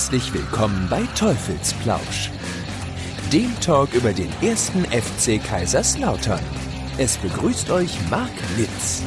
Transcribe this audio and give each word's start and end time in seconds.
Herzlich 0.00 0.32
willkommen 0.32 0.86
bei 0.88 1.02
Teufelsplausch, 1.14 2.30
dem 3.30 3.52
Talk 3.60 3.92
über 3.92 4.14
den 4.14 4.30
ersten 4.40 4.82
FC 4.86 5.38
Kaiserslautern. 5.44 6.40
Es 6.96 7.18
begrüßt 7.18 7.70
euch 7.70 7.98
Marc 8.08 8.30
Litz. 8.56 9.02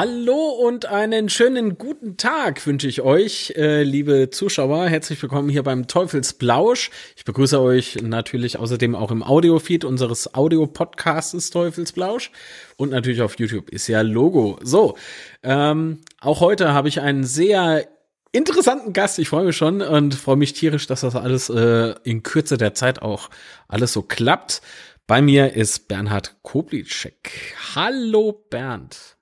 Hallo 0.00 0.50
und 0.50 0.86
einen 0.86 1.28
schönen 1.28 1.76
guten 1.76 2.16
Tag 2.16 2.64
wünsche 2.68 2.86
ich 2.86 3.00
euch, 3.00 3.54
äh, 3.56 3.82
liebe 3.82 4.30
Zuschauer. 4.30 4.86
Herzlich 4.86 5.20
willkommen 5.20 5.48
hier 5.48 5.64
beim 5.64 5.88
Teufelsblausch. 5.88 6.92
Ich 7.16 7.24
begrüße 7.24 7.60
euch 7.60 8.00
natürlich 8.00 8.60
außerdem 8.60 8.94
auch 8.94 9.10
im 9.10 9.24
Audiofeed 9.24 9.84
unseres 9.84 10.36
Audio-Podcasts 10.36 11.50
Teufelsblausch 11.50 12.30
und 12.76 12.90
natürlich 12.90 13.22
auf 13.22 13.40
YouTube 13.40 13.70
ist 13.70 13.88
ja 13.88 14.02
Logo. 14.02 14.60
So, 14.62 14.96
ähm, 15.42 15.98
auch 16.20 16.38
heute 16.38 16.72
habe 16.72 16.86
ich 16.86 17.00
einen 17.00 17.24
sehr 17.24 17.88
interessanten 18.30 18.92
Gast. 18.92 19.18
Ich 19.18 19.30
freue 19.30 19.46
mich 19.46 19.56
schon 19.56 19.82
und 19.82 20.14
freue 20.14 20.36
mich 20.36 20.52
tierisch, 20.52 20.86
dass 20.86 21.00
das 21.00 21.16
alles 21.16 21.50
äh, 21.50 21.96
in 22.04 22.22
Kürze 22.22 22.56
der 22.56 22.72
Zeit 22.72 23.02
auch 23.02 23.30
alles 23.66 23.94
so 23.94 24.02
klappt. 24.02 24.62
Bei 25.08 25.20
mir 25.20 25.54
ist 25.54 25.88
Bernhard 25.88 26.36
Koblitschek. 26.42 27.56
Hallo 27.74 28.44
Bernd. 28.48 29.17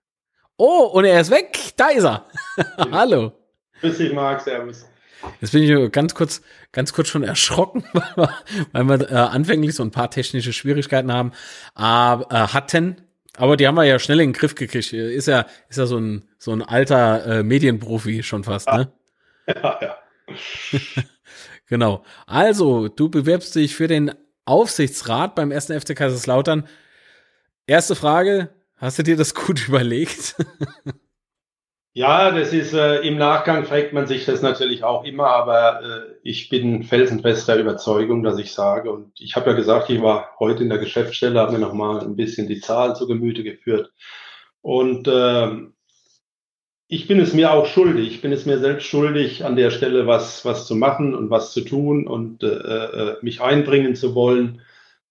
Oh, 0.56 0.90
und 0.92 1.04
er 1.04 1.20
ist 1.20 1.30
weg. 1.30 1.58
Da 1.76 1.88
ist 1.88 2.04
er. 2.04 2.26
Hallo. 2.90 3.32
Grüß 3.80 3.98
dich, 3.98 4.12
Marc. 4.12 4.40
Servus. 4.40 4.86
Jetzt 5.40 5.52
bin 5.52 5.62
ich 5.62 5.92
ganz 5.92 6.14
kurz, 6.14 6.42
ganz 6.72 6.92
kurz 6.92 7.08
schon 7.08 7.22
erschrocken, 7.22 7.84
weil 7.92 8.16
wir, 8.16 8.34
weil 8.72 9.00
wir 9.00 9.10
äh, 9.10 9.14
anfänglich 9.14 9.74
so 9.74 9.82
ein 9.82 9.90
paar 9.90 10.10
technische 10.10 10.52
Schwierigkeiten 10.52 11.12
haben, 11.12 11.32
äh, 11.76 11.80
hatten. 11.80 13.02
Aber 13.36 13.56
die 13.56 13.66
haben 13.66 13.74
wir 13.74 13.84
ja 13.84 13.98
schnell 13.98 14.20
in 14.20 14.30
den 14.30 14.38
Griff 14.38 14.54
gekriegt. 14.54 14.92
Ist 14.92 15.26
ja, 15.26 15.46
ist 15.68 15.76
ja 15.76 15.86
so 15.86 15.98
ein, 15.98 16.24
so 16.38 16.52
ein 16.52 16.62
alter 16.62 17.26
äh, 17.26 17.42
Medienprofi 17.42 18.22
schon 18.22 18.44
fast, 18.44 18.68
ne? 18.68 18.92
Ja, 19.46 19.78
ja. 19.82 19.98
genau. 21.66 22.02
Also, 22.26 22.88
du 22.88 23.10
bewirbst 23.10 23.54
dich 23.54 23.74
für 23.74 23.88
den 23.88 24.14
Aufsichtsrat 24.46 25.34
beim 25.34 25.52
1. 25.52 25.66
FC 25.66 25.94
Kaiserslautern. 25.94 26.66
Erste 27.66 27.94
Frage, 27.94 28.48
Hast 28.76 28.98
du 28.98 29.02
dir 29.02 29.16
das 29.16 29.34
gut 29.46 29.68
überlegt? 29.68 30.36
ja, 31.94 32.30
das 32.30 32.52
ist 32.52 32.74
äh, 32.74 33.00
im 33.00 33.16
Nachgang 33.16 33.64
fragt 33.64 33.92
man 33.92 34.06
sich 34.06 34.26
das 34.26 34.42
natürlich 34.42 34.84
auch 34.84 35.04
immer, 35.04 35.28
aber 35.28 35.82
äh, 35.82 36.14
ich 36.22 36.48
bin 36.48 36.82
felsenfester 36.82 37.56
Überzeugung, 37.56 38.22
dass 38.22 38.38
ich 38.38 38.52
sage, 38.52 38.92
und 38.92 39.18
ich 39.18 39.34
habe 39.36 39.50
ja 39.50 39.56
gesagt, 39.56 39.88
ich 39.88 40.02
war 40.02 40.30
heute 40.38 40.62
in 40.62 40.68
der 40.68 40.78
Geschäftsstelle, 40.78 41.40
habe 41.40 41.52
mir 41.52 41.58
nochmal 41.58 42.00
ein 42.00 42.16
bisschen 42.16 42.48
die 42.48 42.60
Zahlen 42.60 42.94
zu 42.94 43.06
Gemüte 43.06 43.42
geführt. 43.42 43.92
Und 44.60 45.08
äh, 45.08 45.68
ich 46.88 47.08
bin 47.08 47.18
es 47.18 47.32
mir 47.32 47.52
auch 47.52 47.66
schuldig, 47.66 48.08
ich 48.10 48.20
bin 48.20 48.32
es 48.32 48.46
mir 48.46 48.58
selbst 48.58 48.86
schuldig, 48.86 49.44
an 49.44 49.56
der 49.56 49.70
Stelle 49.70 50.06
was, 50.06 50.44
was 50.44 50.66
zu 50.66 50.76
machen 50.76 51.14
und 51.14 51.30
was 51.30 51.52
zu 51.52 51.62
tun 51.62 52.06
und 52.06 52.42
äh, 52.42 52.46
äh, 52.46 53.16
mich 53.22 53.40
einbringen 53.40 53.96
zu 53.96 54.14
wollen, 54.14 54.60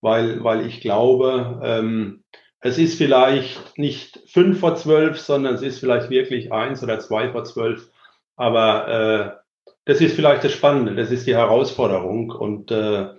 weil, 0.02 0.44
weil 0.44 0.66
ich 0.66 0.82
glaube, 0.82 1.60
ähm, 1.64 2.24
es 2.66 2.80
ist 2.80 2.98
vielleicht 2.98 3.78
nicht 3.78 4.20
fünf 4.26 4.60
vor 4.60 4.76
zwölf, 4.76 5.20
sondern 5.20 5.54
es 5.54 5.62
ist 5.62 5.78
vielleicht 5.78 6.10
wirklich 6.10 6.52
eins 6.52 6.82
oder 6.82 7.00
zwei 7.00 7.30
vor 7.30 7.44
zwölf. 7.44 7.92
Aber 8.36 8.88
äh, 8.88 9.70
das 9.86 10.02
ist 10.02 10.16
vielleicht 10.16 10.44
das 10.44 10.54
Spannende, 10.54 10.96
das 10.96 11.12
ist 11.12 11.28
die 11.28 11.36
Herausforderung. 11.36 12.32
Und, 12.32 12.72
äh, 12.72 13.10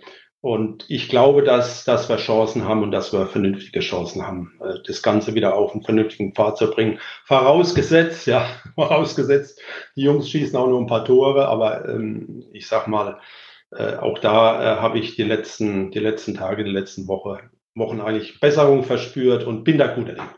und 0.41 0.87
ich 0.89 1.09
glaube, 1.09 1.45
dass, 1.45 1.85
dass 1.85 2.09
wir 2.09 2.17
Chancen 2.17 2.65
haben 2.65 2.83
und 2.83 2.91
dass 2.91 3.13
wir 3.13 3.29
vernünftige 3.29 3.79
Chancen 3.79 4.27
haben, 4.27 4.59
äh, 4.61 4.81
das 4.85 5.01
Ganze 5.01 5.37
wieder 5.37 5.55
auf 5.55 5.75
einen 5.75 5.85
vernünftigen 5.85 6.35
Pfad 6.35 6.59
zu 6.59 6.69
bringen. 6.69 6.99
Vorausgesetzt, 7.25 8.27
ja, 8.27 8.49
vorausgesetzt, 8.75 9.61
die 9.95 10.03
Jungs 10.03 10.29
schießen 10.29 10.59
auch 10.59 10.67
nur 10.67 10.81
ein 10.81 10.89
paar 10.89 11.05
Tore, 11.05 11.47
aber 11.47 11.89
ähm, 11.89 12.43
ich 12.53 12.67
sag 12.67 12.89
mal, 12.89 13.21
äh, 13.71 13.95
auch 13.95 14.19
da 14.19 14.61
äh, 14.61 14.81
habe 14.81 14.99
ich 14.99 15.15
die 15.15 15.23
letzten, 15.23 15.93
die 15.93 16.01
letzten 16.01 16.35
Tage, 16.35 16.65
die 16.65 16.71
letzten 16.73 17.07
Woche 17.07 17.49
Wochen 17.77 18.01
eigentlich 18.01 18.41
Besserung 18.41 18.83
verspürt 18.83 19.45
und 19.45 19.65
bin 19.65 19.79
da 19.79 19.87
guter 19.89 20.15
Dinge. 20.15 20.29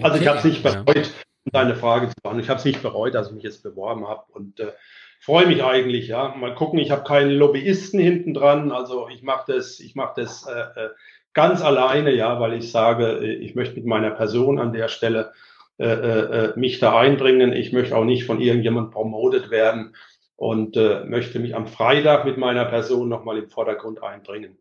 Also 0.00 0.14
okay, 0.14 0.22
ich 0.22 0.28
habe 0.28 0.38
es 0.38 0.44
nicht 0.44 0.62
bereut, 0.62 0.96
ja. 0.96 1.02
um 1.44 1.52
deine 1.52 1.74
Frage 1.74 2.08
zu 2.08 2.14
beantworten. 2.22 2.40
Ich 2.40 2.48
habe 2.48 2.58
es 2.58 2.64
nicht 2.64 2.82
bereut, 2.82 3.14
dass 3.14 3.28
ich 3.28 3.34
mich 3.34 3.42
jetzt 3.42 3.62
beworben 3.62 4.06
habe 4.06 4.22
und 4.32 4.60
äh, 4.60 4.72
freue 5.20 5.46
mich 5.46 5.62
eigentlich. 5.62 6.08
Ja, 6.08 6.34
mal 6.36 6.54
gucken. 6.54 6.78
Ich 6.78 6.90
habe 6.90 7.02
keinen 7.02 7.32
Lobbyisten 7.32 7.98
hinten 7.98 8.32
dran. 8.32 8.70
Also 8.70 9.08
ich 9.08 9.22
mache 9.22 9.52
das, 9.52 9.80
ich 9.80 9.96
mache 9.96 10.20
das 10.20 10.46
äh, 10.46 10.84
äh, 10.84 10.90
ganz 11.34 11.62
alleine, 11.62 12.14
ja, 12.14 12.38
weil 12.38 12.54
ich 12.54 12.70
sage, 12.70 13.18
äh, 13.20 13.34
ich 13.34 13.56
möchte 13.56 13.74
mit 13.74 13.86
meiner 13.86 14.12
Person 14.12 14.60
an 14.60 14.72
der 14.72 14.88
Stelle 14.88 15.32
äh, 15.78 15.86
äh, 15.86 16.52
mich 16.56 16.78
da 16.78 16.98
einbringen. 16.98 17.52
Ich 17.52 17.72
möchte 17.72 17.96
auch 17.96 18.04
nicht 18.04 18.24
von 18.24 18.40
irgendjemand 18.40 18.92
promotet 18.92 19.50
werden 19.50 19.96
und 20.36 20.76
äh, 20.76 21.04
möchte 21.04 21.40
mich 21.40 21.56
am 21.56 21.66
Freitag 21.66 22.24
mit 22.24 22.36
meiner 22.36 22.64
Person 22.64 23.08
nochmal 23.08 23.38
im 23.38 23.48
Vordergrund 23.48 24.02
einbringen. 24.02 24.58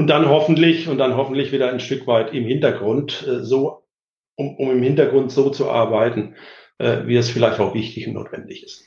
Und 0.00 0.06
dann 0.06 0.30
hoffentlich, 0.30 0.88
und 0.88 0.96
dann 0.96 1.14
hoffentlich 1.14 1.52
wieder 1.52 1.70
ein 1.70 1.78
Stück 1.78 2.06
weit 2.06 2.32
im 2.32 2.46
Hintergrund, 2.46 3.22
äh, 3.28 3.44
so, 3.44 3.86
um, 4.34 4.56
um 4.56 4.70
im 4.70 4.82
Hintergrund 4.82 5.30
so 5.30 5.50
zu 5.50 5.70
arbeiten, 5.70 6.36
äh, 6.78 7.02
wie 7.04 7.16
es 7.16 7.28
vielleicht 7.28 7.60
auch 7.60 7.74
wichtig 7.74 8.06
und 8.06 8.14
notwendig 8.14 8.62
ist. 8.62 8.82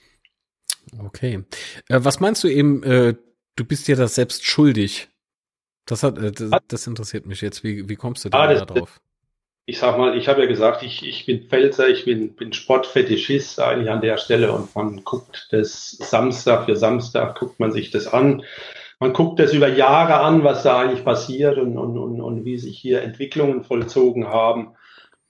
Okay. 1.06 1.44
Äh, 1.88 2.00
was 2.02 2.20
meinst 2.20 2.44
du 2.44 2.48
eben, 2.48 2.82
äh, 2.82 3.14
du 3.56 3.64
bist 3.64 3.88
dir 3.88 3.96
das 3.96 4.16
selbst 4.16 4.44
schuldig? 4.44 5.10
Das 5.86 6.02
hat, 6.02 6.18
äh, 6.18 6.32
das, 6.32 6.50
das, 6.68 6.88
interessiert 6.88 7.28
mich 7.28 7.42
jetzt. 7.42 7.64
Wie, 7.64 7.88
wie 7.88 7.96
kommst 7.96 8.26
du 8.26 8.30
da, 8.30 8.46
ah, 8.46 8.66
drauf? 8.66 9.00
Ich 9.68 9.78
sag 9.78 10.00
mal, 10.00 10.18
ich 10.18 10.28
habe 10.28 10.42
ja 10.42 10.48
gesagt, 10.48 10.82
ich, 10.82 11.06
ich 11.06 11.28
bin 11.28 11.48
Pfälzer, 11.48 11.90
ich 11.90 12.06
bin, 12.06 12.34
bin 12.34 12.54
Sportfetischist 12.54 13.60
eigentlich 13.60 13.92
an 13.92 14.02
der 14.02 14.18
Stelle 14.18 14.52
und 14.52 14.74
man 14.74 15.04
guckt 15.04 15.50
das 15.52 15.92
Samstag 15.92 16.66
für 16.66 16.76
Samstag, 16.76 17.38
guckt 17.38 17.60
man 17.60 17.72
sich 17.72 17.92
das 17.92 18.08
an 18.08 18.42
man 19.04 19.12
guckt 19.12 19.38
das 19.38 19.52
über 19.52 19.68
Jahre 19.68 20.22
an, 20.22 20.46
was 20.46 20.64
da 20.64 20.80
eigentlich 20.80 21.04
passiert 21.04 21.58
und, 21.58 21.78
und, 21.78 21.98
und, 21.98 22.22
und 22.22 22.46
wie 22.46 22.58
sich 22.58 22.80
hier 22.80 23.02
Entwicklungen 23.02 23.66
vollzogen 23.66 24.30
haben. 24.30 24.76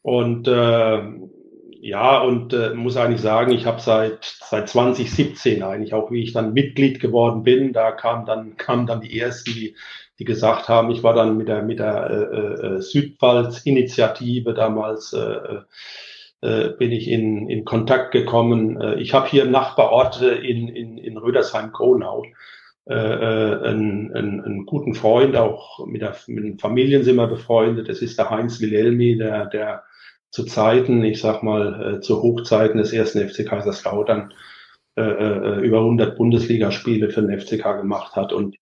Und 0.03 0.47
äh, 0.47 1.01
ja, 1.81 2.22
und 2.22 2.53
äh, 2.53 2.75
muss 2.75 2.97
eigentlich 2.97 3.22
sagen, 3.22 3.51
ich 3.51 3.66
habe 3.66 3.81
seit 3.81 4.23
seit 4.23 4.69
2017 4.69 5.63
eigentlich 5.63 5.95
auch, 5.95 6.11
wie 6.11 6.22
ich 6.22 6.34
dann 6.34 6.53
Mitglied 6.53 7.00
geworden 7.00 7.41
bin, 7.41 7.73
da 7.73 7.91
kam 7.91 8.28
dann 8.28 8.57
kamen 8.57 8.85
dann 8.85 9.01
die 9.01 9.19
ersten, 9.19 9.51
die 9.51 9.75
die 10.19 10.25
gesagt 10.25 10.69
haben, 10.69 10.91
ich 10.91 11.01
war 11.01 11.16
dann 11.16 11.35
mit 11.35 11.47
der 11.47 11.63
mit 11.63 11.79
der 11.79 12.09
äh, 12.11 12.75
äh, 12.75 12.79
Südpfalz-Initiative 12.79 14.53
damals 14.53 15.13
äh, 15.13 15.61
äh, 16.41 16.69
bin 16.78 16.91
ich 16.91 17.07
in, 17.07 17.50
in 17.50 17.66
Kontakt 17.66 18.11
gekommen. 18.11 18.79
Äh, 18.79 19.01
ich 19.01 19.16
habe 19.16 19.28
hier 19.28 19.45
Nachbarorte 19.45 20.28
in, 20.28 20.67
in, 20.67 21.00
in 21.00 21.17
Rödersheim-Kronau 21.17 22.23
äh, 22.86 22.94
äh, 22.94 23.64
einen, 23.64 24.14
einen, 24.14 24.42
einen 24.42 24.66
guten 24.66 24.94
Freund, 24.94 25.36
auch 25.38 25.86
mit, 25.86 26.02
der, 26.02 26.16
mit 26.28 26.44
den 26.44 26.60
Familien 26.60 27.04
sind 27.04 27.16
wir 27.16 27.28
befreundet. 27.28 27.88
Das 27.88 28.02
ist 28.02 28.18
der 28.18 28.30
Heinz 28.30 28.60
Wilhelmi, 28.60 29.18
der, 29.18 29.46
der 29.46 29.84
zu 30.32 30.44
Zeiten, 30.44 31.04
ich 31.04 31.22
sag 31.22 31.44
mal, 31.44 31.96
äh, 31.96 32.02
zu 32.02 32.22
Hochzeiten 32.22 32.80
des 32.80 32.92
ersten 32.92 33.28
FC 33.28 33.48
Kaiserslautern 33.48 34.34
äh, 34.96 35.02
äh, 35.02 35.60
über 35.62 35.80
100 35.80 36.18
Bundesligaspiele 36.18 37.10
für 37.10 37.22
den 37.22 37.40
FCK 37.40 37.78
gemacht 37.78 38.16
hat. 38.16 38.34
Und 38.34 38.58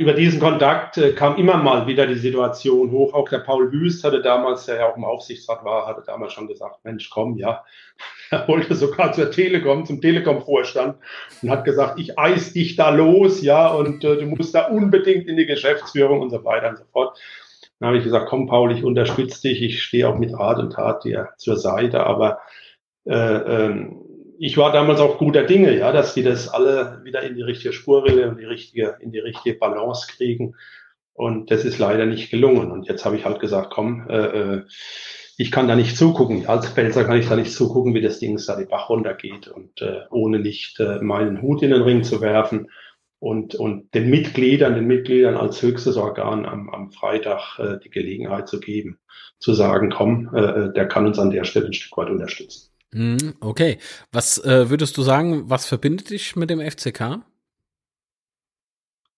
über 0.00 0.14
diesen 0.14 0.40
Kontakt 0.40 0.96
äh, 0.96 1.12
kam 1.12 1.36
immer 1.36 1.58
mal 1.58 1.86
wieder 1.86 2.06
die 2.06 2.14
Situation 2.14 2.90
hoch. 2.90 3.12
Auch 3.12 3.28
der 3.28 3.40
Paul 3.40 3.70
Wüst 3.70 4.02
hatte 4.02 4.22
damals, 4.22 4.64
der 4.64 4.76
ja 4.76 4.90
auch 4.90 4.96
im 4.96 5.04
Aufsichtsrat 5.04 5.62
war, 5.62 5.86
hatte 5.86 6.02
damals 6.06 6.32
schon 6.32 6.48
gesagt, 6.48 6.82
Mensch, 6.84 7.10
komm, 7.10 7.36
ja. 7.36 7.64
Er 8.30 8.48
wollte 8.48 8.74
sogar 8.76 9.12
zur 9.12 9.30
Telekom, 9.30 9.84
zum 9.84 10.00
Telekom-Vorstand 10.00 10.96
und 11.42 11.50
hat 11.50 11.64
gesagt, 11.64 11.98
ich 11.98 12.16
eis 12.16 12.52
dich 12.52 12.76
da 12.76 12.90
los, 12.90 13.42
ja, 13.42 13.68
und 13.68 14.02
äh, 14.04 14.16
du 14.16 14.26
musst 14.26 14.54
da 14.54 14.68
unbedingt 14.68 15.26
in 15.26 15.36
die 15.36 15.46
Geschäftsführung 15.46 16.20
und 16.20 16.30
so 16.30 16.44
weiter 16.44 16.70
und 16.70 16.78
so 16.78 16.84
fort. 16.92 17.18
Dann 17.78 17.88
habe 17.88 17.98
ich 17.98 18.04
gesagt, 18.04 18.28
komm, 18.28 18.46
Paul, 18.46 18.72
ich 18.72 18.84
unterstütze 18.84 19.48
dich, 19.48 19.60
ich 19.60 19.82
stehe 19.82 20.08
auch 20.08 20.16
mit 20.16 20.32
Rat 20.32 20.58
und 20.60 20.72
Tat 20.72 21.04
dir 21.04 21.30
zur 21.36 21.56
Seite, 21.56 22.06
aber 22.06 22.38
äh, 23.04 23.14
ähm, 23.16 24.00
ich 24.42 24.56
war 24.56 24.72
damals 24.72 25.00
auch 25.00 25.18
guter 25.18 25.44
Dinge, 25.44 25.76
ja, 25.76 25.92
dass 25.92 26.14
die 26.14 26.22
das 26.22 26.48
alle 26.48 27.02
wieder 27.04 27.22
in 27.22 27.36
die 27.36 27.42
richtige 27.42 27.74
Spurrille 27.74 28.26
und 28.30 28.38
die 28.38 28.46
richtige, 28.46 28.96
in 29.00 29.12
die 29.12 29.18
richtige 29.18 29.58
Balance 29.58 30.06
kriegen. 30.16 30.54
Und 31.12 31.50
das 31.50 31.66
ist 31.66 31.78
leider 31.78 32.06
nicht 32.06 32.30
gelungen. 32.30 32.70
Und 32.70 32.88
jetzt 32.88 33.04
habe 33.04 33.16
ich 33.16 33.26
halt 33.26 33.38
gesagt, 33.38 33.70
komm, 33.70 34.08
äh, 34.08 34.16
äh 34.16 34.62
ich 35.36 35.50
kann 35.50 35.68
da 35.68 35.76
nicht 35.76 35.96
zugucken. 35.96 36.46
Als 36.46 36.68
Pfälzer 36.68 37.04
kann 37.04 37.18
ich 37.18 37.28
da 37.28 37.36
nicht 37.36 37.52
zugucken, 37.52 37.94
wie 37.94 38.00
das 38.00 38.18
Ding 38.18 38.38
da 38.46 38.56
die 38.56 38.66
Bach 38.66 38.88
runtergeht 38.90 39.48
und 39.48 39.80
äh, 39.80 40.00
ohne 40.10 40.38
nicht 40.38 40.80
äh, 40.80 41.00
meinen 41.00 41.40
Hut 41.40 41.62
in 41.62 41.70
den 41.70 41.82
Ring 41.82 42.02
zu 42.02 42.20
werfen 42.20 42.70
und, 43.18 43.54
und 43.54 43.94
den 43.94 44.10
Mitgliedern, 44.10 44.74
den 44.74 44.86
Mitgliedern 44.86 45.36
als 45.36 45.62
höchstes 45.62 45.96
Organ 45.96 46.46
am, 46.46 46.68
am 46.70 46.92
Freitag 46.92 47.58
äh, 47.58 47.78
die 47.82 47.90
Gelegenheit 47.90 48.48
zu 48.48 48.60
geben, 48.60 48.98
zu 49.38 49.54
sagen, 49.54 49.90
komm, 49.90 50.30
äh, 50.34 50.40
äh 50.40 50.72
der 50.72 50.88
kann 50.88 51.06
uns 51.06 51.18
an 51.18 51.30
der 51.30 51.44
Stelle 51.44 51.66
ein 51.66 51.74
Stück 51.74 51.96
weit 51.96 52.10
unterstützen. 52.10 52.69
Mhm, 52.92 53.34
okay. 53.40 53.78
Was 54.12 54.38
äh, 54.44 54.68
würdest 54.70 54.96
du 54.96 55.02
sagen, 55.02 55.48
was 55.48 55.66
verbindet 55.66 56.10
dich 56.10 56.36
mit 56.36 56.50
dem 56.50 56.60
FCK? 56.60 57.22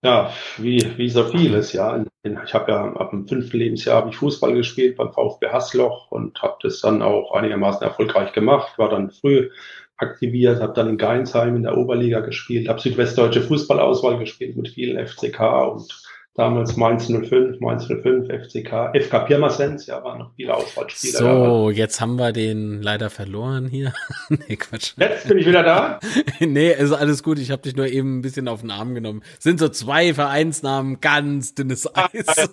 Ja, 0.05 0.33
wie, 0.59 0.99
wie 0.99 1.09
so 1.09 1.25
vieles, 1.25 1.73
ja. 1.73 2.05
Ich 2.25 2.55
habe 2.55 2.73
ja 2.73 2.93
ab 2.95 3.11
dem 3.11 3.29
fünften 3.29 3.57
Lebensjahr 3.57 3.99
habe 3.99 4.11
ich 4.11 4.17
Fußball 4.17 4.53
gespielt 4.53 4.97
beim 4.97 5.13
VfB 5.13 5.49
Hasloch 5.49 6.11
und 6.11 6.43
habe 6.43 6.57
das 6.63 6.81
dann 6.81 7.03
auch 7.03 7.33
einigermaßen 7.33 7.83
erfolgreich 7.83 8.33
gemacht, 8.33 8.79
war 8.79 8.89
dann 8.89 9.13
früh 9.13 9.51
aktiviert, 9.97 10.61
habe 10.61 10.73
dann 10.73 10.89
in 10.89 10.99
Geinsheim 10.99 11.55
in 11.55 11.63
der 11.63 11.79
Oberliga 11.79 12.19
gespielt, 12.19 12.69
habe 12.69 12.81
südwestdeutsche 12.81 13.43
Fußballauswahl 13.43 14.19
gespielt 14.19 14.57
mit 14.57 14.69
vielen 14.69 15.05
FCK 15.07 15.41
und 15.73 16.02
damals 16.35 16.77
Mainz 16.77 17.09
05, 17.09 17.61
Mainz 17.61 17.87
05, 17.87 18.29
FCK, 18.29 18.93
FK 18.95 19.19
Pirmasens, 19.27 19.87
ja, 19.87 20.03
waren 20.03 20.19
noch 20.21 20.35
viele 20.35 20.55
Auswahlspieler. 20.55 21.19
So, 21.19 21.71
jetzt 21.71 22.01
haben 22.01 22.17
wir 22.17 22.33
den 22.33 22.81
leider 22.81 23.11
verloren 23.11 23.69
hier. 23.69 23.93
nee, 24.29 24.57
Quatsch. 24.57 24.95
Jetzt 24.97 25.29
bin 25.29 25.39
ich 25.39 25.47
wieder 25.47 25.63
da. 25.63 26.01
nee, 26.41 26.73
ist 26.73 26.93
alles 26.93 27.23
gut, 27.23 27.39
ich 27.39 27.51
habe 27.51 27.63
dich 27.63 27.77
nur 27.77 27.87
eben 27.87 28.19
ein 28.19 28.23
bisschen 28.23 28.49
auf 28.49 28.63
den 28.63 28.71
Arm 28.71 28.95
genommen. 28.95 29.23
Sind 29.39 29.59
so 29.59 29.69
zwei 29.69 30.15
Vereinsnamen, 30.15 31.01
ganz 31.01 31.55
dünnes 31.55 31.87
ah, 31.95 32.09
Eis. 32.13 32.51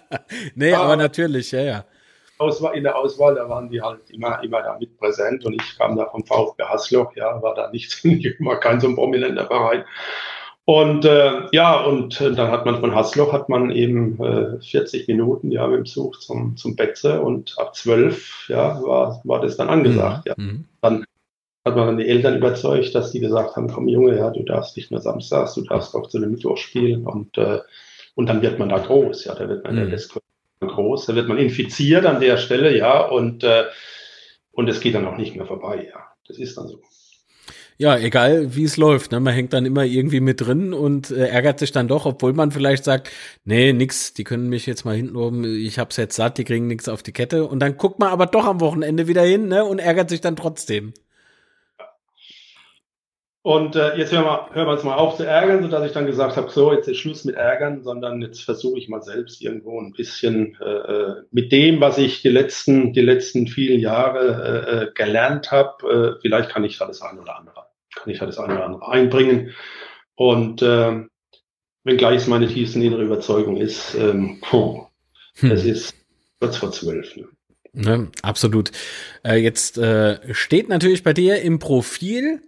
nee, 0.54 0.72
ah, 0.72 0.82
aber 0.82 0.96
natürlich, 0.96 1.50
ja, 1.50 1.62
ja. 1.62 1.84
in 2.74 2.84
der 2.84 2.96
Auswahl, 2.96 3.34
da 3.34 3.48
waren 3.48 3.68
die 3.70 3.82
halt 3.82 4.08
immer, 4.10 4.40
immer 4.44 4.62
da 4.62 4.78
mit 4.78 4.96
präsent 4.98 5.44
und 5.44 5.54
ich 5.54 5.76
kam 5.76 5.96
da 5.96 6.06
vom 6.06 6.24
VfB 6.24 6.62
Hasloch, 6.62 7.12
ja, 7.16 7.42
war 7.42 7.56
da 7.56 7.70
nicht 7.72 8.04
immer 8.04 8.56
kein 8.56 8.78
so 8.78 8.86
ein 8.86 8.94
prominenter 8.94 9.46
Verein. 9.46 9.84
Und 10.66 11.04
äh, 11.04 11.46
ja, 11.52 11.80
und 11.80 12.20
äh, 12.20 12.32
dann 12.32 12.50
hat 12.50 12.66
man 12.66 12.80
von 12.80 12.92
Hasloch 12.92 13.32
hat 13.32 13.48
man 13.48 13.70
eben 13.70 14.20
äh, 14.20 14.60
40 14.60 15.06
Minuten 15.06 15.52
ja 15.52 15.64
mit 15.68 15.78
dem 15.78 15.86
Zug 15.86 16.20
zum, 16.20 16.56
zum 16.56 16.74
Betze 16.74 17.20
und 17.20 17.54
ab 17.56 17.76
12 17.76 18.48
ja, 18.48 18.82
war, 18.82 19.20
war 19.22 19.40
das 19.40 19.56
dann 19.56 19.68
angesagt. 19.68 20.26
Ja. 20.26 20.34
ja. 20.36 20.44
Mhm. 20.44 20.64
Dann 20.82 21.06
hat 21.64 21.76
man 21.76 21.86
dann 21.86 21.98
die 21.98 22.08
Eltern 22.08 22.36
überzeugt, 22.36 22.96
dass 22.96 23.12
die 23.12 23.20
gesagt 23.20 23.54
haben, 23.54 23.68
komm 23.68 23.86
Junge, 23.86 24.16
ja, 24.16 24.30
du 24.30 24.42
darfst 24.42 24.76
nicht 24.76 24.90
nur 24.90 25.00
samstags, 25.00 25.54
du 25.54 25.62
darfst 25.62 25.94
auch 25.94 26.08
zu 26.08 26.18
einem 26.18 26.32
Mittwoch 26.32 26.56
spielen 26.56 27.06
und, 27.06 27.38
äh, 27.38 27.60
und 28.16 28.28
dann 28.28 28.42
wird 28.42 28.58
man 28.58 28.68
da 28.68 28.78
groß, 28.78 29.24
ja, 29.24 29.36
da 29.36 29.48
wird 29.48 29.62
man 29.62 29.76
mhm. 29.76 29.90
der 29.90 30.00
groß, 30.68 31.06
da 31.06 31.14
wird 31.14 31.28
man 31.28 31.38
infiziert 31.38 32.06
an 32.06 32.20
der 32.20 32.38
Stelle, 32.38 32.76
ja, 32.76 33.06
und, 33.06 33.44
äh, 33.44 33.66
und 34.50 34.68
es 34.68 34.80
geht 34.80 34.96
dann 34.96 35.06
auch 35.06 35.16
nicht 35.16 35.36
mehr 35.36 35.46
vorbei, 35.46 35.88
ja. 35.92 36.00
Das 36.26 36.38
ist 36.38 36.56
dann 36.56 36.66
so 36.66 36.80
ja, 37.78 37.98
egal 37.98 38.54
wie 38.56 38.64
es 38.64 38.78
läuft, 38.78 39.12
ne? 39.12 39.20
man 39.20 39.34
hängt 39.34 39.52
dann 39.52 39.66
immer 39.66 39.84
irgendwie 39.84 40.20
mit 40.20 40.40
drin 40.40 40.72
und 40.72 41.10
äh, 41.10 41.28
ärgert 41.28 41.58
sich 41.58 41.72
dann 41.72 41.88
doch, 41.88 42.06
obwohl 42.06 42.32
man 42.32 42.50
vielleicht 42.50 42.84
sagt, 42.84 43.10
nee, 43.44 43.72
nix, 43.74 44.14
die 44.14 44.24
können 44.24 44.48
mich 44.48 44.64
jetzt 44.64 44.84
mal 44.86 44.96
hinten 44.96 45.16
oben, 45.16 45.44
ich 45.44 45.78
hab's 45.78 45.98
jetzt 45.98 46.16
satt, 46.16 46.38
die 46.38 46.44
kriegen 46.44 46.68
nichts 46.68 46.88
auf 46.88 47.02
die 47.02 47.12
Kette 47.12 47.44
und 47.44 47.58
dann 47.60 47.76
guckt 47.76 47.98
man 47.98 48.08
aber 48.08 48.26
doch 48.26 48.46
am 48.46 48.60
Wochenende 48.60 49.08
wieder 49.08 49.22
hin 49.22 49.48
ne? 49.48 49.64
und 49.64 49.78
ärgert 49.78 50.08
sich 50.08 50.22
dann 50.22 50.36
trotzdem. 50.36 50.94
Und 53.42 53.76
äh, 53.76 53.96
jetzt 53.96 54.10
hören 54.10 54.24
wir, 54.24 54.48
hören 54.54 54.66
wir 54.66 54.72
uns 54.72 54.82
mal 54.82 54.96
auf 54.96 55.18
zu 55.18 55.24
ärgern, 55.24 55.62
sodass 55.62 55.86
ich 55.86 55.92
dann 55.92 56.06
gesagt 56.06 56.36
habe, 56.36 56.50
so, 56.50 56.72
jetzt 56.72 56.88
ist 56.88 56.96
Schluss 56.96 57.24
mit 57.24 57.36
Ärgern, 57.36 57.84
sondern 57.84 58.20
jetzt 58.20 58.42
versuche 58.42 58.76
ich 58.78 58.88
mal 58.88 59.02
selbst 59.02 59.40
irgendwo 59.40 59.80
ein 59.80 59.92
bisschen 59.92 60.56
äh, 60.60 60.64
äh 60.64 61.14
mit 61.30 61.52
dem, 61.52 61.80
was 61.80 61.96
ich 61.96 62.22
die 62.22 62.28
letzten, 62.28 62.92
die 62.92 63.02
letzten 63.02 63.46
vielen 63.46 63.78
Jahre 63.78 64.64
äh, 64.66 64.86
äh 64.86 64.92
gelernt 64.94 65.52
habe, 65.52 66.16
äh, 66.16 66.20
vielleicht 66.22 66.50
kann 66.50 66.64
ich 66.64 66.76
da 66.76 66.86
das 66.86 67.02
eine 67.02 67.20
oder 67.20 67.38
andere 67.38 67.65
kann 67.96 68.12
ich 68.12 68.20
halt 68.20 68.28
das 68.28 68.38
eine 68.38 68.54
oder 68.54 68.64
andere 68.66 68.88
einbringen. 68.88 69.54
Und 70.14 70.62
äh, 70.62 71.04
wenngleich 71.84 72.16
es 72.16 72.26
meine 72.28 72.46
tiefste 72.46 72.78
innere 72.80 73.02
Überzeugung 73.02 73.56
ist, 73.56 73.96
ähm, 73.96 74.38
puh, 74.40 74.86
hm. 75.38 75.50
es 75.50 75.64
ist 75.64 75.94
kurz 76.38 76.56
vor 76.58 76.70
zwölf. 76.70 77.16
Ne? 77.16 77.26
Ne, 77.72 78.08
absolut. 78.22 78.72
Äh, 79.22 79.36
jetzt 79.36 79.76
äh, 79.76 80.32
steht 80.32 80.68
natürlich 80.68 81.02
bei 81.02 81.12
dir 81.12 81.42
im 81.42 81.58
Profil 81.58 82.40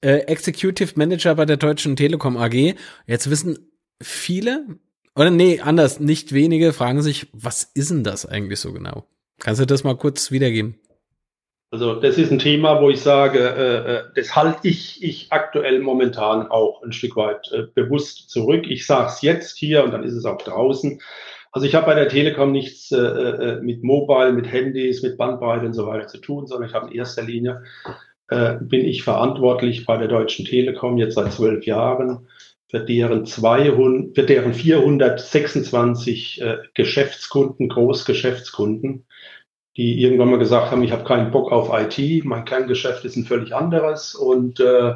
äh, 0.00 0.18
Executive 0.26 0.94
Manager 0.96 1.36
bei 1.36 1.44
der 1.44 1.56
Deutschen 1.56 1.94
Telekom 1.94 2.36
AG. 2.36 2.74
Jetzt 3.06 3.30
wissen 3.30 3.70
viele, 4.02 4.66
oder 5.14 5.30
nee, 5.30 5.60
anders, 5.60 6.00
nicht 6.00 6.32
wenige, 6.32 6.72
fragen 6.72 7.02
sich, 7.02 7.28
was 7.32 7.62
ist 7.74 7.90
denn 7.90 8.02
das 8.02 8.26
eigentlich 8.26 8.58
so 8.58 8.72
genau? 8.72 9.06
Kannst 9.38 9.60
du 9.60 9.66
das 9.66 9.84
mal 9.84 9.96
kurz 9.96 10.32
wiedergeben? 10.32 10.78
Also 11.72 11.94
das 11.94 12.18
ist 12.18 12.30
ein 12.30 12.38
Thema, 12.38 12.82
wo 12.82 12.90
ich 12.90 13.00
sage, 13.00 13.38
äh, 13.38 13.92
äh, 13.94 14.02
das 14.14 14.36
halte 14.36 14.68
ich, 14.68 15.02
ich 15.02 15.28
aktuell 15.30 15.80
momentan 15.80 16.48
auch 16.48 16.82
ein 16.82 16.92
Stück 16.92 17.16
weit 17.16 17.50
äh, 17.50 17.62
bewusst 17.74 18.28
zurück. 18.28 18.66
Ich 18.68 18.84
sage 18.84 19.06
es 19.06 19.22
jetzt 19.22 19.56
hier 19.56 19.82
und 19.82 19.92
dann 19.92 20.04
ist 20.04 20.12
es 20.12 20.26
auch 20.26 20.36
draußen. 20.36 21.00
Also 21.50 21.66
ich 21.66 21.74
habe 21.74 21.86
bei 21.86 21.94
der 21.94 22.10
Telekom 22.10 22.52
nichts 22.52 22.92
äh, 22.92 22.98
äh, 22.98 23.60
mit 23.62 23.82
Mobile, 23.82 24.34
mit 24.34 24.52
Handys, 24.52 25.02
mit 25.02 25.16
Bandbreite 25.16 25.64
und 25.64 25.72
so 25.72 25.86
weiter 25.86 26.08
zu 26.08 26.18
tun, 26.18 26.46
sondern 26.46 26.68
ich 26.68 26.74
habe 26.74 26.90
in 26.90 26.94
erster 26.94 27.22
Linie, 27.22 27.62
äh, 28.28 28.56
bin 28.60 28.84
ich 28.84 29.02
verantwortlich 29.02 29.86
bei 29.86 29.96
der 29.96 30.08
Deutschen 30.08 30.44
Telekom 30.44 30.98
jetzt 30.98 31.14
seit 31.14 31.32
zwölf 31.32 31.64
Jahren 31.64 32.28
für 32.68 32.80
deren 32.80 33.24
200, 33.24 34.14
für 34.14 34.24
deren 34.24 34.52
426 34.52 36.42
äh, 36.42 36.58
Geschäftskunden, 36.74 37.70
Großgeschäftskunden 37.70 39.06
die 39.76 40.02
irgendwann 40.02 40.30
mal 40.30 40.38
gesagt 40.38 40.70
haben, 40.70 40.82
ich 40.82 40.92
habe 40.92 41.04
keinen 41.04 41.30
Bock 41.30 41.50
auf 41.50 41.70
IT, 41.72 42.24
mein 42.24 42.44
Kerngeschäft 42.44 43.04
ist 43.04 43.16
ein 43.16 43.24
völlig 43.24 43.54
anderes 43.54 44.14
und, 44.14 44.60
äh, 44.60 44.94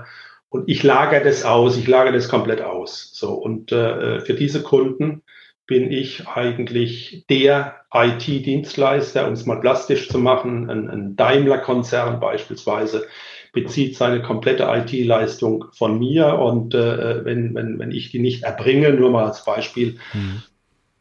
und 0.48 0.68
ich 0.68 0.82
lagere 0.82 1.24
das 1.24 1.44
aus, 1.44 1.76
ich 1.76 1.86
lagere 1.86 2.12
das 2.12 2.28
komplett 2.28 2.60
aus. 2.60 3.10
So, 3.14 3.32
und 3.32 3.72
äh, 3.72 4.20
für 4.20 4.34
diese 4.34 4.62
Kunden 4.62 5.22
bin 5.66 5.90
ich 5.90 6.28
eigentlich 6.28 7.24
der 7.28 7.76
IT-Dienstleister, 7.92 9.26
um 9.26 9.32
es 9.32 9.46
mal 9.46 9.60
plastisch 9.60 10.08
zu 10.08 10.18
machen. 10.18 10.70
Ein, 10.70 10.88
ein 10.88 11.16
Daimler-Konzern 11.16 12.20
beispielsweise 12.20 13.06
bezieht 13.52 13.96
seine 13.96 14.22
komplette 14.22 14.64
IT-Leistung 14.64 15.64
von 15.72 15.98
mir 15.98 16.38
und 16.38 16.74
äh, 16.74 17.24
wenn, 17.24 17.54
wenn, 17.54 17.78
wenn 17.78 17.90
ich 17.90 18.10
die 18.10 18.18
nicht 18.18 18.44
erbringe, 18.44 18.90
nur 18.90 19.10
mal 19.10 19.24
als 19.24 19.44
Beispiel, 19.44 19.98
mhm 20.12 20.42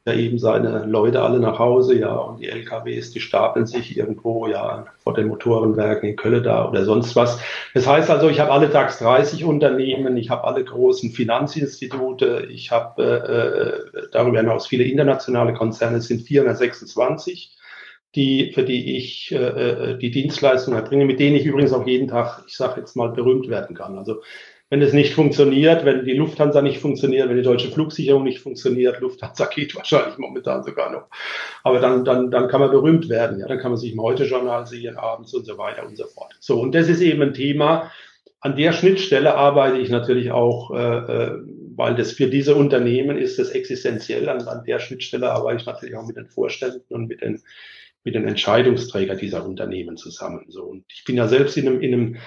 ja 0.05 0.13
eben 0.13 0.37
seine 0.37 0.85
Leute 0.85 1.21
alle 1.23 1.39
nach 1.39 1.57
Hause, 1.57 1.97
ja, 1.97 2.15
und 2.15 2.39
die 2.39 2.47
LKWs, 2.47 3.11
die 3.11 3.19
stapeln 3.19 3.65
sich 3.65 3.97
irgendwo, 3.97 4.45
ja, 4.45 4.85
vor 5.03 5.15
den 5.15 5.27
Motorenwerken 5.27 6.09
in 6.09 6.15
Köln 6.15 6.43
da 6.43 6.69
oder 6.69 6.85
sonst 6.85 7.15
was. 7.15 7.39
Das 7.73 7.87
heißt 7.87 8.11
also, 8.11 8.29
ich 8.29 8.39
habe 8.39 8.51
alle 8.51 8.69
DAX 8.69 8.99
30 8.99 9.45
Unternehmen, 9.45 10.15
ich 10.17 10.29
habe 10.29 10.43
alle 10.43 10.63
großen 10.63 11.11
Finanzinstitute, 11.11 12.47
ich 12.51 12.71
habe 12.71 13.03
äh, 13.95 14.01
äh, 14.03 14.07
darüber 14.11 14.37
hinaus 14.37 14.67
viele 14.67 14.83
internationale 14.83 15.53
Konzerne, 15.53 15.97
es 15.97 16.07
sind 16.07 16.21
426 16.21 17.55
die, 18.13 18.53
für 18.53 18.63
die 18.63 18.95
ich 18.95 19.31
äh, 19.33 19.35
äh, 19.35 19.97
die 19.97 20.09
Dienstleistungen 20.09 20.79
erbringe, 20.79 21.05
mit 21.05 21.19
denen 21.19 21.35
ich 21.35 21.45
übrigens 21.45 21.73
auch 21.73 21.85
jeden 21.85 22.07
Tag, 22.07 22.43
ich 22.47 22.55
sage 22.55 22.79
jetzt 22.79 22.95
mal, 22.95 23.09
berühmt 23.09 23.49
werden 23.49 23.75
kann. 23.75 23.97
Also 23.97 24.21
wenn 24.75 24.81
es 24.81 24.91
nicht 24.91 25.13
funktioniert, 25.13 25.85
wenn 25.85 26.03
die 26.03 26.15
Lufthansa 26.15 26.61
nicht 26.61 26.79
funktioniert, 26.79 27.29
wenn 27.29 27.37
die 27.37 27.43
deutsche 27.43 27.71
Flugsicherung 27.71 28.25
nicht 28.25 28.39
funktioniert, 28.39 28.99
Lufthansa 28.99 29.45
geht 29.55 29.73
wahrscheinlich 29.73 30.17
momentan 30.17 30.63
sogar 30.63 30.91
noch. 30.91 31.07
Aber 31.63 31.79
dann, 31.79 32.03
dann, 32.03 32.29
dann 32.29 32.49
kann 32.49 32.59
man 32.59 32.71
berühmt 32.71 33.07
werden. 33.07 33.39
Ja, 33.39 33.47
dann 33.47 33.59
kann 33.59 33.71
man 33.71 33.79
sich 33.79 33.93
im 33.93 34.01
Heute-Journal 34.01 34.67
sehen, 34.67 34.97
abends 34.97 35.33
und 35.33 35.45
so 35.45 35.57
weiter 35.57 35.87
und 35.87 35.95
so 35.95 36.03
fort. 36.07 36.35
So, 36.41 36.59
und 36.59 36.75
das 36.75 36.89
ist 36.89 36.99
eben 36.99 37.21
ein 37.21 37.33
Thema. 37.33 37.89
An 38.41 38.57
der 38.57 38.73
Schnittstelle 38.73 39.35
arbeite 39.35 39.77
ich 39.77 39.89
natürlich 39.89 40.31
auch, 40.31 40.71
äh, 40.71 40.97
äh 40.97 41.31
weil 41.77 41.95
das 41.95 42.11
für 42.11 42.27
diese 42.27 42.55
Unternehmen 42.55 43.17
ist 43.17 43.39
das 43.39 43.51
existenziell. 43.51 44.27
An, 44.27 44.45
an 44.45 44.65
der 44.65 44.79
Schnittstelle 44.79 45.31
arbeite 45.31 45.61
ich 45.61 45.65
natürlich 45.65 45.95
auch 45.95 46.05
mit 46.05 46.17
den 46.17 46.27
Vorständen 46.27 46.93
und 46.93 47.07
mit 47.07 47.21
den, 47.21 47.41
mit 48.03 48.13
den 48.13 48.27
Entscheidungsträgern 48.27 49.17
dieser 49.17 49.45
Unternehmen 49.45 49.95
zusammen. 49.95 50.45
So, 50.49 50.63
und 50.63 50.83
ich 50.93 51.05
bin 51.05 51.15
ja 51.15 51.29
selbst 51.29 51.55
in 51.55 51.67
einem, 51.67 51.79
in 51.79 51.93
einem 51.93 52.17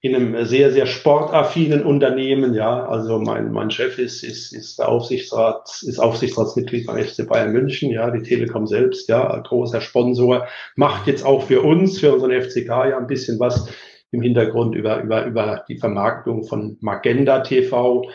in 0.00 0.14
einem 0.14 0.44
sehr, 0.44 0.70
sehr 0.70 0.86
sportaffinen 0.86 1.84
Unternehmen. 1.84 2.54
Ja, 2.54 2.86
also 2.86 3.18
mein, 3.18 3.50
mein 3.52 3.70
Chef 3.70 3.98
ist, 3.98 4.22
ist, 4.22 4.52
ist 4.52 4.78
der 4.78 4.88
Aufsichtsrat, 4.88 5.82
ist 5.82 5.98
Aufsichtsratsmitglied 5.98 6.86
beim 6.86 7.02
FC 7.02 7.26
Bayern 7.28 7.52
München. 7.52 7.90
Ja, 7.90 8.10
die 8.10 8.22
Telekom 8.22 8.66
selbst, 8.66 9.08
ja, 9.08 9.38
großer 9.38 9.80
Sponsor, 9.80 10.46
macht 10.76 11.06
jetzt 11.08 11.26
auch 11.26 11.42
für 11.42 11.62
uns, 11.62 11.98
für 11.98 12.12
unseren 12.12 12.30
FCK 12.30 12.68
ja 12.68 12.98
ein 12.98 13.08
bisschen 13.08 13.40
was 13.40 13.68
im 14.10 14.22
Hintergrund 14.22 14.74
über, 14.74 15.02
über, 15.02 15.26
über 15.26 15.64
die 15.68 15.78
Vermarktung 15.78 16.44
von 16.44 16.78
Magenda 16.80 17.40
TV. 17.40 18.08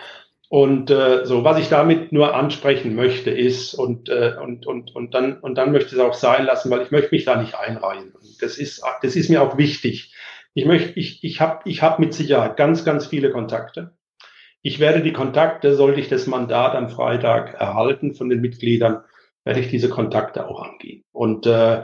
Und 0.49 0.91
äh, 0.91 1.25
so, 1.25 1.43
was 1.43 1.59
ich 1.59 1.69
damit 1.69 2.11
nur 2.11 2.35
ansprechen 2.35 2.95
möchte, 2.95 3.31
ist, 3.31 3.73
und, 3.73 4.07
äh, 4.09 4.33
und, 4.41 4.67
und, 4.67 4.95
und, 4.95 5.13
dann, 5.13 5.39
und 5.39 5.55
dann 5.57 5.71
möchte 5.71 5.87
ich 5.87 5.93
es 5.93 5.99
auch 5.99 6.13
sein 6.13 6.45
lassen, 6.45 6.69
weil 6.69 6.83
ich 6.83 6.91
möchte 6.91 7.13
mich 7.13 7.25
da 7.25 7.41
nicht 7.41 7.55
einreihen. 7.55 8.13
Das 8.39 8.57
ist, 8.57 8.83
das 9.01 9.15
ist 9.15 9.29
mir 9.29 9.41
auch 9.41 9.57
wichtig. 9.57 10.13
Ich 10.53 10.65
möchte, 10.65 10.99
ich, 10.99 11.23
ich 11.23 11.41
habe 11.41 11.67
ich 11.69 11.81
hab 11.81 11.99
mit 11.99 12.13
Sicherheit 12.13 12.57
ganz, 12.57 12.85
ganz 12.85 13.07
viele 13.07 13.31
Kontakte. 13.31 13.95
Ich 14.61 14.79
werde 14.79 15.01
die 15.01 15.13
Kontakte, 15.13 15.75
sollte 15.75 15.99
ich 15.99 16.09
das 16.09 16.27
Mandat 16.27 16.75
am 16.75 16.89
Freitag 16.89 17.55
erhalten 17.55 18.13
von 18.13 18.29
den 18.29 18.39
Mitgliedern, 18.39 19.03
werde 19.43 19.59
ich 19.59 19.67
diese 19.67 19.89
Kontakte 19.89 20.47
auch 20.47 20.61
angehen. 20.61 21.03
Und, 21.11 21.45
äh, 21.45 21.83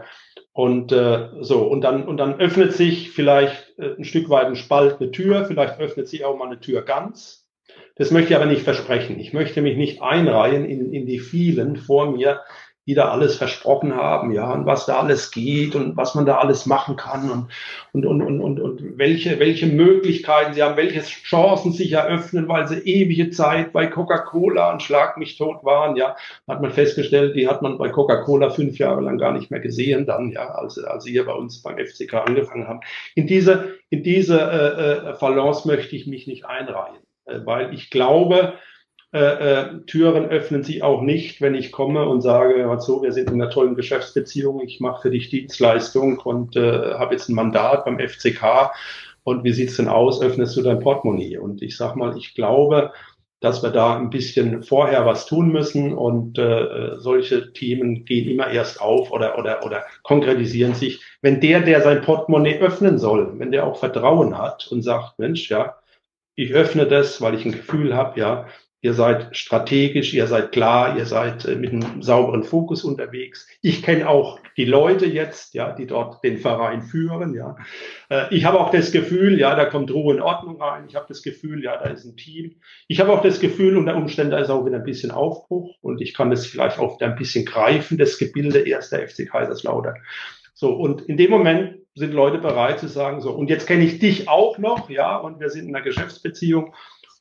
und 0.53 0.91
äh, 0.91 1.29
so, 1.41 1.63
und 1.63 1.81
dann, 1.81 2.07
und 2.07 2.17
dann 2.17 2.39
öffnet 2.39 2.73
sich 2.73 3.11
vielleicht 3.11 3.77
äh, 3.77 3.95
ein 3.97 4.05
Stück 4.05 4.29
weit 4.29 4.45
ein 4.45 4.55
Spalt, 4.55 5.01
eine 5.01 5.11
Tür, 5.11 5.45
vielleicht 5.45 5.79
öffnet 5.79 6.07
sich 6.07 6.23
auch 6.23 6.37
mal 6.37 6.47
eine 6.47 6.59
Tür 6.59 6.83
ganz. 6.83 7.47
Das 7.95 8.11
möchte 8.11 8.29
ich 8.29 8.35
aber 8.37 8.45
nicht 8.45 8.61
versprechen. 8.61 9.19
Ich 9.19 9.33
möchte 9.33 9.61
mich 9.61 9.75
nicht 9.75 10.01
einreihen 10.01 10.63
in, 10.63 10.93
in 10.93 11.05
die 11.05 11.19
vielen 11.19 11.75
vor 11.75 12.11
mir, 12.11 12.41
die 12.89 12.95
da 12.95 13.09
alles 13.09 13.35
versprochen 13.35 13.95
haben, 13.95 14.31
ja, 14.31 14.51
und 14.51 14.65
was 14.65 14.87
da 14.87 14.97
alles 14.97 15.29
geht 15.29 15.75
und 15.75 15.95
was 15.95 16.15
man 16.15 16.25
da 16.25 16.39
alles 16.39 16.65
machen 16.65 16.95
kann 16.95 17.29
und, 17.29 17.47
und, 17.91 18.03
und, 18.03 18.23
und, 18.23 18.41
und, 18.41 18.59
und 18.59 18.97
welche, 18.97 19.39
welche 19.39 19.67
Möglichkeiten 19.67 20.55
sie 20.55 20.63
haben, 20.63 20.75
welche 20.75 21.01
Chancen 21.01 21.71
sich 21.71 21.91
eröffnen, 21.91 22.47
weil 22.47 22.67
sie 22.67 22.79
ewige 22.79 23.29
Zeit 23.29 23.73
bei 23.73 23.85
Coca-Cola 23.85 24.73
und 24.73 24.81
Schlag 24.81 25.17
mich 25.17 25.37
tot 25.37 25.63
waren, 25.63 25.97
ja, 25.97 26.15
hat 26.47 26.63
man 26.63 26.71
festgestellt, 26.71 27.35
die 27.35 27.47
hat 27.47 27.61
man 27.61 27.77
bei 27.77 27.89
Coca-Cola 27.89 28.49
fünf 28.49 28.79
Jahre 28.79 29.01
lang 29.01 29.19
gar 29.19 29.33
nicht 29.33 29.51
mehr 29.51 29.59
gesehen, 29.59 30.07
dann, 30.07 30.31
ja, 30.31 30.49
als, 30.49 30.79
als 30.79 31.03
sie 31.03 31.11
hier 31.11 31.27
bei 31.27 31.33
uns 31.33 31.61
beim 31.61 31.77
FCK 31.77 32.15
angefangen 32.15 32.67
haben. 32.67 32.79
In 33.13 33.27
diese, 33.27 33.75
in 33.91 34.01
diese 34.01 34.39
äh, 34.39 35.11
äh, 35.11 35.13
Balance 35.19 35.67
möchte 35.67 35.95
ich 35.95 36.07
mich 36.07 36.25
nicht 36.25 36.47
einreihen, 36.47 36.97
äh, 37.25 37.41
weil 37.45 37.71
ich 37.71 37.91
glaube, 37.91 38.55
äh, 39.11 39.19
äh, 39.19 39.79
Türen 39.87 40.25
öffnen 40.25 40.63
sich 40.63 40.83
auch 40.83 41.01
nicht, 41.01 41.41
wenn 41.41 41.55
ich 41.55 41.71
komme 41.71 42.07
und 42.07 42.21
sage, 42.21 42.69
so, 42.79 43.01
wir 43.01 43.11
sind 43.11 43.31
in 43.31 43.41
einer 43.41 43.49
tollen 43.49 43.75
Geschäftsbeziehung, 43.75 44.61
ich 44.61 44.79
mache 44.79 45.01
für 45.01 45.09
dich 45.09 45.29
Dienstleistung 45.29 46.19
und 46.19 46.55
äh, 46.55 46.93
habe 46.93 47.15
jetzt 47.15 47.27
ein 47.27 47.35
Mandat 47.35 47.85
beim 47.85 47.99
FCK 47.99 48.71
und 49.23 49.43
wie 49.43 49.53
sieht's 49.53 49.77
denn 49.77 49.87
aus, 49.87 50.21
öffnest 50.21 50.55
du 50.57 50.61
dein 50.61 50.79
Portemonnaie? 50.79 51.37
Und 51.37 51.63
ich 51.63 51.75
sag 51.75 51.95
mal, 51.95 52.15
ich 52.17 52.35
glaube, 52.35 52.91
dass 53.39 53.63
wir 53.63 53.71
da 53.71 53.97
ein 53.97 54.11
bisschen 54.11 54.63
vorher 54.63 55.05
was 55.05 55.25
tun 55.25 55.51
müssen 55.51 55.93
und 55.93 56.37
äh, 56.37 56.95
solche 56.97 57.53
Themen 57.53 58.05
gehen 58.05 58.29
immer 58.29 58.49
erst 58.49 58.79
auf 58.81 59.11
oder, 59.11 59.39
oder, 59.39 59.65
oder 59.65 59.85
konkretisieren 60.03 60.75
sich, 60.75 61.01
wenn 61.21 61.39
der, 61.39 61.61
der 61.61 61.81
sein 61.81 62.01
Portemonnaie 62.01 62.59
öffnen 62.59 62.99
soll, 62.99 63.39
wenn 63.39 63.51
der 63.51 63.65
auch 63.65 63.77
Vertrauen 63.77 64.37
hat 64.37 64.67
und 64.71 64.83
sagt, 64.83 65.17
Mensch, 65.17 65.49
ja, 65.49 65.77
ich 66.35 66.53
öffne 66.53 66.85
das, 66.85 67.21
weil 67.21 67.35
ich 67.35 67.45
ein 67.45 67.53
Gefühl 67.53 67.95
habe, 67.95 68.19
ja, 68.19 68.45
Ihr 68.81 68.93
seid 68.93 69.35
strategisch, 69.35 70.13
ihr 70.13 70.27
seid 70.27 70.53
klar, 70.53 70.97
ihr 70.97 71.05
seid 71.05 71.43
äh, 71.43 71.55
mit 71.55 71.73
einem 71.73 72.01
sauberen 72.01 72.43
Fokus 72.43 72.85
unterwegs. 72.85 73.45
Ich 73.61 73.83
kenne 73.83 74.07
auch 74.07 74.39
die 74.55 74.63
Leute 74.63 75.05
jetzt, 75.05 75.53
ja, 75.53 75.73
die 75.73 75.85
dort 75.85 76.23
den 76.23 76.37
Verein 76.37 76.81
führen, 76.81 77.33
ja. 77.33 77.57
Äh, 78.09 78.33
ich 78.33 78.45
habe 78.45 78.59
auch 78.59 78.71
das 78.71 78.93
Gefühl, 78.93 79.37
ja, 79.37 79.55
da 79.55 79.65
kommt 79.65 79.91
Ruhe 79.91 80.15
und 80.15 80.21
Ordnung 80.21 80.61
rein. 80.61 80.85
Ich 80.87 80.95
habe 80.95 81.07
das 81.09 81.23
Gefühl, 81.23 81.61
ja, 81.61 81.75
da 81.75 81.89
ist 81.89 82.05
ein 82.05 82.15
Team. 82.15 82.55
Ich 82.87 83.01
habe 83.01 83.11
auch 83.11 83.21
das 83.21 83.41
Gefühl, 83.41 83.75
unter 83.75 83.97
Umständen 83.97 84.31
da 84.31 84.39
ist 84.39 84.49
auch 84.49 84.65
wieder 84.65 84.77
ein 84.77 84.83
bisschen 84.83 85.11
Aufbruch 85.11 85.75
und 85.81 85.99
ich 85.99 86.13
kann 86.13 86.29
das 86.29 86.45
vielleicht 86.45 86.79
auch 86.79 87.01
ein 87.01 87.15
bisschen 87.15 87.43
greifen, 87.45 87.97
das 87.97 88.17
Gebilde 88.17 88.59
erster 88.59 89.05
FC 89.05 89.29
Kaiserslautern. 89.29 89.95
So, 90.53 90.73
und 90.73 91.01
in 91.01 91.17
dem 91.17 91.31
Moment 91.31 91.79
sind 91.95 92.13
Leute 92.13 92.37
bereit 92.37 92.79
zu 92.79 92.87
sagen, 92.87 93.19
so, 93.19 93.31
und 93.31 93.49
jetzt 93.49 93.67
kenne 93.67 93.83
ich 93.83 93.99
dich 93.99 94.29
auch 94.29 94.57
noch, 94.57 94.89
ja, 94.89 95.17
und 95.17 95.39
wir 95.39 95.49
sind 95.49 95.67
in 95.67 95.75
einer 95.75 95.83
Geschäftsbeziehung 95.83 96.73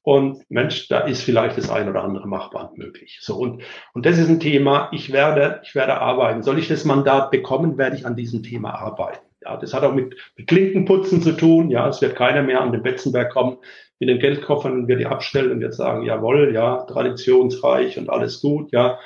und 0.09 0.51
Mensch, 0.51 0.89
da 0.89 1.01
ist 1.01 1.21
vielleicht 1.21 1.59
das 1.59 1.69
ein 1.69 1.87
oder 1.87 2.03
andere 2.03 2.27
machbar 2.27 2.73
möglich. 2.77 3.19
So 3.21 3.37
und, 3.37 3.61
und 3.93 4.07
das 4.07 4.17
ist 4.17 4.31
ein 4.31 4.41
Thema, 4.41 4.89
ich 4.91 5.13
werde, 5.13 5.61
ich 5.65 5.75
werde 5.75 6.01
arbeiten. 6.01 6.43
Soll 6.43 6.59
ich 6.59 6.67
das 6.67 6.87
Mandat 6.87 7.31
bekommen, 7.31 7.77
werde 7.77 7.95
ich 7.95 8.07
an 8.07 8.17
diesem 8.17 8.43
Thema 8.43 8.71
arbeiten. 8.71 9.27
Ja, 9.43 9.59
das 9.59 9.75
hat 9.75 9.83
auch 9.83 9.93
mit, 9.93 10.17
mit 10.35 10.47
Klinkenputzen 10.47 11.21
zu 11.21 11.33
tun. 11.33 11.69
Ja, 11.69 11.87
es 11.91 12.01
wird 12.01 12.17
keiner 12.17 12.43
mehr 12.43 12.63
an 12.63 12.73
den 12.73 12.83
Betzenberg 12.83 13.31
kommen 13.31 13.59
mit 13.99 14.09
den 14.09 14.19
Geldkoffern 14.19 14.73
und 14.73 14.89
wir 14.89 14.97
die 14.97 15.05
abstellen 15.05 15.53
und 15.53 15.61
wird 15.61 15.75
sagen, 15.75 16.07
jawohl, 16.07 16.55
ja, 16.55 16.85
traditionsreich 16.85 17.99
und 17.99 18.09
alles 18.09 18.41
gut, 18.41 18.73
ja. 18.73 18.99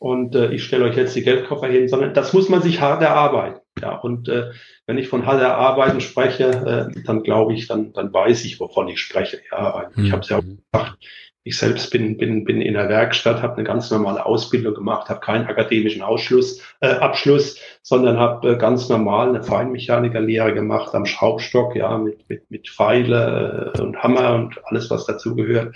Und 0.00 0.34
äh, 0.34 0.50
ich 0.50 0.64
stelle 0.64 0.86
euch 0.86 0.96
jetzt 0.96 1.14
die 1.14 1.22
Geldkoffer 1.22 1.68
hin, 1.68 1.86
sondern 1.86 2.14
das 2.14 2.32
muss 2.32 2.48
man 2.48 2.62
sich 2.62 2.80
hart 2.80 3.00
erarbeiten. 3.00 3.57
Ja, 3.80 3.96
und 3.96 4.28
äh, 4.28 4.50
wenn 4.86 4.98
ich 4.98 5.08
von 5.08 5.26
Halle 5.26 5.54
Arbeiten 5.54 6.00
spreche, 6.00 6.90
äh, 6.94 7.02
dann 7.04 7.22
glaube 7.22 7.54
ich, 7.54 7.66
dann, 7.66 7.92
dann 7.92 8.12
weiß 8.12 8.44
ich, 8.44 8.60
wovon 8.60 8.88
ich 8.88 9.00
spreche. 9.00 9.40
Ja, 9.50 9.90
ich 9.96 10.12
habe 10.12 10.22
es 10.22 10.28
ja 10.28 10.38
auch 10.38 10.42
mhm. 10.42 10.60
gesagt. 10.72 10.98
Ich 11.44 11.56
selbst 11.56 11.90
bin, 11.90 12.18
bin, 12.18 12.44
bin 12.44 12.60
in 12.60 12.74
der 12.74 12.90
Werkstatt, 12.90 13.40
habe 13.40 13.54
eine 13.54 13.64
ganz 13.64 13.90
normale 13.90 14.26
Ausbildung 14.26 14.74
gemacht, 14.74 15.08
habe 15.08 15.20
keinen 15.20 15.46
akademischen 15.46 16.02
Ausschluss, 16.02 16.60
äh, 16.80 16.88
Abschluss, 16.88 17.58
sondern 17.82 18.18
habe 18.18 18.52
äh, 18.52 18.56
ganz 18.58 18.90
normal 18.90 19.30
eine 19.30 19.42
Feinmechanikerlehre 19.42 20.52
gemacht 20.52 20.94
am 20.94 21.06
Schraubstock, 21.06 21.74
ja, 21.74 21.96
mit, 21.96 22.28
mit, 22.28 22.50
mit 22.50 22.68
Pfeile 22.68 23.72
äh, 23.74 23.80
und 23.80 23.96
Hammer 24.02 24.34
und 24.34 24.60
alles, 24.66 24.90
was 24.90 25.06
dazugehört 25.06 25.74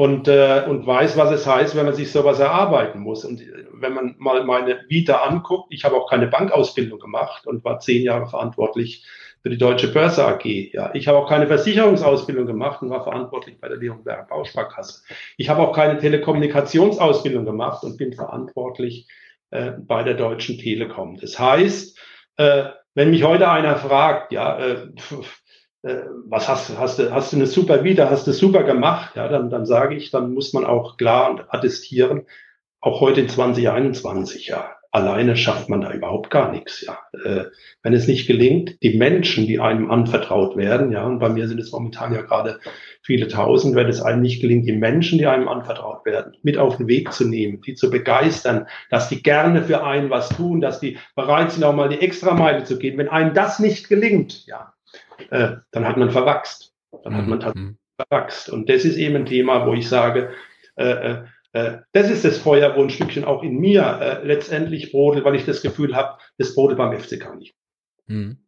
und, 0.00 0.28
äh, 0.28 0.64
und 0.66 0.86
weiß, 0.86 1.18
was 1.18 1.30
es 1.30 1.46
heißt, 1.46 1.76
wenn 1.76 1.84
man 1.84 1.92
sich 1.92 2.10
sowas 2.10 2.38
erarbeiten 2.38 3.00
muss. 3.00 3.22
Und 3.26 3.42
wenn 3.70 3.92
man 3.92 4.14
mal 4.16 4.44
meine 4.44 4.80
Vita 4.88 5.16
anguckt, 5.24 5.66
ich 5.74 5.84
habe 5.84 5.94
auch 5.94 6.08
keine 6.08 6.26
Bankausbildung 6.26 6.98
gemacht 6.98 7.46
und 7.46 7.64
war 7.64 7.80
zehn 7.80 8.02
Jahre 8.02 8.26
verantwortlich 8.26 9.04
für 9.42 9.50
die 9.50 9.58
Deutsche 9.58 9.92
Börse 9.92 10.24
AG. 10.24 10.72
Ja, 10.72 10.90
ich 10.94 11.06
habe 11.06 11.18
auch 11.18 11.28
keine 11.28 11.46
Versicherungsausbildung 11.48 12.46
gemacht 12.46 12.80
und 12.80 12.88
war 12.88 13.04
verantwortlich 13.04 13.60
bei 13.60 13.68
der 13.68 13.76
Leonberg 13.76 14.30
Bausparkasse. 14.30 15.02
Ich 15.36 15.50
habe 15.50 15.60
auch 15.60 15.76
keine 15.76 15.98
Telekommunikationsausbildung 15.98 17.44
gemacht 17.44 17.84
und 17.84 17.98
bin 17.98 18.14
verantwortlich 18.14 19.06
äh, 19.50 19.72
bei 19.72 20.02
der 20.02 20.14
Deutschen 20.14 20.56
Telekom. 20.56 21.18
Das 21.20 21.38
heißt, 21.38 21.98
äh, 22.38 22.70
wenn 22.94 23.10
mich 23.10 23.22
heute 23.24 23.50
einer 23.50 23.76
fragt, 23.76 24.32
ja, 24.32 24.58
äh, 24.58 24.72
äh, 24.72 24.86
was 25.82 26.48
hast, 26.48 26.78
hast 26.78 26.98
du, 26.98 27.10
hast 27.10 27.32
du 27.32 27.36
eine 27.36 27.46
super 27.46 27.84
Vita, 27.84 28.10
hast 28.10 28.26
du 28.26 28.32
super 28.32 28.64
gemacht, 28.64 29.16
ja, 29.16 29.28
dann, 29.28 29.50
dann 29.50 29.64
sage 29.64 29.94
ich, 29.94 30.10
dann 30.10 30.34
muss 30.34 30.52
man 30.52 30.64
auch 30.66 30.96
klar 30.96 31.46
attestieren, 31.48 32.26
auch 32.80 33.00
heute 33.00 33.22
in 33.22 33.28
2021, 33.28 34.48
ja, 34.48 34.76
alleine 34.90 35.36
schafft 35.36 35.68
man 35.68 35.80
da 35.80 35.92
überhaupt 35.92 36.30
gar 36.30 36.50
nichts, 36.50 36.82
ja. 36.82 36.98
Äh, 37.24 37.44
wenn 37.82 37.94
es 37.94 38.08
nicht 38.08 38.26
gelingt, 38.26 38.82
die 38.82 38.98
Menschen, 38.98 39.46
die 39.46 39.60
einem 39.60 39.90
anvertraut 39.90 40.56
werden, 40.56 40.92
ja, 40.92 41.04
und 41.06 41.18
bei 41.18 41.28
mir 41.28 41.48
sind 41.48 41.60
es 41.60 41.72
momentan 41.72 42.12
ja 42.12 42.22
gerade 42.22 42.58
viele 43.02 43.28
tausend, 43.28 43.74
wenn 43.74 43.88
es 43.88 44.02
einem 44.02 44.20
nicht 44.20 44.40
gelingt, 44.42 44.66
die 44.66 44.76
Menschen, 44.76 45.18
die 45.18 45.26
einem 45.26 45.48
anvertraut 45.48 46.04
werden, 46.04 46.36
mit 46.42 46.58
auf 46.58 46.76
den 46.76 46.88
Weg 46.88 47.12
zu 47.12 47.26
nehmen, 47.26 47.62
die 47.62 47.74
zu 47.74 47.90
begeistern, 47.90 48.66
dass 48.90 49.08
die 49.08 49.22
gerne 49.22 49.62
für 49.62 49.84
einen 49.84 50.10
was 50.10 50.28
tun, 50.30 50.60
dass 50.60 50.80
die 50.80 50.98
bereit 51.14 51.52
sind, 51.52 51.64
auch 51.64 51.74
mal 51.74 51.88
die 51.88 52.00
Extrameile 52.00 52.64
zu 52.64 52.78
gehen. 52.78 52.98
Wenn 52.98 53.08
einem 53.08 53.32
das 53.32 53.60
nicht 53.60 53.88
gelingt, 53.88 54.44
ja, 54.46 54.74
äh, 55.30 55.56
dann 55.70 55.86
hat 55.86 55.96
man 55.96 56.10
verwachst. 56.10 56.74
Dann 57.04 57.16
hat 57.16 57.26
man 57.26 57.38
mhm. 57.38 57.42
tatsächlich 57.42 57.76
verwachst. 57.96 58.50
Und 58.50 58.68
das 58.68 58.84
ist 58.84 58.96
eben 58.96 59.16
ein 59.16 59.26
Thema, 59.26 59.66
wo 59.66 59.74
ich 59.74 59.88
sage, 59.88 60.32
äh, 60.76 60.90
äh, 60.90 61.24
äh, 61.52 61.78
das 61.92 62.10
ist 62.10 62.24
das 62.24 62.38
Feuer, 62.38 62.76
wo 62.76 62.82
ein 62.82 62.90
Stückchen 62.90 63.24
auch 63.24 63.42
in 63.42 63.58
mir 63.58 63.82
äh, 64.00 64.26
letztendlich 64.26 64.92
brodelt, 64.92 65.24
weil 65.24 65.34
ich 65.34 65.44
das 65.44 65.62
Gefühl 65.62 65.96
habe, 65.96 66.18
das 66.38 66.54
brodelt 66.54 66.78
beim 66.78 66.98
FCK 66.98 67.34
nicht. 67.36 67.54
Mhm. 68.06 68.38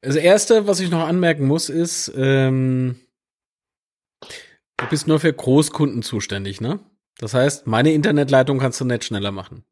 Das 0.00 0.16
Erste, 0.16 0.66
was 0.66 0.80
ich 0.80 0.90
noch 0.90 1.06
anmerken 1.06 1.46
muss, 1.46 1.68
ist, 1.70 2.12
ähm, 2.14 3.00
du 4.76 4.86
bist 4.90 5.08
nur 5.08 5.18
für 5.18 5.32
Großkunden 5.32 6.02
zuständig, 6.02 6.60
ne? 6.60 6.80
Das 7.18 7.32
heißt, 7.32 7.66
meine 7.66 7.92
Internetleitung 7.92 8.58
kannst 8.58 8.80
du 8.80 8.84
nicht 8.84 9.04
schneller 9.04 9.32
machen. 9.32 9.64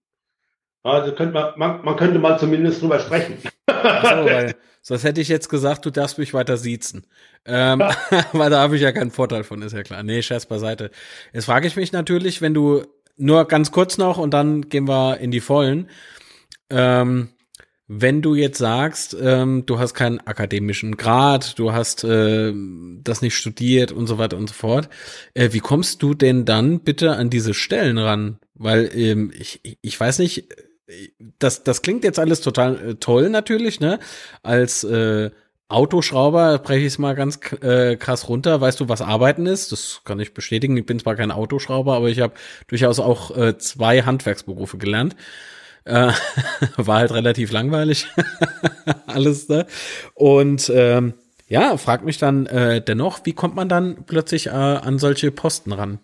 Also 0.84 1.14
könnte 1.14 1.34
man, 1.34 1.52
man, 1.56 1.84
man 1.84 1.96
könnte 1.96 2.18
mal 2.18 2.38
zumindest 2.38 2.82
drüber 2.82 2.98
sprechen. 2.98 3.38
So, 3.40 3.44
weil, 3.66 4.54
sonst 4.82 5.04
hätte 5.04 5.20
ich 5.20 5.28
jetzt 5.28 5.48
gesagt, 5.48 5.86
du 5.86 5.90
darfst 5.90 6.18
mich 6.18 6.34
weiter 6.34 6.56
siezen. 6.58 7.06
Ähm, 7.46 7.80
weil 8.32 8.50
da 8.50 8.60
habe 8.60 8.76
ich 8.76 8.82
ja 8.82 8.92
keinen 8.92 9.10
Vorteil 9.10 9.44
von, 9.44 9.62
ist 9.62 9.72
ja 9.72 9.82
klar. 9.82 10.02
Nee, 10.02 10.22
Scherz 10.22 10.46
beiseite. 10.46 10.90
Jetzt 11.32 11.46
frage 11.46 11.66
ich 11.66 11.76
mich 11.76 11.92
natürlich, 11.92 12.42
wenn 12.42 12.52
du 12.52 12.84
nur 13.16 13.46
ganz 13.46 13.70
kurz 13.70 13.98
noch 13.98 14.18
und 14.18 14.32
dann 14.32 14.68
gehen 14.68 14.88
wir 14.88 15.18
in 15.18 15.30
die 15.30 15.40
Vollen. 15.40 15.88
Ähm, 16.68 17.30
wenn 17.88 18.22
du 18.22 18.34
jetzt 18.34 18.58
sagst, 18.58 19.16
ähm, 19.20 19.66
du 19.66 19.78
hast 19.78 19.92
keinen 19.92 20.20
akademischen 20.20 20.96
Grad, 20.96 21.58
du 21.58 21.72
hast 21.72 22.04
äh, 22.04 22.52
das 23.02 23.20
nicht 23.20 23.36
studiert 23.36 23.92
und 23.92 24.06
so 24.06 24.18
weiter 24.18 24.38
und 24.38 24.48
so 24.48 24.54
fort, 24.54 24.88
äh, 25.34 25.50
wie 25.52 25.60
kommst 25.60 26.02
du 26.02 26.14
denn 26.14 26.44
dann 26.44 26.80
bitte 26.80 27.16
an 27.16 27.28
diese 27.28 27.54
Stellen 27.54 27.98
ran? 27.98 28.38
Weil 28.54 28.90
ähm, 28.94 29.30
ich, 29.38 29.60
ich 29.82 30.00
weiß 30.00 30.20
nicht, 30.20 30.48
das, 31.38 31.64
das 31.64 31.82
klingt 31.82 32.04
jetzt 32.04 32.18
alles 32.18 32.40
total 32.40 32.90
äh, 32.90 32.94
toll 32.96 33.30
natürlich, 33.30 33.80
ne? 33.80 33.98
Als 34.42 34.84
äh, 34.84 35.30
Autoschrauber 35.68 36.58
breche 36.58 36.80
ich 36.80 36.92
es 36.92 36.98
mal 36.98 37.14
ganz 37.14 37.40
äh, 37.62 37.96
krass 37.96 38.28
runter. 38.28 38.60
Weißt 38.60 38.78
du, 38.80 38.88
was 38.88 39.00
Arbeiten 39.00 39.46
ist? 39.46 39.72
Das 39.72 40.02
kann 40.04 40.20
ich 40.20 40.34
bestätigen. 40.34 40.76
Ich 40.76 40.86
bin 40.86 40.98
zwar 40.98 41.16
kein 41.16 41.30
Autoschrauber, 41.30 41.94
aber 41.94 42.08
ich 42.08 42.20
habe 42.20 42.34
durchaus 42.66 43.00
auch 43.00 43.36
äh, 43.36 43.56
zwei 43.56 44.02
Handwerksberufe 44.02 44.76
gelernt. 44.76 45.16
Äh, 45.84 46.12
war 46.76 46.98
halt 46.98 47.12
relativ 47.12 47.52
langweilig. 47.52 48.06
Alles, 49.06 49.48
ne? 49.48 49.66
Und 50.14 50.70
ähm, 50.74 51.14
ja, 51.48 51.76
fragt 51.76 52.04
mich 52.04 52.18
dann 52.18 52.46
äh, 52.46 52.82
dennoch, 52.82 53.20
wie 53.24 53.32
kommt 53.32 53.54
man 53.54 53.68
dann 53.68 54.04
plötzlich 54.06 54.48
äh, 54.48 54.50
an 54.50 54.98
solche 54.98 55.30
Posten 55.30 55.72
ran? 55.72 56.00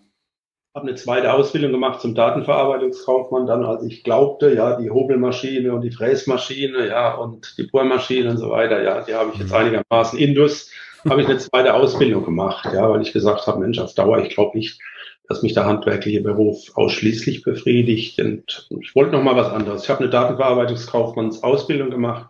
Habe 0.79 0.87
eine 0.87 0.95
zweite 0.95 1.33
Ausbildung 1.33 1.73
gemacht 1.73 1.99
zum 1.99 2.15
Datenverarbeitungskaufmann, 2.15 3.45
dann 3.45 3.65
als 3.65 3.83
ich 3.83 4.03
glaubte, 4.03 4.53
ja, 4.53 4.77
die 4.79 4.89
Hobelmaschine 4.89 5.73
und 5.73 5.81
die 5.81 5.91
Fräsmaschine, 5.91 6.87
ja, 6.87 7.15
und 7.15 7.55
die 7.57 7.63
Bohrmaschine 7.63 8.29
und 8.29 8.37
so 8.37 8.49
weiter, 8.49 8.81
ja, 8.81 9.01
die 9.01 9.13
habe 9.13 9.31
ich 9.33 9.39
jetzt 9.39 9.49
mhm. 9.49 9.57
einigermaßen 9.57 10.17
Indus, 10.17 10.71
habe 11.07 11.21
ich 11.21 11.27
eine 11.27 11.37
zweite 11.37 11.73
Ausbildung 11.73 12.23
gemacht, 12.23 12.69
ja, 12.73 12.89
weil 12.89 13.01
ich 13.01 13.11
gesagt 13.11 13.45
habe, 13.45 13.59
Mensch, 13.59 13.77
auf 13.79 13.93
Dauer, 13.93 14.19
ich 14.19 14.33
glaube 14.33 14.57
nicht, 14.57 14.79
dass 15.27 15.43
mich 15.43 15.53
der 15.53 15.65
handwerkliche 15.65 16.21
Beruf 16.21 16.71
ausschließlich 16.75 17.43
befriedigt 17.43 18.19
und 18.19 18.69
ich 18.81 18.95
wollte 18.95 19.11
noch 19.11 19.23
mal 19.23 19.35
was 19.35 19.51
anderes. 19.51 19.83
Ich 19.83 19.89
habe 19.89 19.99
eine 19.99 20.09
Datenverarbeitungskaufmannsausbildung 20.09 21.89
gemacht, 21.89 22.29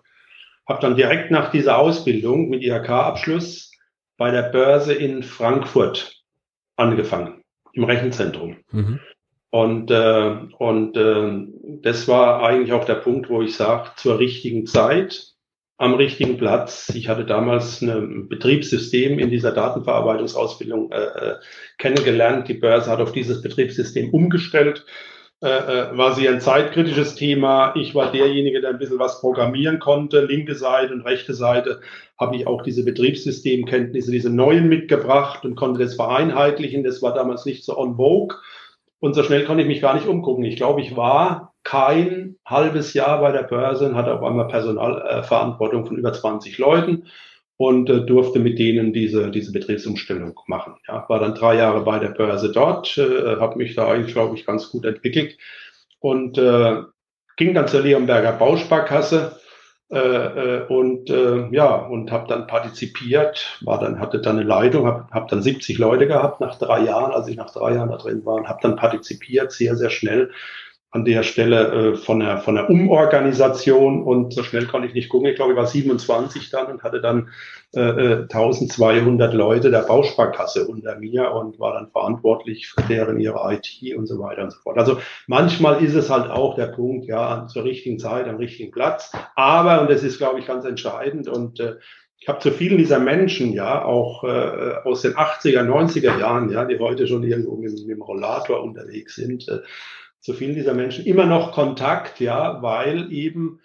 habe 0.67 0.81
dann 0.81 0.95
direkt 0.95 1.29
nach 1.29 1.51
dieser 1.51 1.77
Ausbildung 1.77 2.49
mit 2.49 2.63
IHK-Abschluss 2.63 3.71
bei 4.17 4.31
der 4.31 4.43
Börse 4.43 4.93
in 4.93 5.21
Frankfurt 5.21 6.23
angefangen 6.75 7.38
im 7.73 7.83
Rechenzentrum. 7.83 8.57
Mhm. 8.71 8.99
Und, 9.51 9.89
äh, 9.89 10.37
und 10.57 10.95
äh, 10.95 11.47
das 11.81 12.07
war 12.07 12.43
eigentlich 12.43 12.73
auch 12.73 12.85
der 12.85 12.95
Punkt, 12.95 13.29
wo 13.29 13.41
ich 13.41 13.55
sage, 13.55 13.89
zur 13.95 14.19
richtigen 14.19 14.67
Zeit, 14.67 15.33
am 15.77 15.95
richtigen 15.95 16.37
Platz. 16.37 16.91
Ich 16.93 17.07
hatte 17.07 17.25
damals 17.25 17.81
ein 17.81 18.27
Betriebssystem 18.27 19.17
in 19.17 19.29
dieser 19.29 19.53
Datenverarbeitungsausbildung 19.53 20.91
äh, 20.91 20.97
äh, 20.97 21.35
kennengelernt. 21.77 22.47
Die 22.47 22.53
Börse 22.53 22.91
hat 22.91 22.99
auf 22.99 23.13
dieses 23.13 23.41
Betriebssystem 23.41 24.09
umgestellt. 24.09 24.85
Äh, 25.41 25.47
äh, 25.47 25.97
war 25.97 26.15
sie 26.15 26.27
ein 26.27 26.41
zeitkritisches 26.41 27.15
Thema. 27.15 27.73
Ich 27.77 27.95
war 27.95 28.11
derjenige, 28.11 28.59
der 28.59 28.71
ein 28.71 28.77
bisschen 28.77 28.99
was 28.99 29.21
programmieren 29.21 29.79
konnte. 29.79 30.25
Linke 30.25 30.53
Seite 30.53 30.93
und 30.93 31.05
rechte 31.05 31.33
Seite 31.33 31.79
habe 32.19 32.35
ich 32.35 32.45
auch 32.45 32.61
diese 32.61 32.83
Betriebssystemkenntnisse, 32.83 34.11
diese 34.11 34.29
neuen 34.29 34.67
mitgebracht 34.67 35.45
und 35.45 35.55
konnte 35.55 35.79
das 35.79 35.95
vereinheitlichen. 35.95 36.83
Das 36.83 37.01
war 37.01 37.13
damals 37.13 37.45
nicht 37.45 37.63
so 37.63 37.77
on 37.77 37.95
vogue. 37.95 38.35
Und 38.99 39.13
so 39.13 39.23
schnell 39.23 39.45
konnte 39.45 39.61
ich 39.61 39.69
mich 39.69 39.79
gar 39.79 39.93
nicht 39.93 40.07
umgucken. 40.07 40.43
Ich 40.43 40.57
glaube, 40.57 40.81
ich 40.81 40.97
war 40.97 41.53
kein 41.63 42.35
halbes 42.45 42.93
Jahr 42.93 43.21
bei 43.21 43.31
der 43.31 43.43
Börse 43.43 43.87
und 43.87 43.95
hatte 43.95 44.13
auf 44.13 44.23
einmal 44.23 44.49
Personalverantwortung 44.49 45.85
von 45.85 45.95
über 45.95 46.11
20 46.11 46.57
Leuten 46.57 47.05
und 47.59 47.89
äh, 47.89 48.05
durfte 48.05 48.39
mit 48.39 48.57
denen 48.57 48.93
diese, 48.93 49.31
diese 49.31 49.51
Betriebsumstellung 49.51 50.39
machen. 50.47 50.75
Ja, 50.87 51.05
war 51.09 51.19
dann 51.19 51.35
drei 51.35 51.57
Jahre 51.57 51.81
bei 51.81 51.99
der 51.99 52.07
Börse 52.07 52.53
dort, 52.53 52.97
äh, 52.97 53.35
habe 53.35 53.57
mich 53.57 53.75
da 53.75 53.89
eigentlich, 53.89 54.13
glaube 54.13 54.37
ich, 54.37 54.45
ganz 54.45 54.69
gut 54.69 54.85
entwickelt 54.85 55.37
und 55.99 56.37
äh, 56.37 56.77
ging 57.35 57.53
dann 57.53 57.67
zur 57.67 57.81
Leonberger 57.81 58.31
Bausparkasse 58.31 59.41
äh, 59.91 59.97
äh, 59.97 60.67
und 60.67 61.09
äh, 61.09 61.49
ja 61.51 61.75
und 61.75 62.13
habe 62.13 62.29
dann 62.29 62.47
partizipiert, 62.47 63.59
war 63.59 63.77
dann 63.81 63.99
hatte 63.99 64.21
dann 64.21 64.37
eine 64.37 64.47
Leitung, 64.47 64.87
habe 64.87 65.07
hab 65.11 65.27
dann 65.27 65.41
70 65.41 65.79
Leute 65.79 66.07
gehabt 66.07 66.39
nach 66.39 66.57
drei 66.57 66.85
Jahren, 66.85 67.11
als 67.11 67.27
ich 67.27 67.35
nach 67.35 67.51
drei 67.51 67.73
Jahren 67.73 67.89
da 67.89 67.97
drin 67.97 68.25
war, 68.25 68.35
und 68.35 68.47
habe 68.47 68.59
dann 68.61 68.77
partizipiert 68.77 69.51
sehr 69.51 69.75
sehr 69.75 69.89
schnell 69.89 70.31
an 70.91 71.05
der 71.05 71.21
Stelle 71.21 71.91
äh, 71.91 71.95
von, 71.95 72.19
der, 72.19 72.39
von 72.39 72.55
der 72.55 72.69
Umorganisation 72.69 74.01
und 74.01 74.33
so 74.33 74.41
schnell 74.43 74.65
konnte 74.65 74.87
ich 74.87 74.95
nicht 74.95 75.09
gucken. 75.09 75.27
Ich 75.27 75.35
glaube, 75.35 75.51
ich 75.51 75.57
war 75.57 75.67
27 75.67 76.49
dann 76.49 76.65
und 76.65 76.83
hatte 76.83 76.99
dann 76.99 77.29
äh, 77.75 78.23
1200 78.23 79.31
äh, 79.31 79.35
Leute 79.35 79.69
der 79.69 79.83
Bausparkasse 79.83 80.67
unter 80.67 80.97
mir 80.97 81.31
und 81.31 81.59
war 81.59 81.73
dann 81.73 81.91
verantwortlich 81.91 82.69
für 82.69 82.81
deren 82.81 83.19
ihre 83.19 83.53
IT 83.53 83.95
und 83.95 84.07
so 84.07 84.19
weiter 84.19 84.43
und 84.43 84.51
so 84.51 84.59
fort. 84.61 84.79
Also 84.79 84.99
manchmal 85.27 85.83
ist 85.83 85.93
es 85.93 86.09
halt 86.09 86.31
auch 86.31 86.55
der 86.55 86.67
Punkt, 86.67 87.05
ja, 87.05 87.45
zur 87.47 87.65
richtigen 87.65 87.99
Zeit, 87.99 88.27
am 88.27 88.37
richtigen 88.37 88.71
Platz. 88.71 89.11
Aber, 89.35 89.81
und 89.81 89.91
das 89.91 90.01
ist, 90.01 90.17
glaube 90.17 90.39
ich, 90.39 90.47
ganz 90.47 90.65
entscheidend 90.65 91.27
und 91.27 91.59
äh, 91.59 91.75
ich 92.21 92.27
habe 92.27 92.39
zu 92.39 92.51
vielen 92.51 92.77
dieser 92.77 92.99
Menschen, 92.99 93.53
ja, 93.53 93.85
auch 93.85 94.25
äh, 94.25 94.73
aus 94.83 95.03
den 95.03 95.13
80er, 95.13 95.61
90er 95.61 96.19
Jahren, 96.19 96.51
ja, 96.51 96.65
die 96.65 96.77
heute 96.77 97.07
schon 97.07 97.23
irgendwo 97.23 97.55
mit, 97.55 97.71
mit 97.71 97.87
dem 97.87 98.01
Rollator 98.01 98.61
unterwegs 98.61 99.15
sind, 99.15 99.47
äh, 99.47 99.59
zu 100.21 100.33
vielen 100.33 100.55
dieser 100.55 100.73
Menschen 100.73 101.05
immer 101.05 101.25
noch 101.25 101.51
Kontakt, 101.51 102.19
ja, 102.19 102.61
weil 102.61 103.11
eben 103.11 103.59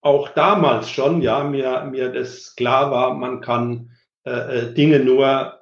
auch 0.00 0.30
damals 0.30 0.90
schon, 0.90 1.22
ja, 1.22 1.44
mir, 1.44 1.86
mir 1.90 2.10
das 2.10 2.56
klar 2.56 2.90
war, 2.90 3.14
man 3.14 3.40
kann 3.40 3.90
äh, 4.24 4.30
äh 4.30 4.74
Dinge 4.74 5.00
nur 5.00 5.60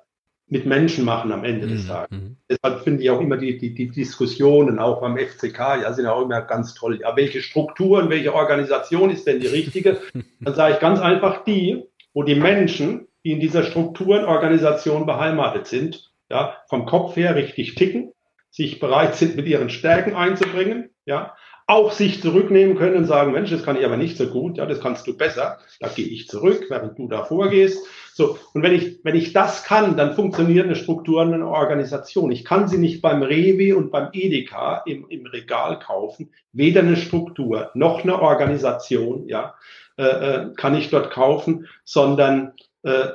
mit 0.50 0.64
Menschen 0.64 1.04
machen 1.04 1.30
am 1.32 1.44
Ende 1.44 1.66
des 1.66 1.84
mhm, 1.84 1.88
Tages. 1.88 2.18
Mhm. 2.18 2.36
Deshalb 2.48 2.82
finde 2.82 3.02
ich 3.02 3.10
auch 3.10 3.20
immer 3.20 3.36
die, 3.36 3.58
die, 3.58 3.74
die 3.74 3.90
Diskussionen 3.90 4.78
auch 4.78 5.00
beim 5.00 5.18
FCK, 5.18 5.58
ja, 5.82 5.92
sind 5.92 6.06
auch 6.06 6.22
immer 6.22 6.40
ganz 6.42 6.74
toll. 6.74 7.00
Ja, 7.02 7.14
welche 7.16 7.42
Strukturen, 7.42 8.08
welche 8.08 8.34
Organisation 8.34 9.10
ist 9.10 9.26
denn 9.26 9.40
die 9.40 9.46
richtige? 9.46 9.98
Dann 10.40 10.54
sage 10.54 10.74
ich 10.74 10.80
ganz 10.80 11.00
einfach 11.00 11.44
die, 11.44 11.84
wo 12.14 12.22
die 12.22 12.34
Menschen, 12.34 13.08
die 13.24 13.32
in 13.32 13.40
dieser 13.40 13.62
Strukturenorganisation 13.62 15.04
beheimatet 15.04 15.66
sind, 15.66 16.10
ja, 16.30 16.56
vom 16.68 16.86
Kopf 16.86 17.16
her 17.16 17.34
richtig 17.34 17.74
ticken, 17.74 18.12
sich 18.50 18.80
bereit 18.80 19.14
sind, 19.16 19.36
mit 19.36 19.46
ihren 19.46 19.70
Stärken 19.70 20.14
einzubringen, 20.14 20.90
ja, 21.04 21.34
auch 21.68 21.92
sich 21.92 22.22
zurücknehmen 22.22 22.76
können 22.76 22.96
und 22.96 23.04
sagen, 23.04 23.32
Mensch, 23.32 23.50
das 23.50 23.62
kann 23.62 23.76
ich 23.76 23.84
aber 23.84 23.98
nicht 23.98 24.16
so 24.16 24.28
gut, 24.28 24.56
ja, 24.56 24.64
das 24.64 24.80
kannst 24.80 25.06
du 25.06 25.16
besser, 25.16 25.58
da 25.80 25.88
gehe 25.88 26.06
ich 26.06 26.26
zurück, 26.26 26.64
während 26.70 26.98
du 26.98 27.08
da 27.08 27.24
vorgehst. 27.24 27.86
So, 28.14 28.38
und 28.54 28.62
wenn 28.62 28.72
ich, 28.72 29.00
wenn 29.04 29.14
ich 29.14 29.34
das 29.34 29.64
kann, 29.64 29.96
dann 29.98 30.14
funktioniert 30.14 30.64
eine 30.64 30.76
Struktur 30.76 31.20
eine 31.20 31.46
Organisation. 31.46 32.32
Ich 32.32 32.44
kann 32.44 32.68
sie 32.68 32.78
nicht 32.78 33.02
beim 33.02 33.22
Rewe 33.22 33.76
und 33.76 33.92
beim 33.92 34.08
Edeka 34.12 34.82
im, 34.86 35.06
im 35.10 35.26
Regal 35.26 35.78
kaufen, 35.78 36.32
weder 36.52 36.80
eine 36.80 36.96
Struktur 36.96 37.70
noch 37.74 38.02
eine 38.02 38.20
Organisation, 38.20 39.28
ja, 39.28 39.54
äh, 39.98 40.04
äh 40.04 40.54
kann 40.56 40.74
ich 40.74 40.88
dort 40.88 41.10
kaufen, 41.10 41.68
sondern 41.84 42.54
äh, 42.82 43.08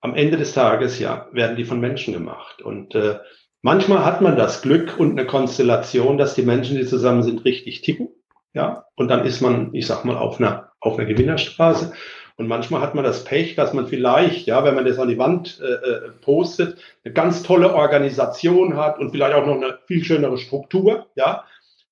am 0.00 0.14
Ende 0.14 0.36
des 0.36 0.52
Tages, 0.52 1.00
ja, 1.00 1.28
werden 1.32 1.56
die 1.56 1.64
von 1.64 1.80
Menschen 1.80 2.14
gemacht. 2.14 2.62
Und 2.62 2.94
äh, 2.94 3.18
Manchmal 3.62 4.04
hat 4.04 4.22
man 4.22 4.36
das 4.36 4.62
Glück 4.62 4.98
und 4.98 5.18
eine 5.18 5.26
Konstellation, 5.26 6.16
dass 6.16 6.34
die 6.34 6.42
Menschen, 6.42 6.76
die 6.76 6.86
zusammen 6.86 7.22
sind, 7.22 7.44
richtig 7.44 7.82
ticken. 7.82 8.08
Ja, 8.54 8.86
und 8.96 9.08
dann 9.08 9.24
ist 9.24 9.40
man, 9.40 9.74
ich 9.74 9.86
sag 9.86 10.04
mal, 10.04 10.16
auf 10.16 10.40
einer, 10.40 10.72
auf 10.80 10.98
einer 10.98 11.06
Gewinnerstraße. 11.06 11.92
Und 12.36 12.48
manchmal 12.48 12.80
hat 12.80 12.94
man 12.94 13.04
das 13.04 13.24
Pech, 13.24 13.54
dass 13.54 13.74
man 13.74 13.86
vielleicht, 13.86 14.46
ja, 14.46 14.64
wenn 14.64 14.74
man 14.74 14.86
das 14.86 14.98
an 14.98 15.08
die 15.08 15.18
Wand 15.18 15.60
äh, 15.60 15.66
äh, 15.66 16.10
postet, 16.22 16.78
eine 17.04 17.12
ganz 17.12 17.42
tolle 17.42 17.74
Organisation 17.74 18.76
hat 18.76 18.98
und 18.98 19.10
vielleicht 19.10 19.34
auch 19.34 19.44
noch 19.44 19.56
eine 19.56 19.78
viel 19.86 20.02
schönere 20.04 20.38
Struktur, 20.38 21.06
ja. 21.14 21.44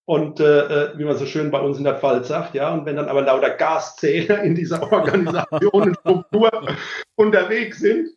Und 0.06 0.40
äh, 0.40 0.60
äh 0.60 0.98
wie 0.98 1.04
man 1.04 1.18
so 1.18 1.26
schön 1.26 1.50
bei 1.50 1.60
uns 1.60 1.76
in 1.76 1.84
der 1.84 1.96
Pfalz 1.96 2.28
sagt, 2.28 2.54
ja, 2.54 2.72
und 2.72 2.86
wenn 2.86 2.96
dann 2.96 3.10
aber 3.10 3.20
lauter 3.20 3.50
Gaszähler 3.50 4.42
in 4.42 4.54
dieser 4.54 4.82
Organisation 4.92 5.70
und 5.72 5.98
Struktur 5.98 6.50
unterwegs 7.14 7.80
sind, 7.80 8.08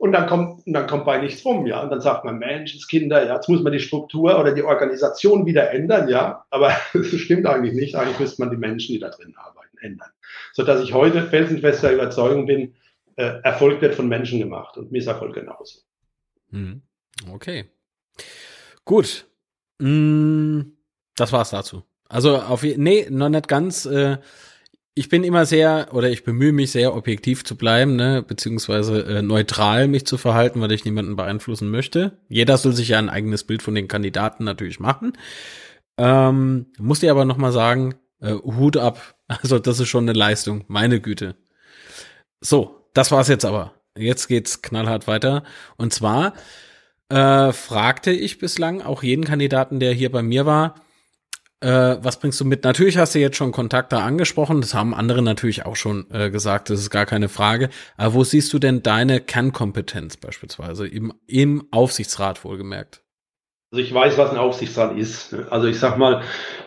und 0.00 0.12
dann 0.12 0.26
kommt, 0.26 0.66
und 0.66 0.72
dann 0.72 0.86
kommt 0.86 1.04
bei 1.04 1.20
nichts 1.20 1.44
rum, 1.44 1.66
ja. 1.66 1.82
Und 1.82 1.90
dann 1.90 2.00
sagt 2.00 2.24
man, 2.24 2.38
Menschenskinder, 2.38 3.26
ja, 3.26 3.34
jetzt 3.34 3.50
muss 3.50 3.62
man 3.62 3.74
die 3.74 3.80
Struktur 3.80 4.40
oder 4.40 4.54
die 4.54 4.62
Organisation 4.62 5.44
wieder 5.44 5.72
ändern, 5.72 6.08
ja. 6.08 6.46
Aber 6.48 6.74
das 6.94 7.06
stimmt 7.08 7.44
eigentlich 7.44 7.74
nicht. 7.74 7.94
Eigentlich 7.94 8.18
müsste 8.18 8.40
man 8.40 8.50
die 8.50 8.56
Menschen, 8.56 8.94
die 8.94 8.98
da 8.98 9.10
drin 9.10 9.34
arbeiten, 9.36 9.76
ändern. 9.82 10.08
Sodass 10.54 10.82
ich 10.82 10.94
heute 10.94 11.24
felsenfester 11.26 11.92
Überzeugung 11.92 12.46
bin, 12.46 12.74
äh, 13.16 13.42
Erfolg 13.42 13.82
wird 13.82 13.94
von 13.94 14.08
Menschen 14.08 14.38
gemacht 14.38 14.78
und 14.78 14.90
Misserfolg 14.90 15.34
genauso. 15.34 15.80
Hm. 16.48 16.80
Okay. 17.30 17.66
Gut. 18.86 19.26
Mm, 19.80 20.62
das 21.14 21.30
war's 21.30 21.50
dazu. 21.50 21.82
Also 22.08 22.38
auf 22.38 22.62
nee, 22.62 23.06
noch 23.10 23.28
nicht 23.28 23.48
ganz. 23.48 23.84
Äh, 23.84 24.16
ich 24.94 25.08
bin 25.08 25.24
immer 25.24 25.46
sehr 25.46 25.88
oder 25.92 26.10
ich 26.10 26.24
bemühe 26.24 26.52
mich 26.52 26.72
sehr 26.72 26.94
objektiv 26.94 27.44
zu 27.44 27.56
bleiben, 27.56 27.96
ne, 27.96 28.22
beziehungsweise 28.26 29.04
äh, 29.04 29.22
neutral 29.22 29.88
mich 29.88 30.04
zu 30.04 30.18
verhalten, 30.18 30.60
weil 30.60 30.72
ich 30.72 30.84
niemanden 30.84 31.16
beeinflussen 31.16 31.70
möchte. 31.70 32.18
Jeder 32.28 32.58
soll 32.58 32.72
sich 32.72 32.88
ja 32.88 32.98
ein 32.98 33.08
eigenes 33.08 33.44
Bild 33.44 33.62
von 33.62 33.74
den 33.74 33.88
Kandidaten 33.88 34.44
natürlich 34.44 34.80
machen. 34.80 35.12
Ähm, 35.96 36.66
muss 36.78 37.00
dir 37.00 37.10
aber 37.10 37.24
noch 37.24 37.36
mal 37.36 37.52
sagen, 37.52 37.94
äh, 38.20 38.34
Hut 38.34 38.76
ab. 38.76 39.16
Also 39.30 39.60
das 39.60 39.78
ist 39.78 39.88
schon 39.88 40.08
eine 40.08 40.18
Leistung, 40.18 40.64
meine 40.66 41.00
Güte. 41.00 41.36
So, 42.40 42.88
das 42.94 43.12
war's 43.12 43.28
jetzt 43.28 43.44
aber. 43.44 43.74
Jetzt 43.96 44.26
geht's 44.26 44.60
knallhart 44.60 45.06
weiter. 45.06 45.44
Und 45.76 45.94
zwar 45.94 46.34
äh, 47.10 47.52
fragte 47.52 48.10
ich 48.10 48.38
bislang 48.38 48.82
auch 48.82 49.04
jeden 49.04 49.24
Kandidaten, 49.24 49.78
der 49.78 49.92
hier 49.92 50.10
bei 50.10 50.24
mir 50.24 50.46
war, 50.46 50.74
äh, 51.60 51.96
was 52.00 52.18
bringst 52.18 52.40
du 52.40 52.44
mit? 52.44 52.64
Natürlich 52.64 52.96
hast 52.96 53.14
du 53.14 53.18
jetzt 53.18 53.36
schon 53.36 53.52
Kontakte 53.52 53.98
angesprochen, 53.98 54.60
das 54.60 54.74
haben 54.74 54.94
andere 54.94 55.22
natürlich 55.22 55.66
auch 55.66 55.76
schon 55.76 56.06
äh, 56.10 56.30
gesagt, 56.30 56.70
das 56.70 56.80
ist 56.80 56.90
gar 56.90 57.06
keine 57.06 57.28
Frage. 57.28 57.68
Aber 57.96 58.14
wo 58.14 58.24
siehst 58.24 58.52
du 58.52 58.58
denn 58.58 58.82
deine 58.82 59.20
Kernkompetenz 59.20 60.16
beispielsweise 60.16 60.86
im, 60.86 61.12
im 61.26 61.68
Aufsichtsrat 61.70 62.44
wohlgemerkt? 62.44 63.02
Also 63.72 63.84
ich 63.84 63.94
weiß, 63.94 64.18
was 64.18 64.30
ein 64.30 64.36
Aufsichtsrat 64.36 64.98
ist. 64.98 65.32
Also 65.48 65.68
ich 65.68 65.78
sag 65.78 65.96
mal, 65.96 66.22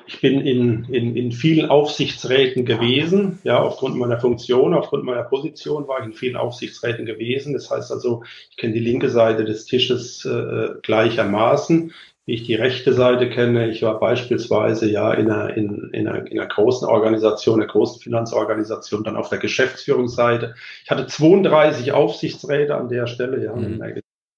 ich 0.08 0.22
bin 0.22 0.40
in, 0.40 0.86
in, 0.86 1.18
in 1.18 1.34
vielen 1.34 1.70
Aufsichtsräten 1.70 2.64
gewesen, 2.64 3.40
ja, 3.44 3.60
aufgrund 3.60 3.98
meiner 3.98 4.22
Funktion, 4.22 4.74
aufgrund 4.74 5.04
meiner 5.04 5.24
Position 5.24 5.86
war 5.90 6.00
ich 6.00 6.06
in 6.06 6.14
vielen 6.14 6.38
Aufsichtsräten 6.38 7.06
gewesen. 7.06 7.52
Das 7.52 7.70
heißt 7.70 7.92
also, 7.92 8.24
ich 8.52 8.56
kenne 8.56 8.74
die 8.74 8.80
linke 8.80 9.10
Seite 9.10 9.44
des 9.44 9.66
Tisches 9.66 10.24
äh, 10.24 10.76
gleichermaßen 10.82 11.92
ich 12.26 12.44
die 12.44 12.56
rechte 12.56 12.94
Seite 12.94 13.30
kenne. 13.30 13.70
Ich 13.70 13.82
war 13.82 14.00
beispielsweise 14.00 14.90
ja 14.90 15.14
in 15.14 15.30
einer, 15.30 15.56
in, 15.58 15.90
in, 15.92 16.08
einer, 16.08 16.26
in 16.26 16.40
einer 16.40 16.48
großen 16.48 16.88
Organisation, 16.88 17.60
einer 17.62 17.72
großen 17.72 18.02
Finanzorganisation, 18.02 19.04
dann 19.04 19.18
auf 19.18 19.30
der 19.30 19.40
Geschäftsführungsseite. 19.40 20.56
Ich 20.84 20.90
hatte 20.90 21.08
32 21.08 21.92
Aufsichtsräte 21.92 22.76
an 22.76 22.88
der 22.88 23.08
Stelle, 23.08 23.44
ja, 23.44 23.56
mhm. 23.56 23.82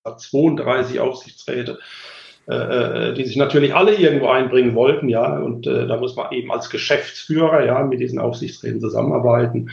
32 0.03 0.99
Aufsichtsräte, 0.99 1.79
äh, 2.47 2.55
äh, 3.09 3.13
die 3.13 3.25
sich 3.25 3.37
natürlich 3.37 3.73
alle 3.73 3.95
irgendwo 3.95 4.27
einbringen 4.27 4.75
wollten, 4.75 5.09
ja, 5.09 5.39
und 5.39 5.65
äh, 5.67 5.87
da 5.87 5.97
muss 5.97 6.15
man 6.15 6.31
eben 6.31 6.51
als 6.51 6.69
Geschäftsführer 6.69 7.65
ja 7.65 7.83
mit 7.83 7.99
diesen 7.99 8.19
Aufsichtsräten 8.19 8.79
zusammenarbeiten 8.79 9.71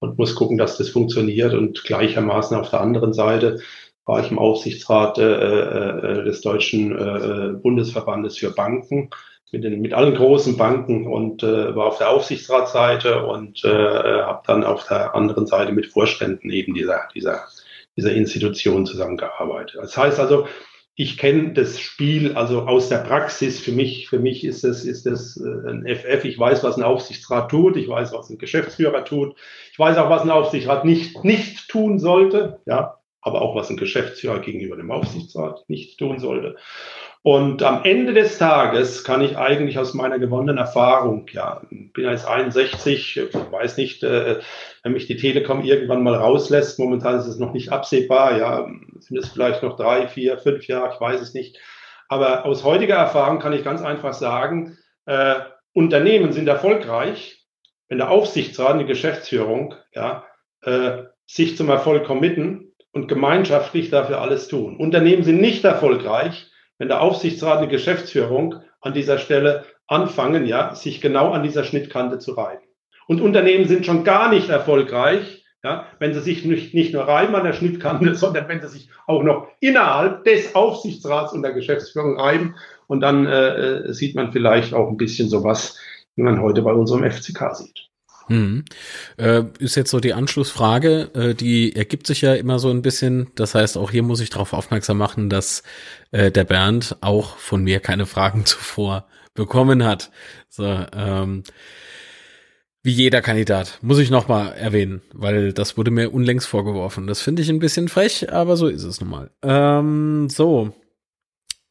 und 0.00 0.18
muss 0.18 0.34
gucken, 0.34 0.58
dass 0.58 0.78
das 0.78 0.88
funktioniert 0.88 1.54
und 1.54 1.84
gleichermaßen 1.84 2.56
auf 2.56 2.70
der 2.70 2.80
anderen 2.80 3.12
Seite 3.12 3.60
war 4.06 4.24
ich 4.24 4.30
im 4.30 4.38
Aufsichtsrat 4.38 5.18
äh, 5.18 5.22
äh, 5.22 6.20
äh, 6.20 6.24
des 6.24 6.40
Deutschen 6.42 6.92
äh, 6.92 7.54
Bundesverbandes 7.54 8.38
für 8.38 8.50
Banken 8.50 9.10
mit, 9.52 9.64
den, 9.64 9.80
mit 9.80 9.94
allen 9.94 10.14
großen 10.14 10.56
Banken 10.56 11.06
und 11.06 11.42
äh, 11.42 11.74
war 11.74 11.86
auf 11.86 11.98
der 11.98 12.10
Aufsichtsratsseite 12.10 13.24
und 13.24 13.64
äh, 13.64 13.68
habe 13.68 14.42
dann 14.46 14.64
auf 14.64 14.86
der 14.86 15.14
anderen 15.14 15.46
Seite 15.46 15.72
mit 15.72 15.86
Vorständen 15.86 16.50
eben 16.50 16.74
dieser, 16.74 17.08
dieser, 17.14 17.44
dieser 17.96 18.12
Institution 18.12 18.84
zusammengearbeitet. 18.84 19.78
Das 19.80 19.96
heißt 19.96 20.18
also, 20.18 20.46
ich 20.96 21.18
kenne 21.18 21.52
das 21.54 21.80
Spiel 21.80 22.36
also 22.36 22.62
aus 22.62 22.88
der 22.88 22.98
Praxis. 22.98 23.58
Für 23.58 23.72
mich, 23.72 24.08
für 24.08 24.20
mich 24.20 24.44
ist 24.44 24.62
das, 24.62 24.84
ist 24.84 25.06
das 25.06 25.36
äh, 25.36 25.70
ein 25.70 25.86
FF. 25.86 26.24
Ich 26.24 26.38
weiß, 26.38 26.62
was 26.62 26.76
ein 26.76 26.84
Aufsichtsrat 26.84 27.50
tut. 27.50 27.76
Ich 27.76 27.88
weiß, 27.88 28.12
was 28.12 28.30
ein 28.30 28.38
Geschäftsführer 28.38 29.04
tut. 29.04 29.34
Ich 29.72 29.78
weiß 29.78 29.96
auch, 29.96 30.08
was 30.08 30.22
ein 30.22 30.30
Aufsichtsrat 30.30 30.84
nicht, 30.84 31.24
nicht 31.24 31.68
tun 31.68 31.98
sollte. 31.98 32.60
Ja, 32.66 33.00
aber 33.24 33.40
auch 33.40 33.56
was 33.56 33.70
ein 33.70 33.78
Geschäftsführer 33.78 34.38
gegenüber 34.40 34.76
dem 34.76 34.90
Aufsichtsrat 34.90 35.64
nicht 35.68 35.98
tun 35.98 36.18
sollte. 36.18 36.56
Und 37.22 37.62
am 37.62 37.84
Ende 37.84 38.12
des 38.12 38.36
Tages 38.36 39.02
kann 39.02 39.22
ich 39.22 39.38
eigentlich 39.38 39.78
aus 39.78 39.94
meiner 39.94 40.18
gewonnenen 40.18 40.58
Erfahrung, 40.58 41.26
ja, 41.32 41.62
bin 41.70 42.04
jetzt 42.04 42.28
61, 42.28 43.18
weiß 43.50 43.78
nicht, 43.78 44.02
äh, 44.02 44.40
wenn 44.82 44.92
mich 44.92 45.06
die 45.06 45.16
Telekom 45.16 45.64
irgendwann 45.64 46.02
mal 46.02 46.14
rauslässt, 46.14 46.78
momentan 46.78 47.18
ist 47.18 47.26
es 47.26 47.38
noch 47.38 47.54
nicht 47.54 47.72
absehbar, 47.72 48.36
ja, 48.36 48.68
sind 48.98 49.16
es 49.16 49.30
vielleicht 49.30 49.62
noch 49.62 49.76
drei, 49.78 50.06
vier, 50.06 50.36
fünf 50.36 50.66
Jahre, 50.66 50.92
ich 50.92 51.00
weiß 51.00 51.22
es 51.22 51.32
nicht. 51.32 51.58
Aber 52.08 52.44
aus 52.44 52.62
heutiger 52.62 52.96
Erfahrung 52.96 53.38
kann 53.38 53.54
ich 53.54 53.64
ganz 53.64 53.80
einfach 53.80 54.12
sagen, 54.12 54.76
äh, 55.06 55.36
Unternehmen 55.72 56.32
sind 56.32 56.46
erfolgreich, 56.46 57.46
wenn 57.88 57.98
der 57.98 58.10
Aufsichtsrat 58.10 58.78
die 58.78 58.84
Geschäftsführung 58.84 59.74
ja, 59.94 60.26
äh, 60.60 61.04
sich 61.26 61.56
zum 61.56 61.70
Erfolg 61.70 62.04
committen 62.04 62.63
und 62.94 63.08
gemeinschaftlich 63.08 63.90
dafür 63.90 64.20
alles 64.20 64.48
tun. 64.48 64.76
Unternehmen 64.76 65.24
sind 65.24 65.40
nicht 65.40 65.64
erfolgreich, 65.64 66.46
wenn 66.78 66.88
der 66.88 67.02
Aufsichtsrat 67.02 67.60
und 67.60 67.70
die 67.70 67.76
Geschäftsführung 67.76 68.56
an 68.80 68.94
dieser 68.94 69.18
Stelle 69.18 69.64
anfangen, 69.86 70.46
ja, 70.46 70.74
sich 70.74 71.00
genau 71.00 71.30
an 71.32 71.42
dieser 71.42 71.64
Schnittkante 71.64 72.18
zu 72.18 72.32
reiben. 72.32 72.62
Und 73.06 73.20
Unternehmen 73.20 73.66
sind 73.66 73.84
schon 73.84 74.04
gar 74.04 74.30
nicht 74.30 74.48
erfolgreich, 74.48 75.44
ja, 75.62 75.86
wenn 75.98 76.14
sie 76.14 76.20
sich 76.20 76.44
nicht, 76.44 76.74
nicht 76.74 76.92
nur 76.94 77.04
reiben 77.04 77.34
an 77.34 77.44
der 77.44 77.52
Schnittkante, 77.52 78.14
sondern 78.14 78.48
wenn 78.48 78.60
sie 78.60 78.68
sich 78.68 78.90
auch 79.06 79.22
noch 79.22 79.48
innerhalb 79.60 80.24
des 80.24 80.54
Aufsichtsrats 80.54 81.32
und 81.32 81.42
der 81.42 81.52
Geschäftsführung 81.52 82.18
reiben. 82.18 82.54
Und 82.86 83.00
dann 83.00 83.26
äh, 83.26 83.48
äh 83.48 83.92
sieht 83.92 84.14
man 84.14 84.30
vielleicht 84.30 84.72
auch 84.72 84.88
ein 84.88 84.96
bisschen 84.96 85.28
sowas, 85.28 85.78
wie 86.16 86.22
man 86.22 86.40
heute 86.40 86.62
bei 86.62 86.72
unserem 86.72 87.10
FCK 87.10 87.54
sieht. 87.54 87.88
Hm. 88.28 88.64
Äh, 89.16 89.42
ist 89.58 89.76
jetzt 89.76 89.90
so 89.90 90.00
die 90.00 90.14
Anschlussfrage, 90.14 91.10
äh, 91.14 91.34
die 91.34 91.76
ergibt 91.76 92.06
sich 92.06 92.22
ja 92.22 92.34
immer 92.34 92.58
so 92.58 92.70
ein 92.70 92.82
bisschen. 92.82 93.28
Das 93.34 93.54
heißt, 93.54 93.76
auch 93.76 93.90
hier 93.90 94.02
muss 94.02 94.20
ich 94.20 94.30
darauf 94.30 94.52
aufmerksam 94.52 94.98
machen, 94.98 95.28
dass 95.28 95.62
äh, 96.10 96.30
der 96.30 96.44
Bernd 96.44 96.96
auch 97.00 97.36
von 97.36 97.64
mir 97.64 97.80
keine 97.80 98.06
Fragen 98.06 98.44
zuvor 98.46 99.06
bekommen 99.34 99.84
hat. 99.84 100.10
So, 100.48 100.64
ähm, 100.64 101.42
wie 102.82 102.92
jeder 102.92 103.22
Kandidat, 103.22 103.78
muss 103.80 103.98
ich 103.98 104.10
nochmal 104.10 104.52
erwähnen, 104.52 105.00
weil 105.12 105.54
das 105.54 105.78
wurde 105.78 105.90
mir 105.90 106.10
unlängst 106.12 106.46
vorgeworfen. 106.46 107.06
Das 107.06 107.22
finde 107.22 107.40
ich 107.40 107.48
ein 107.48 107.58
bisschen 107.58 107.88
frech, 107.88 108.30
aber 108.30 108.56
so 108.58 108.68
ist 108.68 108.84
es 108.84 109.00
nun 109.00 109.08
mal. 109.08 109.30
Ähm, 109.42 110.28
so, 110.28 110.74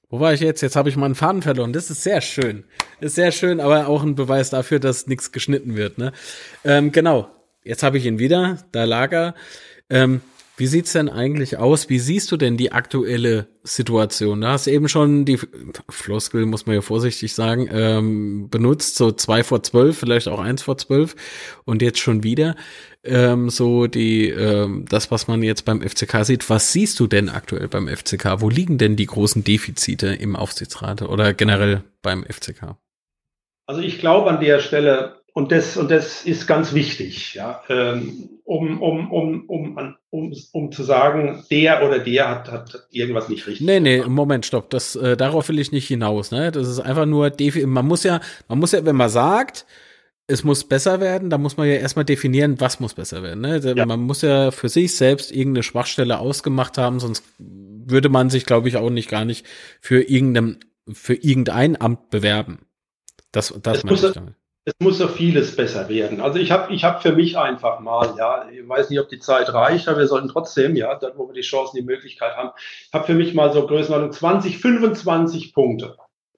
wo 0.10 0.20
war 0.20 0.34
ich 0.34 0.42
jetzt? 0.42 0.62
Jetzt 0.62 0.76
habe 0.76 0.90
ich 0.90 0.98
meinen 0.98 1.16
Faden 1.16 1.42
verloren. 1.42 1.72
Das 1.72 1.90
ist 1.90 2.04
sehr 2.04 2.22
schön. 2.22 2.66
Ist 3.00 3.16
sehr 3.16 3.32
schön, 3.32 3.60
aber 3.60 3.88
auch 3.88 4.04
ein 4.04 4.16
Beweis 4.16 4.50
dafür, 4.50 4.80
dass 4.80 5.08
nichts 5.08 5.32
geschnitten 5.32 5.76
wird. 5.76 5.98
Ne? 5.98 6.12
Ähm, 6.64 6.92
genau. 6.92 7.30
Jetzt 7.64 7.84
habe 7.84 7.98
ich 7.98 8.06
ihn 8.06 8.20
wieder. 8.20 8.58
Da 8.72 8.84
lag 8.84 9.12
er. 9.12 9.36
Ähm, 9.90 10.22
wie 10.56 10.68
sieht's 10.68 10.94
denn 10.94 11.10
eigentlich 11.10 11.58
aus? 11.58 11.90
Wie 11.90 11.98
siehst 11.98 12.32
du 12.32 12.38
denn 12.38 12.58
die 12.58 12.72
aktuelle 12.72 13.48
Situation? 13.64 14.42
Du 14.42 14.48
hast 14.48 14.68
eben 14.68 14.88
schon 14.88 15.26
die 15.26 15.40
Floskel, 15.90 16.46
muss 16.46 16.68
man 16.68 16.76
ja 16.76 16.82
vorsichtig 16.82 17.34
sagen, 17.34 17.68
ähm, 17.72 18.50
benutzt, 18.50 18.96
so 18.96 19.12
zwei 19.12 19.44
vor 19.44 19.64
zwölf, 19.64 19.98
vielleicht 19.98 20.28
auch 20.28 20.40
eins 20.40 20.62
vor 20.62 20.78
zwölf 20.78 21.16
und 21.66 21.82
jetzt 21.82 22.00
schon 22.00 22.24
wieder 22.24 22.56
ähm, 23.04 23.50
so 23.50 23.88
die 23.88 24.30
ähm, 24.30 24.86
das, 24.88 25.12
was 25.12 25.28
man 25.28 25.42
jetzt 25.44 25.66
beim 25.66 25.82
FCK 25.82 26.24
sieht. 26.24 26.50
Was 26.50 26.72
siehst 26.72 27.00
du 27.00 27.08
denn 27.08 27.30
aktuell 27.30 27.68
beim 27.68 27.88
FCK? 27.88 28.42
Wo 28.42 28.50
liegen 28.50 28.78
denn 28.78 28.96
die 28.96 29.08
großen 29.08 29.44
Defizite 29.44 30.08
im 30.08 30.36
Aufsichtsrat 30.36 31.02
oder 31.02 31.34
generell 31.34 31.84
beim 32.02 32.26
FCK? 32.26 32.78
Also 33.66 33.82
ich 33.82 34.00
glaube 34.00 34.30
an 34.30 34.40
der 34.40 34.60
Stelle 34.60 35.23
und 35.36 35.52
das, 35.52 35.78
und 35.78 35.90
das 35.90 36.26
ist 36.26 36.46
ganz 36.46 36.74
wichtig, 36.74 37.34
ja, 37.34 37.64
ähm, 37.68 38.30
um, 38.44 38.80
um, 38.80 39.12
um, 39.12 39.50
um, 39.50 39.96
um, 40.12 40.34
um 40.52 40.72
zu 40.72 40.84
sagen, 40.84 41.44
der 41.50 41.84
oder 41.84 41.98
der 41.98 42.30
hat, 42.30 42.52
hat 42.52 42.88
irgendwas 42.92 43.30
nicht 43.30 43.48
richtig. 43.48 43.66
Nee, 43.66 43.80
nee, 43.80 44.04
Moment, 44.04 44.46
stopp. 44.46 44.70
Das, 44.70 44.96
äh, 44.96 45.18
darauf 45.18 45.50
will 45.50 45.58
ich 45.58 45.72
nicht 45.72 45.88
hinaus. 45.88 46.30
Ne? 46.30 46.52
Das 46.52 46.68
ist 46.68 46.80
einfach 46.80 47.08
nur, 47.08 47.32
man 47.66 47.88
muss 47.88 48.04
ja, 48.04 48.22
man 48.48 48.60
muss 48.60 48.74
ja, 48.74 48.86
wenn 48.86 48.96
man 48.96 49.10
sagt, 49.10 49.66
es 50.28 50.44
muss 50.44 50.66
besser 50.66 51.00
werden, 51.00 51.32
da 51.32 51.40
muss 51.40 51.58
man 51.58 51.68
ja 51.68 51.76
erstmal 51.76 52.06
definieren, 52.06 52.60
was 52.60 52.80
muss 52.80 52.94
besser 52.94 53.24
werden. 53.24 53.42
Ne? 53.42 53.58
Ja. 53.76 53.88
Man 53.88 54.02
muss 54.02 54.22
ja 54.22 54.52
für 54.52 54.70
sich 54.70 54.96
selbst 54.96 55.32
irgendeine 55.32 55.64
Schwachstelle 55.64 56.20
ausgemacht 56.20 56.78
haben, 56.78 57.00
sonst 57.00 57.24
würde 57.40 58.10
man 58.10 58.30
sich, 58.30 58.46
glaube 58.46 58.68
ich, 58.68 58.78
auch 58.78 58.92
nicht 58.92 59.10
gar 59.10 59.26
nicht 59.26 59.48
für 59.82 60.04
irgendein, 60.04 60.60
für 60.92 61.16
irgendein 61.16 61.82
Amt 61.82 62.12
bewerben. 62.12 62.60
Das, 63.32 63.52
das 63.64 63.84
meine 63.84 63.96
ich 63.96 64.12
damit 64.14 64.36
es 64.66 64.74
muss 64.80 64.98
so 64.98 65.08
vieles 65.08 65.56
besser 65.56 65.90
werden. 65.90 66.22
Also 66.22 66.40
ich 66.40 66.52
habe 66.52 66.74
ich 66.74 66.84
hab 66.84 67.02
für 67.02 67.12
mich 67.12 67.38
einfach 67.38 67.80
mal, 67.82 68.16
ja, 68.18 68.48
ich 68.50 68.68
weiß 68.68 68.90
nicht, 68.90 69.00
ob 69.00 69.10
die 69.10 69.20
Zeit 69.20 69.54
reicht, 69.54 69.88
aber 69.88 70.00
wir 70.00 70.08
sollten 70.08 70.30
trotzdem, 70.30 70.76
ja, 70.76 70.96
dort, 70.96 71.18
wo 71.18 71.28
wir 71.28 71.34
die 71.34 71.42
Chancen, 71.42 71.76
die 71.76 71.84
Möglichkeit 71.84 72.36
haben, 72.38 72.52
ich 72.58 72.94
habe 72.94 73.06
für 73.06 73.14
mich 73.14 73.34
mal 73.34 73.52
so 73.52 73.68
Größenordnung 73.68 74.14
20, 74.14 74.60
25 74.60 75.54
Punkte, 75.54 75.98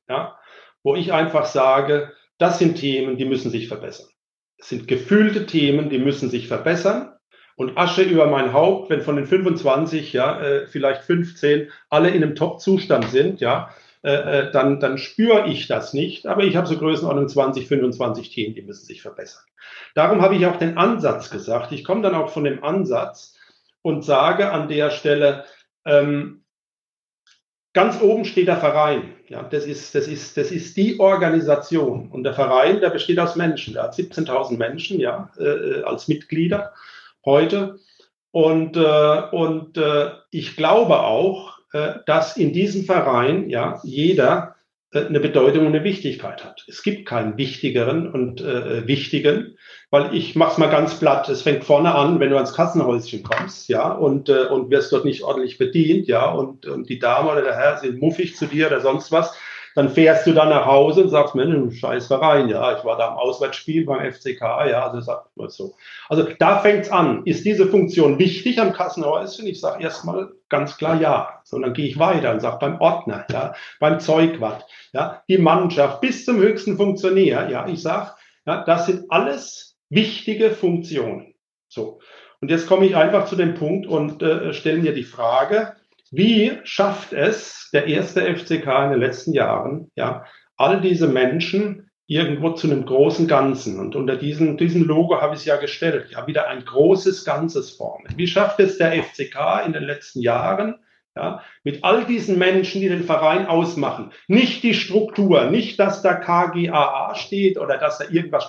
ja, 0.09 0.37
wo 0.83 0.95
ich 0.95 1.13
einfach 1.13 1.45
sage, 1.45 2.13
das 2.37 2.57
sind 2.57 2.75
Themen, 2.75 3.17
die 3.17 3.25
müssen 3.25 3.51
sich 3.51 3.67
verbessern. 3.67 4.07
Es 4.57 4.69
sind 4.69 4.87
gefühlte 4.87 5.45
Themen, 5.45 5.89
die 5.89 5.99
müssen 5.99 6.29
sich 6.29 6.47
verbessern. 6.47 7.11
Und 7.57 7.77
Asche 7.77 8.01
über 8.01 8.27
mein 8.27 8.51
Haupt, 8.51 8.89
wenn 8.89 9.01
von 9.01 9.15
den 9.15 9.25
25, 9.25 10.11
ja, 10.11 10.41
äh, 10.41 10.67
vielleicht 10.67 11.03
15 11.03 11.71
alle 11.89 12.09
in 12.09 12.21
einem 12.21 12.35
Top-Zustand 12.35 13.09
sind, 13.09 13.39
ja, 13.39 13.69
äh, 14.05 14.39
äh, 14.39 14.51
dann, 14.51 14.79
dann 14.79 14.99
spüre 14.99 15.47
ich 15.47 15.65
das 15.65 15.95
nicht. 15.95 16.27
Aber 16.27 16.43
ich 16.43 16.55
habe 16.55 16.67
so 16.67 16.77
Größenordnung 16.77 17.27
20, 17.27 17.67
25 17.67 18.29
Themen, 18.29 18.53
die 18.53 18.61
müssen 18.61 18.85
sich 18.85 19.01
verbessern. 19.01 19.41
Darum 19.95 20.21
habe 20.21 20.35
ich 20.35 20.45
auch 20.45 20.57
den 20.57 20.77
Ansatz 20.77 21.31
gesagt. 21.31 21.71
Ich 21.71 21.83
komme 21.83 22.03
dann 22.03 22.13
auch 22.13 22.29
von 22.29 22.43
dem 22.43 22.63
Ansatz 22.63 23.35
und 23.81 24.05
sage 24.05 24.51
an 24.51 24.67
der 24.67 24.91
Stelle, 24.91 25.45
ähm, 25.85 26.43
ganz 27.73 27.99
oben 27.99 28.25
steht 28.25 28.47
der 28.47 28.57
Verein. 28.57 29.15
Ja, 29.27 29.41
das 29.41 29.65
ist, 29.65 29.95
das 29.95 30.07
ist, 30.07 30.37
das 30.37 30.51
ist 30.51 30.77
die 30.77 30.99
Organisation. 30.99 32.11
Und 32.11 32.25
der 32.25 32.35
Verein, 32.35 32.81
der 32.81 32.91
besteht 32.91 33.17
aus 33.17 33.35
Menschen. 33.35 33.73
Der 33.73 33.85
hat 33.85 33.95
17.000 33.95 34.57
Menschen, 34.57 34.99
ja, 34.99 35.31
äh, 35.39 35.81
als 35.81 36.07
Mitglieder 36.07 36.73
heute. 37.25 37.79
Und, 38.29 38.77
äh, 38.77 39.21
und 39.31 39.77
äh, 39.77 40.11
ich 40.29 40.55
glaube 40.55 40.99
auch, 40.99 41.54
äh, 41.54 41.54
dass 42.05 42.37
in 42.37 42.53
diesem 42.53 42.85
Verein 42.85 43.49
ja 43.49 43.81
jeder 43.83 44.55
äh, 44.95 45.05
eine 45.05 45.19
Bedeutung 45.19 45.67
und 45.67 45.75
eine 45.75 45.83
Wichtigkeit 45.83 46.43
hat. 46.43 46.63
Es 46.67 46.81
gibt 46.81 47.05
keinen 47.05 47.37
wichtigeren 47.37 48.09
und 48.09 48.41
äh, 48.41 48.87
wichtigen, 48.87 49.57
weil 49.91 50.15
ich 50.15 50.35
mach's 50.35 50.57
mal 50.57 50.69
ganz 50.69 50.99
platt. 50.99 51.27
Es 51.29 51.41
fängt 51.41 51.63
vorne 51.63 51.93
an, 51.93 52.19
wenn 52.19 52.29
du 52.29 52.37
ans 52.37 52.53
Kassenhäuschen 52.53 53.23
kommst, 53.23 53.67
ja, 53.67 53.91
und 53.91 54.29
äh, 54.29 54.45
und 54.45 54.69
wirst 54.71 54.91
dort 54.91 55.05
nicht 55.05 55.23
ordentlich 55.23 55.57
bedient, 55.57 56.07
ja, 56.07 56.31
und 56.31 56.65
und 56.65 56.89
die 56.89 56.99
Dame 56.99 57.31
oder 57.31 57.41
der 57.41 57.57
Herr 57.57 57.77
sind 57.77 57.99
muffig 57.99 58.35
zu 58.35 58.45
dir 58.45 58.67
oder 58.67 58.81
sonst 58.81 59.11
was 59.11 59.35
dann 59.75 59.89
fährst 59.89 60.25
du 60.25 60.33
dann 60.33 60.49
nach 60.49 60.65
Hause 60.65 61.03
und 61.03 61.09
sagst, 61.09 61.35
Mensch, 61.35 61.79
scheiß 61.79 62.07
Verein, 62.07 62.47
ja, 62.47 62.77
ich 62.77 62.85
war 62.85 62.97
da 62.97 63.09
im 63.09 63.15
Auswärtsspiel 63.15 63.85
beim 63.85 64.11
FCK, 64.11 64.41
ja, 64.69 64.87
also 64.87 65.01
sagt 65.01 65.35
man 65.35 65.49
so. 65.49 65.75
Also 66.07 66.27
da 66.39 66.59
fängt's 66.59 66.89
an. 66.89 67.23
Ist 67.25 67.45
diese 67.45 67.67
Funktion 67.67 68.17
wichtig 68.17 68.59
am 68.59 68.71
Kassenhäuschen? 68.71 69.45
Ich 69.45 69.59
sage 69.59 69.83
erstmal 69.83 70.31
ganz 70.47 70.77
klar 70.77 70.99
ja. 70.99 71.41
So, 71.43 71.59
dann 71.59 71.73
gehe 71.73 71.87
ich 71.87 71.99
weiter 71.99 72.31
und 72.31 72.39
sage 72.39 72.57
beim 72.59 72.79
Ordner, 72.79 73.25
ja, 73.29 73.53
beim 73.81 73.99
Zeugwart, 73.99 74.65
ja, 74.93 75.21
die 75.27 75.37
Mannschaft 75.37 75.99
bis 75.99 76.23
zum 76.23 76.37
höchsten 76.37 76.77
Funktionär, 76.77 77.49
ja, 77.49 77.67
ich 77.67 77.81
sage, 77.81 78.11
ja, 78.45 78.63
das 78.63 78.85
sind 78.85 79.11
alles 79.11 79.77
wichtige 79.89 80.51
Funktionen. 80.51 81.35
So. 81.67 81.99
Und 82.39 82.49
jetzt 82.49 82.67
komme 82.67 82.85
ich 82.85 82.95
einfach 82.95 83.25
zu 83.25 83.35
dem 83.35 83.55
Punkt 83.55 83.87
und 83.87 84.21
äh, 84.21 84.53
stelle 84.53 84.77
mir 84.77 84.93
die 84.93 85.03
Frage, 85.03 85.75
wie 86.15 86.59
schafft 86.63 87.13
es 87.13 87.69
der 87.73 87.87
erste 87.87 88.21
FCK 88.21 88.67
in 88.85 88.91
den 88.91 88.99
letzten 88.99 89.33
Jahren, 89.33 89.91
ja, 89.95 90.25
all 90.57 90.81
diese 90.81 91.07
Menschen 91.07 91.89
irgendwo 92.07 92.51
zu 92.51 92.67
einem 92.67 92.85
großen 92.85 93.27
Ganzen. 93.27 93.79
Und 93.79 93.95
unter 93.95 94.15
diesem, 94.15 94.57
diesem 94.57 94.83
Logo 94.83 95.21
habe 95.21 95.33
ich 95.33 95.41
es 95.41 95.45
ja 95.45 95.57
gestellt, 95.57 96.07
ja, 96.11 96.27
wieder 96.27 96.47
ein 96.47 96.63
großes 96.63 97.25
Ganzes 97.25 97.71
formen. 97.71 98.07
Wie 98.15 98.27
schafft 98.27 98.59
es 98.59 98.77
der 98.77 98.91
FCK 99.03 99.65
in 99.65 99.73
den 99.73 99.83
letzten 99.83 100.21
Jahren, 100.21 100.75
ja, 101.15 101.41
mit 101.63 101.83
all 101.83 102.05
diesen 102.05 102.37
Menschen, 102.37 102.81
die 102.81 102.89
den 102.89 103.03
Verein 103.03 103.47
ausmachen? 103.47 104.11
Nicht 104.27 104.63
die 104.63 104.73
Struktur, 104.73 105.45
nicht, 105.45 105.79
dass 105.79 106.01
da 106.01 106.13
KGAA 106.13 107.15
steht 107.15 107.57
oder 107.57 107.77
dass 107.77 107.97
da 107.97 108.05
irgendwas. 108.09 108.47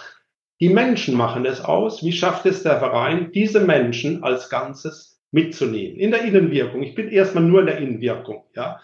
Die 0.60 0.68
Menschen 0.68 1.16
machen 1.16 1.44
es 1.46 1.60
aus. 1.60 2.02
Wie 2.04 2.12
schafft 2.12 2.46
es 2.46 2.62
der 2.62 2.78
Verein, 2.78 3.30
diese 3.32 3.60
Menschen 3.60 4.22
als 4.22 4.50
Ganzes 4.50 5.15
mitzunehmen. 5.30 5.98
In 5.98 6.10
der 6.10 6.24
Innenwirkung. 6.24 6.82
Ich 6.82 6.94
bin 6.94 7.08
erstmal 7.08 7.44
nur 7.44 7.60
in 7.60 7.66
der 7.66 7.78
Innenwirkung. 7.78 8.44
Ja. 8.54 8.80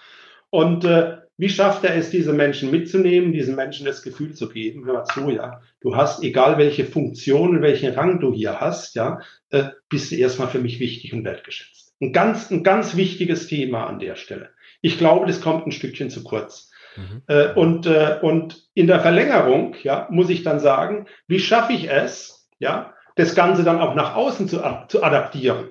Und 0.50 0.84
äh, 0.84 1.18
wie 1.38 1.48
schafft 1.48 1.82
er 1.84 1.96
es, 1.96 2.10
diese 2.10 2.32
Menschen 2.32 2.70
mitzunehmen, 2.70 3.32
diesen 3.32 3.56
Menschen 3.56 3.86
das 3.86 4.02
Gefühl 4.02 4.34
zu 4.34 4.48
geben, 4.48 4.84
hör 4.84 4.94
mal 4.94 5.04
zu, 5.04 5.30
ja, 5.30 5.60
du 5.80 5.96
hast, 5.96 6.22
egal 6.22 6.58
welche 6.58 6.84
Funktion, 6.84 7.62
welchen 7.62 7.94
Rang 7.94 8.20
du 8.20 8.32
hier 8.32 8.60
hast, 8.60 8.94
ja, 8.94 9.20
äh, 9.50 9.64
bist 9.88 10.12
du 10.12 10.16
erstmal 10.16 10.48
für 10.48 10.60
mich 10.60 10.78
wichtig 10.78 11.12
und 11.12 11.24
wertgeschätzt. 11.24 11.94
Ein 12.00 12.12
ganz, 12.12 12.50
ein 12.50 12.62
ganz 12.62 12.96
wichtiges 12.96 13.46
Thema 13.46 13.86
an 13.86 13.98
der 13.98 14.16
Stelle. 14.16 14.50
Ich 14.82 14.98
glaube, 14.98 15.26
das 15.26 15.40
kommt 15.40 15.66
ein 15.66 15.72
Stückchen 15.72 16.10
zu 16.10 16.22
kurz. 16.22 16.70
Mhm. 16.96 17.22
Äh, 17.26 17.52
und, 17.54 17.86
äh, 17.86 18.18
und 18.20 18.68
in 18.74 18.86
der 18.86 19.00
Verlängerung, 19.00 19.74
ja, 19.82 20.08
muss 20.10 20.28
ich 20.28 20.42
dann 20.42 20.60
sagen, 20.60 21.06
wie 21.26 21.40
schaffe 21.40 21.72
ich 21.72 21.90
es, 21.90 22.48
ja, 22.58 22.92
das 23.16 23.34
Ganze 23.34 23.64
dann 23.64 23.80
auch 23.80 23.94
nach 23.94 24.14
außen 24.14 24.48
zu, 24.48 24.62
zu 24.88 25.02
adaptieren? 25.02 25.70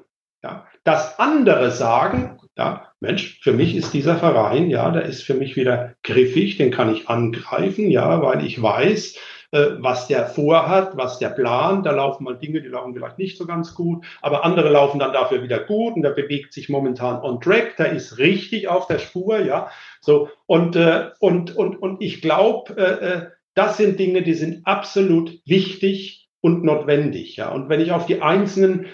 Dass 0.83 1.19
andere 1.19 1.71
sagen, 1.71 2.39
ja, 2.57 2.87
Mensch, 2.99 3.39
für 3.41 3.53
mich 3.53 3.75
ist 3.75 3.93
dieser 3.93 4.17
Verein, 4.17 4.69
ja, 4.69 4.89
der 4.91 5.03
ist 5.03 5.23
für 5.23 5.33
mich 5.33 5.55
wieder 5.55 5.93
griffig, 6.03 6.57
den 6.57 6.71
kann 6.71 6.93
ich 6.93 7.09
angreifen, 7.09 7.89
ja, 7.89 8.21
weil 8.21 8.45
ich 8.45 8.61
weiß, 8.61 9.17
äh, 9.51 9.71
was 9.79 10.07
der 10.07 10.27
vorhat, 10.27 10.95
was 10.95 11.19
der 11.19 11.29
plant. 11.29 11.85
Da 11.85 11.91
laufen 11.91 12.23
mal 12.23 12.37
Dinge, 12.37 12.61
die 12.61 12.69
laufen 12.69 12.93
vielleicht 12.93 13.17
nicht 13.17 13.37
so 13.37 13.45
ganz 13.45 13.75
gut, 13.75 14.05
aber 14.21 14.45
andere 14.45 14.69
laufen 14.69 14.99
dann 14.99 15.13
dafür 15.13 15.43
wieder 15.43 15.59
gut 15.59 15.95
und 15.95 16.03
der 16.03 16.11
bewegt 16.11 16.53
sich 16.53 16.69
momentan 16.69 17.21
on 17.21 17.41
track, 17.41 17.75
der 17.77 17.91
ist 17.91 18.17
richtig 18.17 18.67
auf 18.67 18.87
der 18.87 18.99
Spur, 18.99 19.39
ja. 19.39 19.69
So, 19.99 20.29
und, 20.45 20.75
äh, 20.75 21.09
und, 21.19 21.55
und, 21.55 21.75
und 21.81 22.01
ich 22.01 22.21
glaube, 22.21 22.77
äh, 22.77 23.05
äh, 23.05 23.27
das 23.53 23.77
sind 23.77 23.99
Dinge, 23.99 24.21
die 24.21 24.35
sind 24.35 24.65
absolut 24.65 25.39
wichtig 25.45 26.29
und 26.39 26.63
notwendig, 26.63 27.35
ja. 27.35 27.49
Und 27.49 27.67
wenn 27.67 27.81
ich 27.81 27.91
auf 27.91 28.05
die 28.05 28.21
einzelnen 28.21 28.85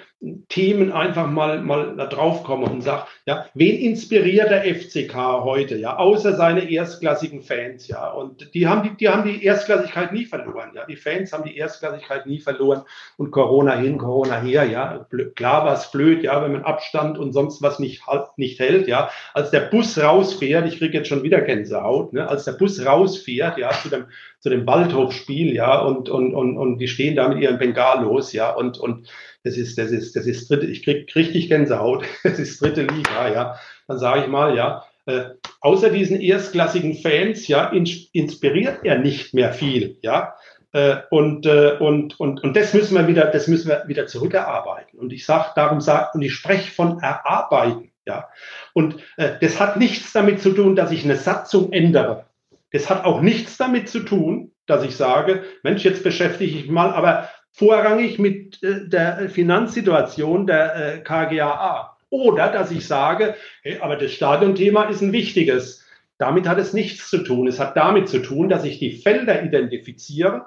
Themen 0.50 0.92
einfach 0.92 1.30
mal, 1.30 1.62
mal 1.62 1.96
da 1.96 2.08
drauf 2.08 2.44
komme 2.44 2.66
und 2.66 2.82
sage, 2.82 3.06
ja, 3.28 3.46
wen 3.54 3.78
inspiriert 3.78 4.50
der 4.50 4.64
FCK 4.64 5.14
heute, 5.44 5.78
ja, 5.78 5.98
außer 5.98 6.36
seine 6.36 6.72
erstklassigen 6.72 7.44
Fans, 7.44 7.88
ja, 7.88 8.10
und 8.10 8.52
die 8.56 8.66
haben 8.66 8.82
die, 8.82 8.98
die 8.98 9.10
haben 9.10 9.30
die 9.30 9.46
Erstklassigkeit 9.46 10.14
nie 10.14 10.26
verloren, 10.26 10.72
ja, 10.74 10.86
die 10.88 10.96
Fans 10.96 11.34
haben 11.34 11.44
die 11.44 11.56
Erstklassigkeit 11.56 12.26
nie 12.26 12.40
verloren 12.40 12.82
und 13.18 13.30
Corona 13.30 13.76
hin, 13.76 14.00
Corona 14.00 14.42
her, 14.42 14.64
ja, 14.64 15.06
klar 15.36 15.66
war 15.66 15.76
es 15.76 15.92
blöd, 15.92 16.24
ja, 16.24 16.42
wenn 16.42 16.54
man 16.54 16.64
Abstand 16.64 17.20
und 17.20 17.32
sonst 17.32 17.62
was 17.62 17.78
nicht, 17.78 18.02
nicht 18.38 18.60
hält, 18.60 18.88
ja, 18.88 19.12
als 19.36 19.52
der 19.52 19.62
Bus 19.70 20.00
rausfährt, 20.00 20.66
ich 20.68 20.80
kriege 20.80 20.98
jetzt 20.98 21.10
schon 21.10 21.22
wieder 21.22 21.42
Gänsehaut, 21.42 22.14
ne, 22.14 22.28
als 22.28 22.46
der 22.46 22.54
Bus 22.54 22.84
rausfährt, 22.84 23.60
ja, 23.60 23.70
zu 23.70 23.90
dem, 23.90 24.06
zu 24.40 24.50
dem 24.50 24.66
Waldhofspiel, 24.66 25.54
ja, 25.54 25.80
und, 25.80 26.10
und, 26.10 26.34
und, 26.34 26.58
und 26.58 26.80
die 26.80 26.88
stehen 26.88 27.16
da 27.16 27.28
mit 27.28 27.40
ihren 27.40 27.60
Bengalos, 27.60 28.34
ja, 28.34 28.50
und, 28.50 28.80
und 28.80 29.08
das 29.48 29.58
ist, 29.58 29.78
das 29.78 29.92
ist, 29.92 30.16
das 30.16 30.26
ist 30.26 30.50
dritte, 30.50 30.66
ich 30.66 30.84
krieg 30.84 31.16
richtig 31.16 31.48
Gänsehaut, 31.48 32.06
das 32.24 32.38
ist 32.38 32.62
dritte 32.62 32.84
Liga, 32.84 33.32
ja. 33.32 33.60
Dann 33.88 33.98
sage 33.98 34.22
ich 34.22 34.28
mal, 34.28 34.56
ja, 34.56 34.86
äh, 35.06 35.30
außer 35.62 35.90
diesen 35.90 36.20
erstklassigen 36.20 36.96
Fans, 36.96 37.48
ja, 37.48 37.68
ins, 37.70 38.10
inspiriert 38.12 38.80
er 38.84 39.00
nicht 39.00 39.34
mehr 39.34 39.54
viel, 39.54 39.98
ja. 40.02 40.36
Äh, 40.74 40.98
und, 41.10 41.46
äh, 41.46 41.78
und, 41.80 42.20
und, 42.20 42.44
und 42.44 42.58
das 42.58 42.74
müssen 42.74 42.96
wir 42.96 43.08
wieder, 43.08 43.26
das 43.28 43.48
müssen 43.48 43.70
wir 43.70 43.86
wieder 43.88 44.06
zurückerarbeiten. 44.08 45.00
Und 45.00 45.14
ich 45.14 45.26
sage, 45.26 45.52
darum 45.56 45.80
sage, 45.80 46.10
und 46.14 46.22
ich 46.22 46.34
spreche 46.34 46.70
von 46.72 47.00
erarbeiten, 47.00 47.92
ja. 48.06 48.28
Und 48.74 48.98
äh, 49.16 49.32
das 49.40 49.62
hat 49.62 49.78
nichts 49.78 50.12
damit 50.12 50.42
zu 50.42 50.52
tun, 50.52 50.76
dass 50.76 50.92
ich 50.92 51.06
eine 51.06 51.16
Satzung 51.16 51.72
ändere. 51.72 52.26
Das 52.74 52.90
hat 52.90 53.06
auch 53.06 53.22
nichts 53.22 53.56
damit 53.56 53.88
zu 53.88 54.02
tun, 54.02 54.52
dass 54.66 54.84
ich 54.84 54.98
sage, 54.98 55.44
Mensch, 55.64 55.86
jetzt 55.86 56.04
beschäftige 56.04 56.52
ich 56.52 56.64
mich 56.64 56.72
mal, 56.72 56.92
aber 56.92 57.30
vorrangig 57.58 58.20
mit 58.20 58.62
äh, 58.62 58.88
der 58.88 59.30
Finanzsituation 59.30 60.46
der 60.46 60.76
äh, 60.76 61.00
KGAA. 61.00 61.98
Oder 62.10 62.52
dass 62.52 62.72
ich 62.72 62.86
sage, 62.86 63.36
hey, 63.64 63.80
aber 63.82 63.98
das 63.98 64.14
Stadionthema 64.14 64.84
ist 64.84 65.02
ein 65.02 65.12
wichtiges. 65.12 65.84
Damit 66.20 66.48
hat 66.48 66.60
es 66.60 66.74
nichts 66.74 67.10
zu 67.10 67.20
tun. 67.20 67.48
Es 67.48 67.60
hat 67.60 67.76
damit 67.76 68.08
zu 68.10 68.20
tun, 68.20 68.48
dass 68.48 68.64
ich 68.64 68.80
die 68.80 68.92
Felder 68.92 69.44
identifiziere 69.44 70.46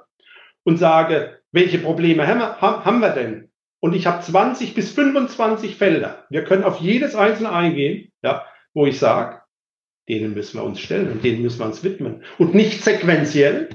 und 0.62 0.78
sage, 0.78 1.40
welche 1.52 1.78
Probleme 1.78 2.26
haben 2.26 3.00
wir, 3.00 3.10
denn? 3.10 3.50
Und 3.80 3.94
ich 3.94 4.06
habe 4.06 4.22
20 4.22 4.74
bis 4.74 4.92
25 4.92 5.76
Felder. 5.76 6.24
Wir 6.30 6.44
können 6.44 6.64
auf 6.64 6.80
jedes 6.80 7.14
einzelne 7.14 7.52
eingehen, 7.52 8.12
ja, 8.22 8.44
wo 8.72 8.86
ich 8.86 8.98
sage, 8.98 9.40
denen 10.08 10.34
müssen 10.34 10.58
wir 10.58 10.64
uns 10.64 10.80
stellen 10.80 11.10
und 11.10 11.24
denen 11.24 11.42
müssen 11.42 11.58
wir 11.58 11.66
uns 11.66 11.82
widmen. 11.82 12.22
Und 12.38 12.54
nicht 12.54 12.84
sequenziell, 12.84 13.68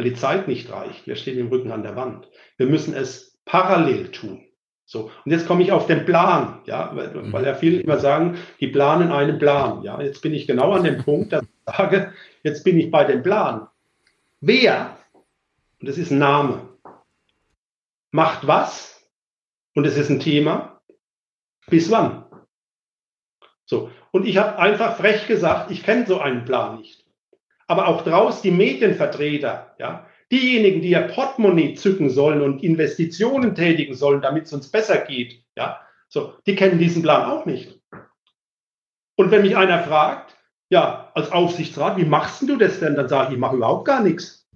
weil 0.00 0.08
die 0.08 0.16
Zeit 0.16 0.48
nicht 0.48 0.72
reicht. 0.72 1.06
Wir 1.06 1.14
stehen 1.14 1.38
im 1.38 1.48
Rücken 1.48 1.72
an 1.72 1.82
der 1.82 1.94
Wand. 1.94 2.26
Wir 2.56 2.66
müssen 2.66 2.94
es 2.94 3.38
parallel 3.44 4.10
tun. 4.10 4.42
So, 4.86 5.10
und 5.26 5.30
jetzt 5.30 5.46
komme 5.46 5.62
ich 5.62 5.72
auf 5.72 5.86
den 5.86 6.06
Plan, 6.06 6.62
ja, 6.64 6.90
weil, 6.94 7.08
mhm. 7.08 7.30
weil 7.34 7.44
ja 7.44 7.52
viele 7.52 7.80
immer 7.80 7.98
sagen, 7.98 8.38
die 8.60 8.68
planen 8.68 9.12
einen 9.12 9.38
Plan. 9.38 9.82
Ja, 9.82 10.00
jetzt 10.00 10.22
bin 10.22 10.32
ich 10.32 10.46
genau 10.46 10.72
an 10.72 10.84
dem 10.84 10.96
Punkt, 11.04 11.34
dass 11.34 11.42
ich 11.42 11.76
sage, 11.76 12.14
jetzt 12.42 12.64
bin 12.64 12.78
ich 12.78 12.90
bei 12.90 13.04
dem 13.04 13.22
Plan. 13.22 13.68
Wer, 14.40 14.96
und 15.80 15.88
das 15.90 15.98
ist 15.98 16.10
ein 16.10 16.18
Name, 16.18 16.66
macht 18.10 18.46
was, 18.46 19.06
und 19.74 19.86
es 19.86 19.98
ist 19.98 20.08
ein 20.08 20.20
Thema, 20.20 20.80
bis 21.68 21.90
wann? 21.90 22.24
So, 23.66 23.90
und 24.12 24.26
ich 24.26 24.38
habe 24.38 24.58
einfach 24.58 24.96
frech 24.96 25.26
gesagt, 25.26 25.70
ich 25.70 25.82
kenne 25.82 26.06
so 26.06 26.18
einen 26.20 26.46
Plan 26.46 26.78
nicht 26.78 27.04
aber 27.70 27.86
auch 27.86 28.02
draus 28.02 28.42
die 28.42 28.50
Medienvertreter, 28.50 29.76
ja, 29.78 30.04
diejenigen, 30.32 30.82
die 30.82 30.90
ihr 30.90 31.02
Portemonnaie 31.02 31.74
zücken 31.74 32.10
sollen 32.10 32.42
und 32.42 32.64
Investitionen 32.64 33.54
tätigen 33.54 33.94
sollen, 33.94 34.22
damit 34.22 34.46
es 34.46 34.52
uns 34.52 34.72
besser 34.72 34.98
geht, 34.98 35.44
ja, 35.56 35.80
so, 36.08 36.34
die 36.46 36.56
kennen 36.56 36.80
diesen 36.80 37.02
Plan 37.02 37.30
auch 37.30 37.46
nicht. 37.46 37.80
Und 39.16 39.30
wenn 39.30 39.42
mich 39.42 39.56
einer 39.56 39.84
fragt, 39.84 40.36
ja, 40.68 41.12
als 41.14 41.30
Aufsichtsrat, 41.30 41.96
wie 41.96 42.04
machst 42.04 42.42
du 42.42 42.56
das 42.56 42.80
denn? 42.80 42.96
Dann 42.96 43.08
sage 43.08 43.28
ich, 43.28 43.34
ich 43.34 43.38
mache 43.38 43.54
überhaupt 43.54 43.84
gar 43.84 44.02
nichts. 44.02 44.48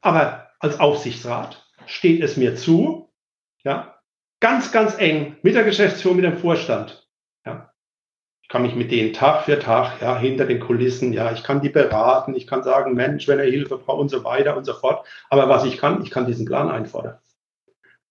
Aber 0.00 0.48
als 0.58 0.80
Aufsichtsrat 0.80 1.70
steht 1.84 2.22
es 2.22 2.38
mir 2.38 2.56
zu, 2.56 3.12
ja, 3.62 4.00
ganz, 4.40 4.72
ganz 4.72 4.98
eng 4.98 5.36
mit 5.42 5.54
der 5.54 5.64
Geschäftsführung, 5.64 6.16
mit 6.16 6.24
dem 6.24 6.38
Vorstand, 6.38 7.05
ich 8.46 8.48
kann 8.48 8.62
mich 8.62 8.76
mit 8.76 8.92
denen 8.92 9.12
Tag 9.12 9.42
für 9.42 9.58
Tag, 9.58 10.00
ja, 10.00 10.16
hinter 10.16 10.46
den 10.46 10.60
Kulissen, 10.60 11.12
ja, 11.12 11.32
ich 11.32 11.42
kann 11.42 11.62
die 11.62 11.68
beraten, 11.68 12.36
ich 12.36 12.46
kann 12.46 12.62
sagen, 12.62 12.94
Mensch, 12.94 13.26
wenn 13.26 13.40
er 13.40 13.50
Hilfe 13.50 13.76
braucht 13.76 13.98
und 13.98 14.08
so 14.08 14.22
weiter 14.22 14.56
und 14.56 14.64
so 14.64 14.72
fort. 14.72 15.04
Aber 15.28 15.48
was 15.48 15.64
ich 15.64 15.78
kann, 15.78 16.00
ich 16.04 16.12
kann 16.12 16.28
diesen 16.28 16.46
Plan 16.46 16.70
einfordern. 16.70 17.18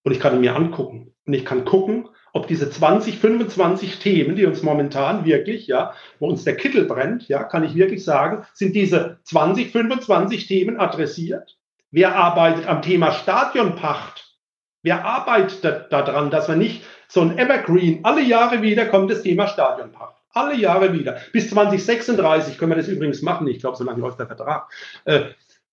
Und 0.03 0.11
ich 0.11 0.19
kann 0.19 0.35
ihn 0.35 0.41
mir 0.41 0.53
angucken. 0.53 1.13
Und 1.25 1.33
ich 1.33 1.45
kann 1.45 1.63
gucken, 1.63 2.09
ob 2.33 2.47
diese 2.47 2.69
20, 2.69 3.17
25 3.17 3.99
Themen, 3.99 4.35
die 4.35 4.45
uns 4.45 4.61
momentan 4.61 5.23
wirklich, 5.23 5.67
ja, 5.67 5.93
wo 6.19 6.27
uns 6.27 6.43
der 6.43 6.57
Kittel 6.57 6.83
brennt, 6.83 7.29
ja, 7.29 7.45
kann 7.45 7.63
ich 7.63 7.75
wirklich 7.75 8.03
sagen, 8.03 8.45
sind 8.53 8.75
diese 8.75 9.19
20, 9.23 9.71
25 9.71 10.47
Themen 10.47 10.81
adressiert? 10.81 11.57
Wer 11.91 12.13
arbeitet 12.13 12.67
am 12.67 12.81
Thema 12.81 13.13
Stadionpacht? 13.13 14.35
Wer 14.83 15.05
arbeitet 15.05 15.93
daran, 15.93 16.29
dass 16.29 16.49
wir 16.49 16.57
nicht 16.57 16.83
so 17.07 17.21
ein 17.21 17.37
Evergreen, 17.37 18.03
alle 18.03 18.21
Jahre 18.21 18.61
wieder 18.61 18.85
kommt 18.85 19.09
das 19.09 19.21
Thema 19.23 19.47
Stadionpacht. 19.47 20.14
Alle 20.35 20.55
Jahre 20.55 20.91
wieder. 20.91 21.17
Bis 21.31 21.49
2036 21.49 22.57
können 22.57 22.71
wir 22.71 22.75
das 22.75 22.89
übrigens 22.89 23.21
machen. 23.21 23.47
Ich 23.47 23.59
glaube, 23.59 23.77
so 23.77 23.85
lange 23.85 24.01
läuft 24.01 24.19
der 24.19 24.27
Vertrag. 24.27 24.69
Äh, 25.05 25.29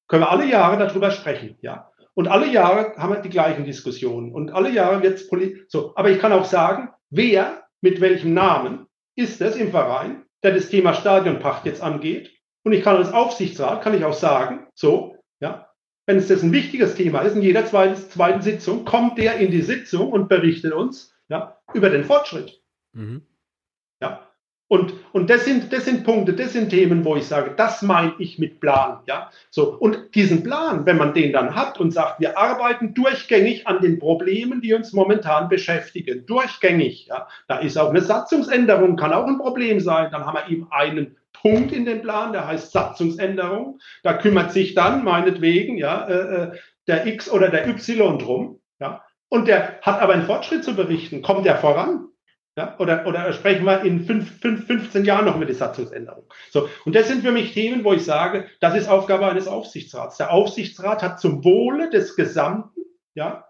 können 0.07 0.23
wir 0.23 0.31
alle 0.31 0.47
Jahre 0.47 0.79
darüber 0.79 1.11
sprechen. 1.11 1.57
Ja. 1.63 1.91
Und 2.15 2.29
alle 2.29 2.47
Jahre 2.47 2.95
haben 2.97 3.13
wir 3.13 3.21
die 3.21 3.29
gleichen 3.29 3.65
Diskussionen. 3.65 4.33
Und 4.33 4.53
alle 4.53 4.71
Jahre 4.71 5.03
wird 5.03 5.19
es 5.19 5.29
so. 5.69 5.93
Aber 5.97 6.11
ich 6.11 6.21
kann 6.21 6.33
auch 6.33 6.45
sagen, 6.45 6.91
wer 7.11 7.65
mit 7.81 8.01
welchem 8.01 8.35
Namen 8.35 8.87
ist 9.17 9.41
es 9.41 9.57
im 9.57 9.73
Verein, 9.73 10.25
der 10.43 10.55
das 10.55 10.69
Thema 10.69 10.95
Stadionpacht 10.95 11.67
jetzt 11.67 11.83
angeht. 11.83 12.31
Und 12.63 12.73
ich 12.73 12.85
kann 12.85 12.97
als 12.97 13.13
Aufsichtsrat, 13.13 13.83
kann 13.83 13.95
ich 13.95 14.05
auch 14.05 14.13
sagen, 14.13 14.69
so, 14.75 15.17
ja, 15.41 15.69
wenn 16.07 16.19
es 16.19 16.29
das 16.29 16.43
ein 16.43 16.53
wichtiges 16.53 16.95
Thema 16.95 17.23
ist, 17.23 17.35
in 17.35 17.43
jeder 17.43 17.67
zweiten, 17.67 17.97
zweiten 17.97 18.43
Sitzung 18.43 18.85
kommt 18.85 19.19
der 19.19 19.39
in 19.39 19.51
die 19.51 19.63
Sitzung 19.63 20.13
und 20.13 20.29
berichtet 20.29 20.73
uns 20.73 21.15
ja, 21.29 21.59
über 21.75 21.91
den 21.91 22.05
Fortschritt. 22.05 22.63
Mhm. 22.93 23.27
Ja, 24.01 24.32
und, 24.73 24.95
und 25.13 25.29
das, 25.29 25.45
sind, 25.45 25.71
das 25.71 25.85
sind 25.85 26.03
Punkte, 26.03 26.33
das 26.33 26.55
sind 26.55 26.71
Themen, 26.71 27.05
wo 27.05 27.15
ich 27.15 27.27
sage, 27.27 27.53
das 27.55 27.83
meine 27.83 28.15
ich 28.19 28.39
mit 28.39 28.59
Plan. 28.59 29.01
Ja? 29.07 29.31
So, 29.51 29.75
und 29.75 30.15
diesen 30.15 30.43
Plan, 30.43 30.87
wenn 30.87 30.97
man 30.97 31.13
den 31.13 31.35
dann 31.35 31.55
hat 31.55 31.79
und 31.79 31.91
sagt, 31.91 32.21
wir 32.21 32.39
arbeiten 32.39 32.95
durchgängig 32.95 33.67
an 33.67 33.83
den 33.83 33.99
Problemen, 33.99 34.63
die 34.63 34.73
uns 34.73 34.95
momentan 34.95 35.51
beschäftigen, 35.51 36.25
durchgängig, 36.25 37.09
ja? 37.09 37.29
da 37.49 37.59
ist 37.59 37.77
auch 37.77 37.91
eine 37.91 38.01
Satzungsänderung, 38.01 38.97
kann 38.97 39.13
auch 39.13 39.27
ein 39.27 39.37
Problem 39.37 39.79
sein. 39.79 40.11
Dann 40.11 40.25
haben 40.25 40.39
wir 40.39 40.51
eben 40.51 40.67
einen 40.71 41.19
Punkt 41.35 41.71
in 41.73 41.85
den 41.85 42.01
Plan, 42.01 42.33
der 42.33 42.47
heißt 42.47 42.73
Satzungsänderung. 42.73 43.79
Da 44.03 44.15
kümmert 44.15 44.53
sich 44.53 44.73
dann 44.73 45.05
meinetwegen 45.05 45.77
ja, 45.77 46.09
äh, 46.09 46.15
äh 46.15 46.53
der 46.87 47.07
X 47.07 47.31
oder 47.31 47.51
der 47.51 47.69
Y 47.69 48.19
drum. 48.19 48.59
Ja? 48.81 49.05
Und 49.29 49.49
der 49.49 49.83
hat 49.83 50.01
aber 50.01 50.15
einen 50.15 50.25
Fortschritt 50.25 50.65
zu 50.65 50.75
berichten. 50.75 51.21
Kommt 51.21 51.45
der 51.45 51.57
voran? 51.57 52.09
Ja, 52.57 52.79
oder, 52.79 53.07
oder 53.07 53.33
sprechen 53.33 53.65
wir 53.65 53.81
in 53.83 54.05
fünf, 54.05 54.41
fünf, 54.41 54.67
15 54.67 55.07
Jahren 55.07 55.25
noch 55.25 55.39
mit 55.39 55.49
der 55.49 55.57
Satzungsänderung. 55.57 56.31
So, 56.51 56.69
und 56.85 56.95
das 56.95 57.09
sind 57.09 57.23
für 57.23 57.33
mich 57.33 57.55
Themen, 57.55 57.83
wo 57.83 57.95
ich 57.95 58.05
sage, 58.05 58.47
das 58.61 58.75
ist 58.75 58.89
Aufgabe 58.89 59.27
eines 59.27 59.49
Aufsichtsrats. 59.49 60.19
Der 60.19 60.33
Aufsichtsrat 60.33 61.03
hat 61.03 61.19
zum 61.19 61.45
Wohle 61.45 61.89
des 61.89 62.15
Gesamten 62.15 62.83
ja, 63.15 63.47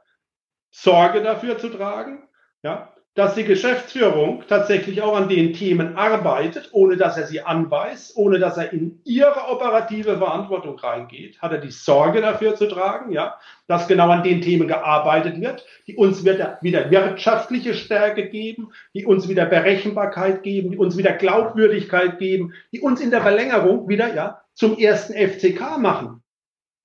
Sorge 0.70 1.20
dafür 1.22 1.58
zu 1.58 1.68
tragen, 1.68 2.28
ja, 2.62 2.94
dass 3.14 3.34
die 3.34 3.44
Geschäftsführung 3.44 4.44
tatsächlich 4.48 5.02
auch 5.02 5.14
an 5.14 5.28
den 5.28 5.52
Themen 5.52 5.96
arbeitet, 5.96 6.70
ohne 6.72 6.96
dass 6.96 7.18
er 7.18 7.26
sie 7.26 7.42
anweist, 7.42 8.16
ohne 8.16 8.38
dass 8.38 8.56
er 8.56 8.72
in 8.72 9.00
ihre 9.04 9.48
operative 9.48 10.16
Verantwortung 10.16 10.78
reingeht, 10.78 11.40
hat 11.42 11.52
er 11.52 11.58
die 11.58 11.70
Sorge 11.70 12.22
dafür 12.22 12.54
zu 12.54 12.66
tragen, 12.68 13.12
ja, 13.12 13.38
dass 13.66 13.86
genau 13.86 14.08
an 14.08 14.22
den 14.22 14.40
Themen 14.40 14.66
gearbeitet 14.66 15.38
wird, 15.42 15.66
die 15.86 15.96
uns 15.96 16.24
wieder, 16.24 16.58
wieder 16.62 16.90
wirtschaftliche 16.90 17.74
Stärke 17.74 18.30
geben, 18.30 18.72
die 18.94 19.04
uns 19.04 19.28
wieder 19.28 19.44
Berechenbarkeit 19.44 20.42
geben, 20.42 20.70
die 20.70 20.78
uns 20.78 20.96
wieder 20.96 21.12
Glaubwürdigkeit 21.12 22.18
geben, 22.18 22.54
die 22.72 22.80
uns 22.80 23.02
in 23.02 23.10
der 23.10 23.20
Verlängerung 23.20 23.88
wieder, 23.88 24.14
ja, 24.14 24.40
zum 24.54 24.78
ersten 24.78 25.12
FCK 25.12 25.78
machen. 25.78 26.22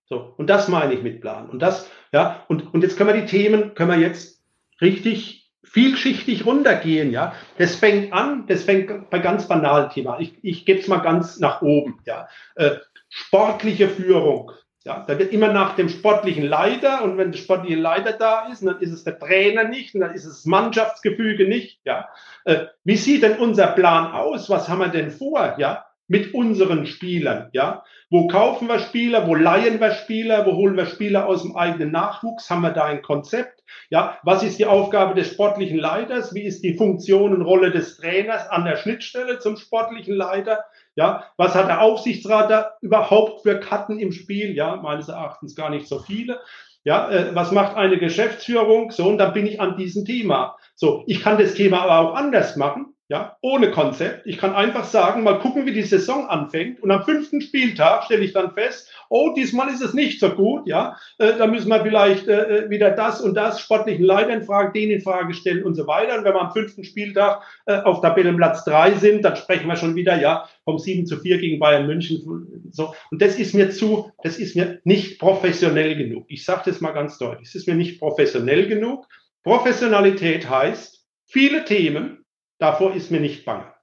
So. 0.10 0.34
Und 0.38 0.50
das 0.50 0.68
meine 0.68 0.94
ich 0.94 1.04
mit 1.04 1.22
Plan. 1.22 1.50
Und 1.50 1.62
das, 1.62 1.90
ja, 2.12 2.44
und, 2.50 2.74
und 2.74 2.82
jetzt 2.82 2.98
können 2.98 3.14
wir 3.14 3.22
die 3.22 3.28
Themen, 3.28 3.76
können 3.76 3.92
wir 3.92 4.00
jetzt 4.00 4.42
richtig 4.82 5.47
vielschichtig 5.72 6.46
runtergehen, 6.46 7.12
ja. 7.12 7.34
Das 7.58 7.76
fängt 7.76 8.14
an, 8.14 8.46
das 8.48 8.64
fängt 8.64 9.10
bei 9.10 9.20
ganz 9.20 9.48
banalen 9.48 9.90
Thema. 9.90 10.20
Ich, 10.20 10.34
ich 10.44 10.66
gebe 10.66 10.80
es 10.80 10.88
mal 10.88 10.98
ganz 10.98 11.40
nach 11.40 11.62
oben, 11.62 12.00
ja. 12.06 12.28
Äh, 12.56 12.78
sportliche 13.10 13.90
Führung. 13.90 14.52
Ja, 14.84 15.04
da 15.06 15.20
wird 15.20 15.34
immer 15.34 15.52
nach 15.52 15.76
dem 15.76 15.90
sportlichen 15.90 16.46
Leiter 16.46 17.04
und 17.04 17.18
wenn 17.18 17.34
der 17.34 17.40
sportliche 17.40 17.76
Leiter 17.76 18.14
da 18.14 18.48
ist, 18.48 18.66
dann 18.66 18.80
ist 18.80 18.94
es 18.94 19.04
der 19.04 19.20
Trainer 19.20 19.66
nicht 19.66 19.94
und 19.94 20.00
dann 20.00 20.14
ist 20.14 20.24
es 20.24 20.46
Mannschaftsgefüge 20.46 21.46
nicht. 21.46 21.82
Ja, 21.84 22.08
äh, 22.46 22.68
wie 22.86 22.96
sieht 22.96 23.24
denn 23.24 23.38
unser 23.38 23.68
Plan 23.68 24.14
aus? 24.14 24.50
Was 24.50 24.70
haben 24.70 24.80
wir 24.80 24.88
denn 24.88 25.12
vor? 25.12 25.56
Ja, 25.58 25.88
mit 26.08 26.34
unseren 26.34 26.86
Spielern. 26.86 27.50
Ja, 27.54 27.84
wo 28.10 28.28
kaufen 28.28 28.68
wir 28.68 28.80
Spieler? 28.80 29.28
Wo 29.28 29.36
leihen 29.36 29.80
wir 29.80 29.92
Spieler? 29.92 30.46
Wo 30.46 30.54
holen 30.54 30.78
wir 30.78 30.86
Spieler 30.86 31.28
aus 31.28 31.42
dem 31.42 31.56
eigenen 31.56 31.92
Nachwuchs? 31.92 32.50
Haben 32.50 32.62
wir 32.62 32.72
da 32.72 32.86
ein 32.86 33.02
Konzept? 33.02 33.64
Ja, 33.90 34.18
was 34.24 34.44
ist 34.44 34.60
die 34.60 34.66
Aufgabe 34.66 35.16
des 35.16 35.32
sportlichen 35.32 35.78
Leiters? 35.78 36.34
Wie 36.34 36.44
ist 36.44 36.64
die 36.64 36.76
Funktion 36.76 37.34
und 37.34 37.42
Rolle 37.42 37.72
des 37.72 37.98
Trainers 37.98 38.48
an 38.50 38.66
der 38.66 38.78
Schnittstelle 38.78 39.40
zum 39.40 39.58
sportlichen 39.58 40.16
Leiter? 40.16 40.64
Ja, 40.96 41.26
was 41.38 41.54
hat 41.54 41.68
der 41.68 41.82
Aufsichtsrat 41.82 42.50
da 42.50 42.72
überhaupt 42.82 43.44
für 43.44 43.60
Karten 43.60 44.00
im 44.00 44.12
Spiel? 44.12 44.56
Ja, 44.56 44.78
meines 44.78 45.10
Erachtens 45.10 45.56
gar 45.56 45.70
nicht 45.70 45.88
so 45.88 46.00
viele. 46.00 46.40
Ja, 46.84 47.10
äh, 47.12 47.36
was 47.36 47.52
macht 47.52 47.76
eine 47.76 48.00
Geschäftsführung? 48.00 48.92
So, 48.92 49.08
und 49.08 49.18
dann 49.18 49.34
bin 49.34 49.46
ich 49.46 49.60
an 49.60 49.76
diesem 49.76 50.06
Thema. 50.06 50.56
So, 50.74 51.04
ich 51.06 51.22
kann 51.22 51.38
das 51.38 51.54
Thema 51.54 51.82
aber 51.82 52.00
auch 52.00 52.16
anders 52.16 52.56
machen. 52.56 52.94
Ja, 53.10 53.38
ohne 53.42 53.72
Konzept. 53.72 54.28
Ich 54.28 54.38
kann 54.38 54.54
einfach 54.54 54.84
sagen, 54.84 55.24
mal 55.24 55.40
gucken, 55.40 55.66
wie 55.66 55.72
die 55.72 55.84
Saison 55.84 56.28
anfängt. 56.28 56.82
Und 56.82 56.92
am 56.92 57.04
fünften 57.04 57.40
Spieltag 57.40 58.04
stelle 58.04 58.26
ich 58.26 58.34
dann 58.34 58.54
fest, 58.54 58.92
oh, 59.08 59.32
diesmal 59.34 59.70
ist 59.70 59.82
es 59.82 59.94
nicht 59.94 60.20
so 60.20 60.32
gut. 60.32 60.68
Ja, 60.68 60.98
äh, 61.18 61.38
da 61.38 61.48
müssen 61.48 61.70
wir 61.70 61.82
vielleicht 61.82 62.28
äh, 62.28 62.66
äh 62.66 62.70
wieder 62.70 62.92
das 62.92 63.22
und 63.22 63.34
das 63.36 63.62
sportlichen 63.62 64.04
Leiter 64.04 64.34
in 64.34 64.44
Frage, 64.44 64.74
den 64.78 64.92
in 64.92 65.00
Frage 65.00 65.34
stellen 65.34 65.64
und 65.64 65.76
so 65.76 65.88
weiter. 65.88 66.18
Und 66.18 66.26
wenn 66.26 66.34
wir 66.34 66.42
am 66.42 66.52
fünften 66.52 66.84
Spieltag 66.84 67.44
äh, 67.66 67.78
auf 67.78 68.02
Tabellenplatz 68.02 68.66
drei 68.66 68.92
sind, 68.96 69.24
dann 69.24 69.38
sprechen 69.38 69.68
wir 69.68 69.78
schon 69.78 69.96
wieder, 69.96 70.20
ja, 70.20 70.50
vom 70.66 70.78
7 70.78 71.06
zu 71.06 71.18
4 71.18 71.38
gegen 71.38 71.60
Bayern 71.60 71.88
München. 71.88 72.62
So. 72.72 72.94
Und 73.10 73.22
das 73.22 73.40
ist 73.40 73.54
mir 73.54 73.70
zu, 73.70 74.12
das 74.22 74.38
ist 74.38 74.58
mir 74.58 74.82
nicht 74.84 75.18
professionell 75.18 75.96
genug. 75.96 76.26
Ich 76.28 76.44
sage 76.44 76.64
das 76.66 76.82
mal 76.82 76.92
ganz 76.92 77.18
deutlich. 77.18 77.48
Es 77.48 77.56
ist 77.56 77.70
mir 77.70 77.76
nicht 77.76 78.00
professionell 78.02 78.68
genug. 78.68 79.08
Professionalität 79.44 80.50
heißt, 80.50 81.06
viele 81.26 81.64
Themen, 81.64 82.26
Davor 82.60 82.96
ist 82.96 83.12
mir 83.12 83.20
nicht 83.20 83.46
bange. 83.46 83.74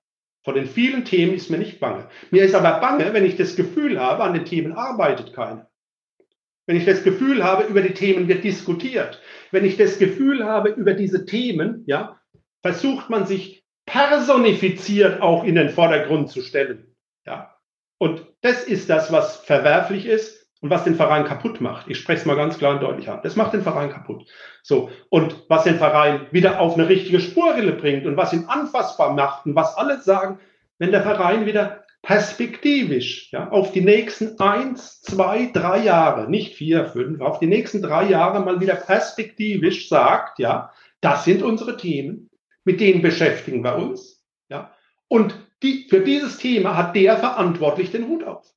Vor 0.44 0.54
den 0.54 0.66
vielen 0.66 1.04
Themen 1.04 1.34
ist 1.34 1.50
mir 1.50 1.58
nicht 1.58 1.80
bange. 1.80 2.08
Mir 2.30 2.44
ist 2.44 2.54
aber 2.54 2.80
bange, 2.80 3.14
wenn 3.14 3.24
ich 3.24 3.36
das 3.36 3.56
Gefühl 3.56 3.98
habe, 3.98 4.24
an 4.24 4.34
den 4.34 4.44
Themen 4.44 4.72
arbeitet 4.72 5.32
keiner. 5.32 5.70
Wenn 6.66 6.76
ich 6.76 6.84
das 6.84 7.02
Gefühl 7.02 7.44
habe, 7.44 7.64
über 7.64 7.82
die 7.82 7.94
Themen 7.94 8.28
wird 8.28 8.44
diskutiert. 8.44 9.20
Wenn 9.50 9.64
ich 9.64 9.76
das 9.76 9.98
Gefühl 9.98 10.44
habe, 10.44 10.70
über 10.70 10.94
diese 10.94 11.24
Themen, 11.24 11.84
ja, 11.86 12.20
versucht 12.62 13.10
man 13.10 13.26
sich 13.26 13.64
personifiziert 13.86 15.20
auch 15.20 15.44
in 15.44 15.54
den 15.54 15.68
Vordergrund 15.68 16.30
zu 16.30 16.42
stellen. 16.42 16.94
Ja. 17.26 17.56
Und 17.98 18.26
das 18.40 18.64
ist 18.64 18.90
das, 18.90 19.12
was 19.12 19.36
verwerflich 19.36 20.06
ist 20.06 20.43
und 20.64 20.70
was 20.70 20.84
den 20.84 20.94
Verein 20.94 21.26
kaputt 21.26 21.60
macht. 21.60 21.90
Ich 21.90 21.98
spreche 21.98 22.20
es 22.20 22.24
mal 22.24 22.36
ganz 22.36 22.56
klar 22.56 22.72
und 22.72 22.82
deutlich 22.82 23.10
an. 23.10 23.20
Das 23.22 23.36
macht 23.36 23.52
den 23.52 23.60
Verein 23.60 23.90
kaputt. 23.90 24.24
So. 24.62 24.90
Und 25.10 25.44
was 25.50 25.64
den 25.64 25.76
Verein 25.76 26.26
wieder 26.30 26.58
auf 26.58 26.72
eine 26.72 26.88
richtige 26.88 27.20
Spurrille 27.20 27.72
bringt 27.72 28.06
und 28.06 28.16
was 28.16 28.32
ihn 28.32 28.46
anfassbar 28.46 29.12
macht 29.12 29.44
und 29.44 29.54
was 29.54 29.76
alle 29.76 30.00
sagen, 30.00 30.38
wenn 30.78 30.90
der 30.90 31.02
Verein 31.02 31.44
wieder 31.44 31.84
perspektivisch, 32.00 33.30
ja, 33.30 33.50
auf 33.50 33.72
die 33.72 33.82
nächsten 33.82 34.40
eins, 34.40 35.02
zwei, 35.02 35.50
drei 35.52 35.84
Jahre, 35.84 36.30
nicht 36.30 36.54
vier, 36.54 36.86
fünf, 36.86 37.20
auf 37.20 37.40
die 37.40 37.46
nächsten 37.46 37.82
drei 37.82 38.08
Jahre 38.08 38.40
mal 38.40 38.58
wieder 38.58 38.76
perspektivisch 38.76 39.90
sagt, 39.90 40.38
ja, 40.38 40.72
das 41.02 41.26
sind 41.26 41.42
unsere 41.42 41.76
Themen, 41.76 42.30
mit 42.64 42.80
denen 42.80 43.02
beschäftigen 43.02 43.62
wir 43.62 43.76
uns, 43.76 44.24
ja, 44.48 44.72
und 45.08 45.34
die, 45.62 45.88
für 45.90 46.00
dieses 46.00 46.38
Thema 46.38 46.74
hat 46.74 46.96
der 46.96 47.18
verantwortlich 47.18 47.90
den 47.90 48.08
Hut 48.08 48.24
auf. 48.24 48.53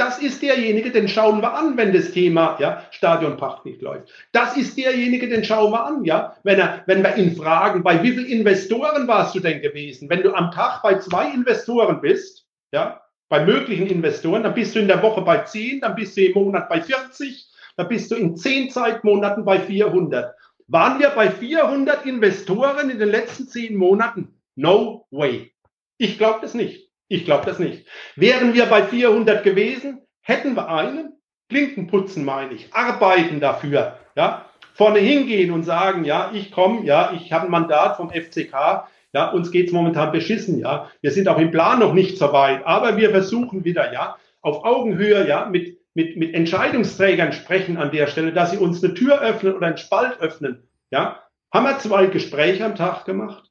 Das 0.00 0.18
ist 0.18 0.40
derjenige, 0.40 0.90
den 0.90 1.08
schauen 1.08 1.42
wir 1.42 1.52
an, 1.52 1.76
wenn 1.76 1.92
das 1.92 2.12
Thema 2.12 2.56
ja, 2.58 2.86
Stadionpacht 2.90 3.66
nicht 3.66 3.82
läuft. 3.82 4.08
Das 4.32 4.56
ist 4.56 4.78
derjenige, 4.78 5.28
den 5.28 5.44
schauen 5.44 5.72
wir 5.72 5.84
an, 5.84 6.06
ja, 6.06 6.38
wenn, 6.42 6.58
er, 6.58 6.82
wenn 6.86 7.02
wir 7.02 7.18
ihn 7.18 7.36
fragen, 7.36 7.82
bei 7.82 8.02
wie 8.02 8.12
vielen 8.12 8.24
Investoren 8.24 9.06
warst 9.06 9.34
du 9.34 9.40
denn 9.40 9.60
gewesen? 9.60 10.08
Wenn 10.08 10.22
du 10.22 10.32
am 10.32 10.52
Tag 10.52 10.80
bei 10.82 10.98
zwei 11.00 11.30
Investoren 11.30 12.00
bist, 12.00 12.46
ja, 12.72 13.02
bei 13.28 13.44
möglichen 13.44 13.88
Investoren, 13.88 14.42
dann 14.42 14.54
bist 14.54 14.74
du 14.74 14.78
in 14.78 14.88
der 14.88 15.02
Woche 15.02 15.20
bei 15.20 15.40
zehn, 15.40 15.82
dann 15.82 15.94
bist 15.94 16.16
du 16.16 16.24
im 16.24 16.32
Monat 16.32 16.70
bei 16.70 16.80
40, 16.80 17.50
dann 17.76 17.88
bist 17.88 18.10
du 18.10 18.14
in 18.14 18.34
zehn 18.36 18.70
Zeitmonaten 18.70 19.44
bei 19.44 19.60
400. 19.60 20.34
Waren 20.68 20.98
wir 20.98 21.10
bei 21.10 21.30
400 21.30 22.06
Investoren 22.06 22.88
in 22.88 22.98
den 22.98 23.10
letzten 23.10 23.48
zehn 23.48 23.76
Monaten? 23.76 24.40
No 24.56 25.06
way. 25.10 25.52
Ich 25.98 26.16
glaube 26.16 26.38
das 26.40 26.54
nicht. 26.54 26.89
Ich 27.10 27.24
glaube 27.24 27.44
das 27.44 27.58
nicht. 27.58 27.86
Wären 28.14 28.54
wir 28.54 28.66
bei 28.66 28.84
400 28.84 29.42
gewesen, 29.42 30.00
hätten 30.22 30.54
wir 30.54 30.68
einen, 30.68 31.14
Klinken 31.48 31.88
putzen 31.88 32.24
meine 32.24 32.54
ich, 32.54 32.72
arbeiten 32.72 33.40
dafür, 33.40 33.98
ja, 34.14 34.46
vorne 34.74 35.00
hingehen 35.00 35.50
und 35.50 35.64
sagen, 35.64 36.04
ja, 36.04 36.30
ich 36.32 36.52
komme, 36.52 36.84
ja, 36.86 37.12
ich 37.12 37.32
habe 37.32 37.46
ein 37.46 37.50
Mandat 37.50 37.96
vom 37.96 38.10
FCK, 38.10 38.86
ja, 39.12 39.28
uns 39.32 39.50
geht's 39.50 39.72
momentan 39.72 40.12
beschissen, 40.12 40.60
ja, 40.60 40.88
wir 41.00 41.10
sind 41.10 41.26
auch 41.26 41.38
im 41.38 41.50
Plan 41.50 41.80
noch 41.80 41.94
nicht 41.94 42.16
so 42.16 42.32
weit, 42.32 42.64
aber 42.64 42.96
wir 42.96 43.10
versuchen 43.10 43.64
wieder, 43.64 43.92
ja, 43.92 44.16
auf 44.40 44.64
Augenhöhe, 44.64 45.26
ja, 45.26 45.46
mit, 45.46 45.80
mit, 45.94 46.16
mit 46.16 46.32
Entscheidungsträgern 46.32 47.32
sprechen 47.32 47.76
an 47.76 47.90
der 47.90 48.06
Stelle, 48.06 48.32
dass 48.32 48.52
sie 48.52 48.58
uns 48.58 48.84
eine 48.84 48.94
Tür 48.94 49.20
öffnen 49.20 49.56
oder 49.56 49.66
einen 49.66 49.78
Spalt 49.78 50.20
öffnen, 50.20 50.62
ja, 50.92 51.24
haben 51.52 51.66
wir 51.66 51.80
zwei 51.80 52.06
Gespräche 52.06 52.64
am 52.64 52.76
Tag 52.76 53.04
gemacht, 53.04 53.49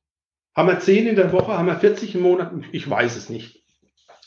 haben 0.55 0.67
wir 0.67 0.79
zehn 0.79 1.07
in 1.07 1.15
der 1.15 1.31
Woche? 1.31 1.57
Haben 1.57 1.67
wir 1.67 1.75
40 1.75 2.15
im 2.15 2.21
Monat? 2.21 2.51
Ich 2.71 2.89
weiß 2.89 3.15
es 3.15 3.29
nicht. 3.29 3.63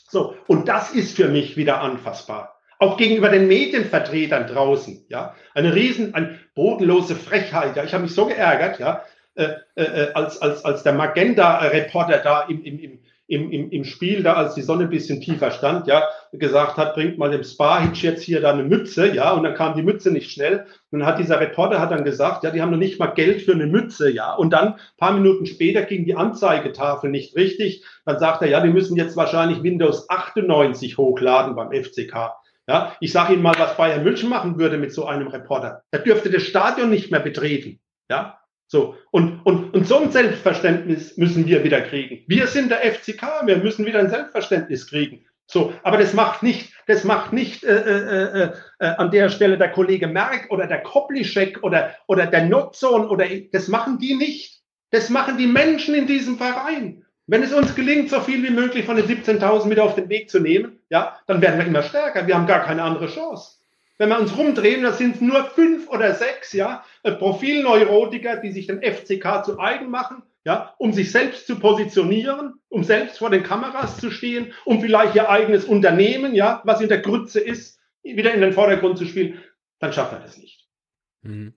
So. 0.09 0.35
Und 0.47 0.67
das 0.67 0.91
ist 0.91 1.15
für 1.15 1.27
mich 1.27 1.57
wieder 1.57 1.81
anfassbar. 1.81 2.59
Auch 2.79 2.97
gegenüber 2.97 3.29
den 3.29 3.47
Medienvertretern 3.47 4.47
draußen, 4.47 5.05
ja. 5.09 5.35
Eine 5.53 5.73
riesen, 5.73 6.13
eine 6.15 6.39
bodenlose 6.55 7.15
Frechheit, 7.15 7.75
ja. 7.75 7.83
Ich 7.83 7.93
habe 7.93 8.03
mich 8.03 8.13
so 8.13 8.25
geärgert, 8.25 8.79
ja, 8.79 9.03
äh, 9.35 9.53
äh, 9.75 10.13
als, 10.13 10.41
als, 10.41 10.63
als 10.65 10.83
der 10.83 10.93
Magenta-Reporter 10.93 12.19
da 12.19 12.41
im, 12.43 12.63
im, 12.63 12.99
im, 13.27 13.51
im, 13.51 13.71
im 13.71 13.83
Spiel, 13.83 14.21
da 14.21 14.33
als 14.33 14.53
die 14.53 14.61
Sonne 14.61 14.83
ein 14.83 14.89
bisschen 14.89 15.21
tiefer 15.21 15.51
stand, 15.51 15.87
ja, 15.87 16.07
gesagt 16.39 16.77
hat, 16.77 16.95
bringt 16.95 17.17
mal 17.17 17.29
dem 17.29 17.43
Spa-Hitch 17.43 18.03
jetzt 18.03 18.23
hier 18.23 18.41
da 18.41 18.51
eine 18.51 18.63
Mütze, 18.63 19.13
ja, 19.13 19.31
und 19.31 19.43
dann 19.43 19.53
kam 19.53 19.75
die 19.75 19.83
Mütze 19.83 20.11
nicht 20.11 20.31
schnell. 20.31 20.65
Und 20.91 20.99
dann 20.99 21.07
hat 21.07 21.19
dieser 21.19 21.39
Reporter 21.39 21.79
hat 21.79 21.91
dann 21.91 22.03
gesagt, 22.03 22.43
ja, 22.43 22.51
die 22.51 22.61
haben 22.61 22.71
noch 22.71 22.77
nicht 22.77 22.99
mal 22.99 23.07
Geld 23.07 23.41
für 23.43 23.53
eine 23.53 23.67
Mütze, 23.67 24.09
ja. 24.09 24.33
Und 24.33 24.51
dann, 24.51 24.75
paar 24.97 25.13
Minuten 25.13 25.45
später, 25.45 25.83
ging 25.83 26.05
die 26.05 26.15
Anzeigetafel 26.15 27.09
nicht 27.09 27.35
richtig. 27.35 27.83
Dann 28.05 28.19
sagt 28.19 28.41
er, 28.41 28.49
ja, 28.49 28.61
die 28.61 28.69
müssen 28.69 28.97
jetzt 28.97 29.15
wahrscheinlich 29.15 29.63
Windows 29.63 30.09
98 30.09 30.97
hochladen 30.97 31.55
beim 31.55 31.71
FCK. 31.71 32.33
Ja, 32.67 32.95
ich 32.99 33.11
sage 33.11 33.33
Ihnen 33.33 33.43
mal, 33.43 33.55
was 33.57 33.75
Bayern 33.75 34.03
München 34.03 34.29
machen 34.29 34.57
würde 34.57 34.77
mit 34.77 34.93
so 34.93 35.05
einem 35.05 35.27
Reporter. 35.27 35.83
Er 35.91 35.99
dürfte 35.99 36.29
das 36.29 36.43
Stadion 36.43 36.89
nicht 36.89 37.11
mehr 37.11 37.19
betreten. 37.19 37.79
Ja, 38.09 38.39
so, 38.73 38.95
und, 39.11 39.41
und, 39.45 39.73
und 39.75 39.87
so 39.87 39.99
ein 39.99 40.11
Selbstverständnis 40.11 41.15
müssen 41.17 41.45
wir 41.45 41.63
wieder 41.63 41.81
kriegen. 41.81 42.23
Wir 42.27 42.47
sind 42.47 42.71
der 42.71 42.79
FCK, 42.79 43.45
wir 43.45 43.57
müssen 43.57 43.85
wieder 43.85 43.99
ein 43.99 44.09
Selbstverständnis 44.09 44.87
kriegen. 44.87 45.25
So, 45.53 45.71
aber 45.83 45.97
das 45.97 46.15
macht 46.15 46.41
nicht, 46.41 46.73
das 46.87 47.03
macht 47.03 47.31
nicht 47.31 47.63
äh, 47.63 47.75
äh, 47.75 48.23
äh, 48.41 48.51
äh, 48.79 48.85
an 48.97 49.11
der 49.11 49.29
Stelle 49.29 49.55
der 49.55 49.69
Kollege 49.69 50.07
Merck 50.07 50.47
oder 50.49 50.65
der 50.65 50.81
Koplischek 50.81 51.59
oder, 51.61 51.93
oder 52.07 52.25
der 52.25 52.45
Notzon 52.45 53.07
oder 53.07 53.27
das 53.51 53.67
machen 53.67 53.99
die 53.99 54.15
nicht. 54.15 54.63
Das 54.89 55.11
machen 55.11 55.37
die 55.37 55.45
Menschen 55.45 55.93
in 55.93 56.07
diesem 56.07 56.39
Verein. 56.39 57.05
Wenn 57.27 57.43
es 57.43 57.53
uns 57.53 57.75
gelingt, 57.75 58.09
so 58.09 58.19
viel 58.19 58.41
wie 58.41 58.49
möglich 58.49 58.85
von 58.85 58.95
den 58.95 59.05
17.000 59.05 59.67
mit 59.67 59.79
auf 59.79 59.93
den 59.93 60.09
Weg 60.09 60.27
zu 60.31 60.39
nehmen, 60.39 60.79
ja, 60.89 61.19
dann 61.27 61.39
werden 61.39 61.59
wir 61.59 61.67
immer 61.67 61.83
stärker. 61.83 62.25
Wir 62.25 62.33
haben 62.33 62.47
gar 62.47 62.63
keine 62.63 62.81
andere 62.81 63.05
Chance. 63.05 63.57
Wenn 63.99 64.09
wir 64.09 64.19
uns 64.19 64.35
rumdrehen, 64.35 64.81
das 64.81 64.97
sind 64.97 65.21
nur 65.21 65.45
fünf 65.45 65.87
oder 65.87 66.15
sechs, 66.15 66.51
ja, 66.53 66.83
Profilneurotiker, 67.03 68.37
die 68.37 68.51
sich 68.51 68.65
den 68.65 68.81
FCK 68.81 69.45
zu 69.45 69.59
eigen 69.59 69.91
machen, 69.91 70.23
ja, 70.45 70.73
um 70.77 70.91
sich 70.93 71.11
selbst 71.11 71.47
zu 71.47 71.57
positionieren, 71.59 72.55
um 72.69 72.83
selbst 72.83 73.19
vor 73.19 73.29
den 73.29 73.43
Kameras 73.43 73.97
zu 73.97 74.11
stehen, 74.11 74.53
um 74.65 74.81
vielleicht 74.81 75.15
ihr 75.15 75.29
eigenes 75.29 75.65
Unternehmen, 75.65 76.35
ja, 76.35 76.61
was 76.65 76.81
in 76.81 76.89
der 76.89 76.99
Grütze 76.99 77.39
ist, 77.39 77.79
wieder 78.03 78.33
in 78.33 78.41
den 78.41 78.53
Vordergrund 78.53 78.97
zu 78.97 79.05
spielen, 79.05 79.41
dann 79.79 79.93
schafft 79.93 80.13
er 80.13 80.19
das 80.19 80.37
nicht. 80.37 80.67
Mhm. 81.21 81.53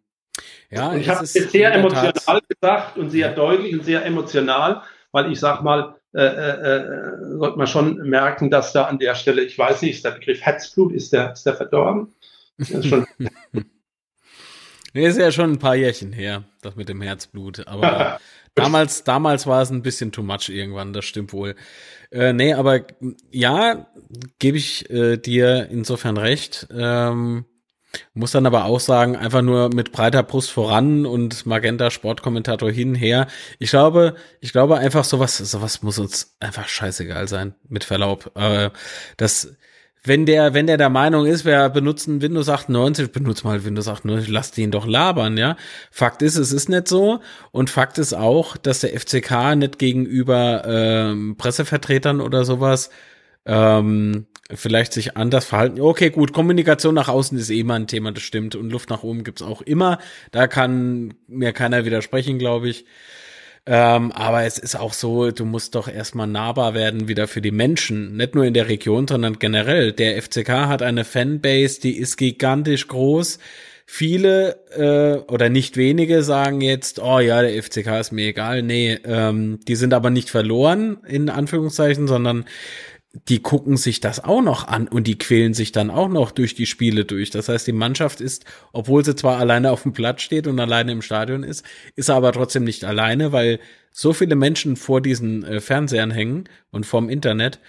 Ja, 0.71 0.91
und 0.91 1.01
ich 1.01 1.09
habe 1.09 1.25
es 1.25 1.33
sehr 1.33 1.73
emotional 1.73 2.43
gesagt 2.49 2.99
und 2.99 3.11
sehr 3.11 3.33
deutlich 3.33 3.75
und 3.75 3.85
sehr 3.85 4.05
emotional, 4.05 4.83
weil 5.11 5.33
ich 5.33 5.41
sag 5.41 5.63
mal, 5.63 5.97
äh, 6.15 6.23
äh, 6.23 6.77
äh, 6.79 7.39
sollte 7.39 7.59
man 7.59 7.67
schon 7.67 7.97
merken, 8.09 8.51
dass 8.51 8.73
da 8.73 8.85
an 8.85 8.99
der 8.99 9.15
Stelle, 9.15 9.43
ich 9.43 9.59
weiß 9.59 9.83
nicht, 9.83 9.97
ist 9.97 10.05
der 10.05 10.13
Begriff 10.13 10.41
Herzblut, 10.41 10.93
ist 10.93 11.13
der, 11.13 11.33
ist 11.33 11.45
der 11.45 11.55
verdorben? 11.55 12.15
Das 12.59 12.71
ist 12.71 12.87
schon 12.87 13.07
nee, 14.95 15.07
ist 15.07 15.19
ja 15.19 15.31
schon 15.31 15.53
ein 15.53 15.59
paar 15.59 15.77
Jährchen 15.77 16.13
her, 16.13 16.45
das 16.63 16.75
mit 16.75 16.89
dem 16.89 17.03
Herzblut. 17.03 17.67
Aber 17.67 18.19
damals, 18.57 19.05
damals 19.05 19.47
war 19.47 19.63
es 19.63 19.71
ein 19.71 19.83
bisschen 19.83 20.11
too 20.11 20.25
much 20.25 20.49
irgendwann, 20.49 20.93
das 20.93 21.05
stimmt 21.05 21.33
wohl. 21.33 21.55
Äh, 22.11 22.33
nee, 22.33 22.53
aber 22.53 22.81
ja, 23.31 23.87
gebe 24.39 24.57
ich 24.57 24.91
äh, 24.91 25.17
dir 25.17 25.69
insofern 25.71 26.17
recht. 26.17 26.67
Ähm, 26.77 27.45
muss 28.15 28.33
dann 28.33 28.47
aber 28.47 28.65
auch 28.65 28.81
sagen, 28.81 29.17
einfach 29.17 29.43
nur 29.43 29.71
mit 29.75 29.93
breiter 29.93 30.23
Brust 30.23 30.51
voran 30.51 31.07
und 31.07 31.47
Magenta 31.47 31.91
Sportkommentator 31.91 32.71
hinher. 32.71 33.27
Ich 33.59 33.71
glaube, 33.71 34.17
ich 34.41 34.53
glaube 34.53 34.77
einfach 34.79 35.05
sowas, 35.05 35.39
sowas 35.39 35.83
muss 35.83 35.99
uns 35.99 36.37
einfach 36.41 36.69
scheißegal 36.69 37.29
sein, 37.29 37.55
mit 37.69 37.85
Verlaub. 37.85 38.33
Äh, 38.35 38.71
das, 39.17 39.57
wenn 40.07 40.27
der, 40.27 40.55
wenn 40.55 40.67
der 40.67 40.77
der 40.77 40.91
Meinung 40.91 41.27
ist, 41.27 41.45
wir 41.45 41.69
benutzen 41.69 42.23
Windows 42.23 42.49
98, 42.49 43.13
benutzt 43.13 43.45
mal 43.45 43.65
Windows 43.65 43.89
98, 43.89 44.29
lasst 44.29 44.57
ihn 44.59 44.71
doch 44.71 44.87
labern, 44.87 45.37
ja. 45.37 45.57
Fakt 45.91 46.23
ist, 46.23 46.37
es 46.37 46.53
ist 46.53 46.69
nicht 46.69 46.89
so. 46.89 47.21
Und 47.53 47.71
Fakt 47.71 47.99
ist 47.99 48.15
auch, 48.15 48.57
dass 48.57 48.81
der 48.81 48.99
FCK 48.99 49.57
nicht 49.57 49.79
gegenüber 49.79 50.65
ähm, 50.67 51.37
Pressevertretern 51.37 52.21
oder 52.21 52.45
sowas 52.45 52.91
ähm, 53.47 54.27
vielleicht 54.53 54.93
sich 54.93 55.17
anders 55.17 55.45
verhalten. 55.45 55.81
Okay, 55.81 56.11
gut, 56.11 56.33
Kommunikation 56.33 56.95
nach 56.95 57.09
außen 57.09 57.37
ist 57.39 57.51
eh 57.51 57.61
immer 57.61 57.75
ein 57.75 57.87
Thema, 57.87 58.13
das 58.13 58.23
stimmt. 58.23 58.55
Und 58.55 58.71
Luft 58.71 58.91
nach 58.91 59.03
oben 59.03 59.25
gibt's 59.25 59.43
auch 59.43 59.63
immer. 59.63 59.99
Da 60.31 60.47
kann 60.47 61.15
mir 61.27 61.53
keiner 61.53 61.85
widersprechen, 61.85 62.39
glaube 62.39 62.69
ich. 62.69 62.85
Ähm, 63.69 64.13
aber 64.13 64.45
es 64.45 64.59
ist 64.59 64.77
auch 64.77 64.93
so, 64.93 65.33
du 65.33 65.45
musst 65.45 65.75
doch 65.75 65.89
erstmal 65.89 66.29
nahbar 66.29 66.75
werden 66.75 67.09
wieder 67.09 67.27
für 67.27 67.41
die 67.41 67.51
Menschen, 67.51 68.17
nicht 68.17 68.37
nur 68.37 68.45
in 68.45 68.55
der 68.55 68.69
Region, 68.69 69.09
sondern 69.09 69.41
generell. 69.41 69.93
Der 69.93 70.23
FCK 70.23 70.49
hat 70.69 70.83
eine 70.83 71.05
Fanbase, 71.05 71.81
die 71.81 71.97
ist 71.97 72.17
gigantisch 72.17 72.87
groß. 72.87 73.41
Viele 73.85 74.57
äh, 74.77 75.33
oder 75.33 75.49
nicht 75.49 75.77
wenige 75.77 76.23
sagen 76.23 76.61
jetzt, 76.61 77.01
oh 77.01 77.19
ja, 77.19 77.43
der 77.43 77.61
FCK 77.61 78.01
ist 78.01 78.13
mir 78.13 78.29
egal. 78.29 78.63
Nee, 78.63 78.99
ähm, 79.05 79.59
die 79.67 79.77
sind 79.77 79.95
aber 79.95 80.11
nicht 80.11 80.31
verloren, 80.31 80.99
in 81.07 81.29
Anführungszeichen, 81.29 82.07
sondern 82.07 82.45
die 83.29 83.41
gucken 83.41 83.77
sich 83.77 84.01
das 84.01 84.23
auch 84.23 84.43
noch 84.43 84.67
an 84.69 84.89
und 84.89 85.07
die 85.07 85.19
quälen 85.19 85.55
sich 85.55 85.73
dann 85.73 85.91
auch 85.91 86.09
noch 86.09 86.31
durch 86.33 86.55
die 86.55 86.67
Spiele 86.67 87.05
durch. 87.05 87.31
Das 87.31 87.49
heißt, 87.49 87.67
die 87.67 87.73
Mannschaft 87.73 88.21
ist, 88.21 88.45
obwohl 88.73 89.05
sie 89.05 89.17
zwar 89.17 89.39
alleine 89.39 89.71
auf 89.71 89.83
dem 89.83 89.93
Platz 89.93 90.23
steht 90.23 90.47
und 90.47 90.61
alleine 90.61 90.93
im 90.93 91.03
Stadion 91.03 91.43
ist, 91.43 91.65
ist 91.95 92.11
aber 92.11 92.33
trotzdem 92.33 92.65
nicht 92.65 92.85
alleine, 92.85 93.33
weil 93.33 93.59
so 93.93 94.13
viele 94.13 94.37
Menschen 94.37 94.77
vor 94.77 95.01
diesen 95.01 95.45
äh, 95.45 95.61
Fernsehern 95.61 96.11
hängen 96.11 96.45
und 96.71 96.85
vorm 96.85 97.09
Internet, 97.09 97.61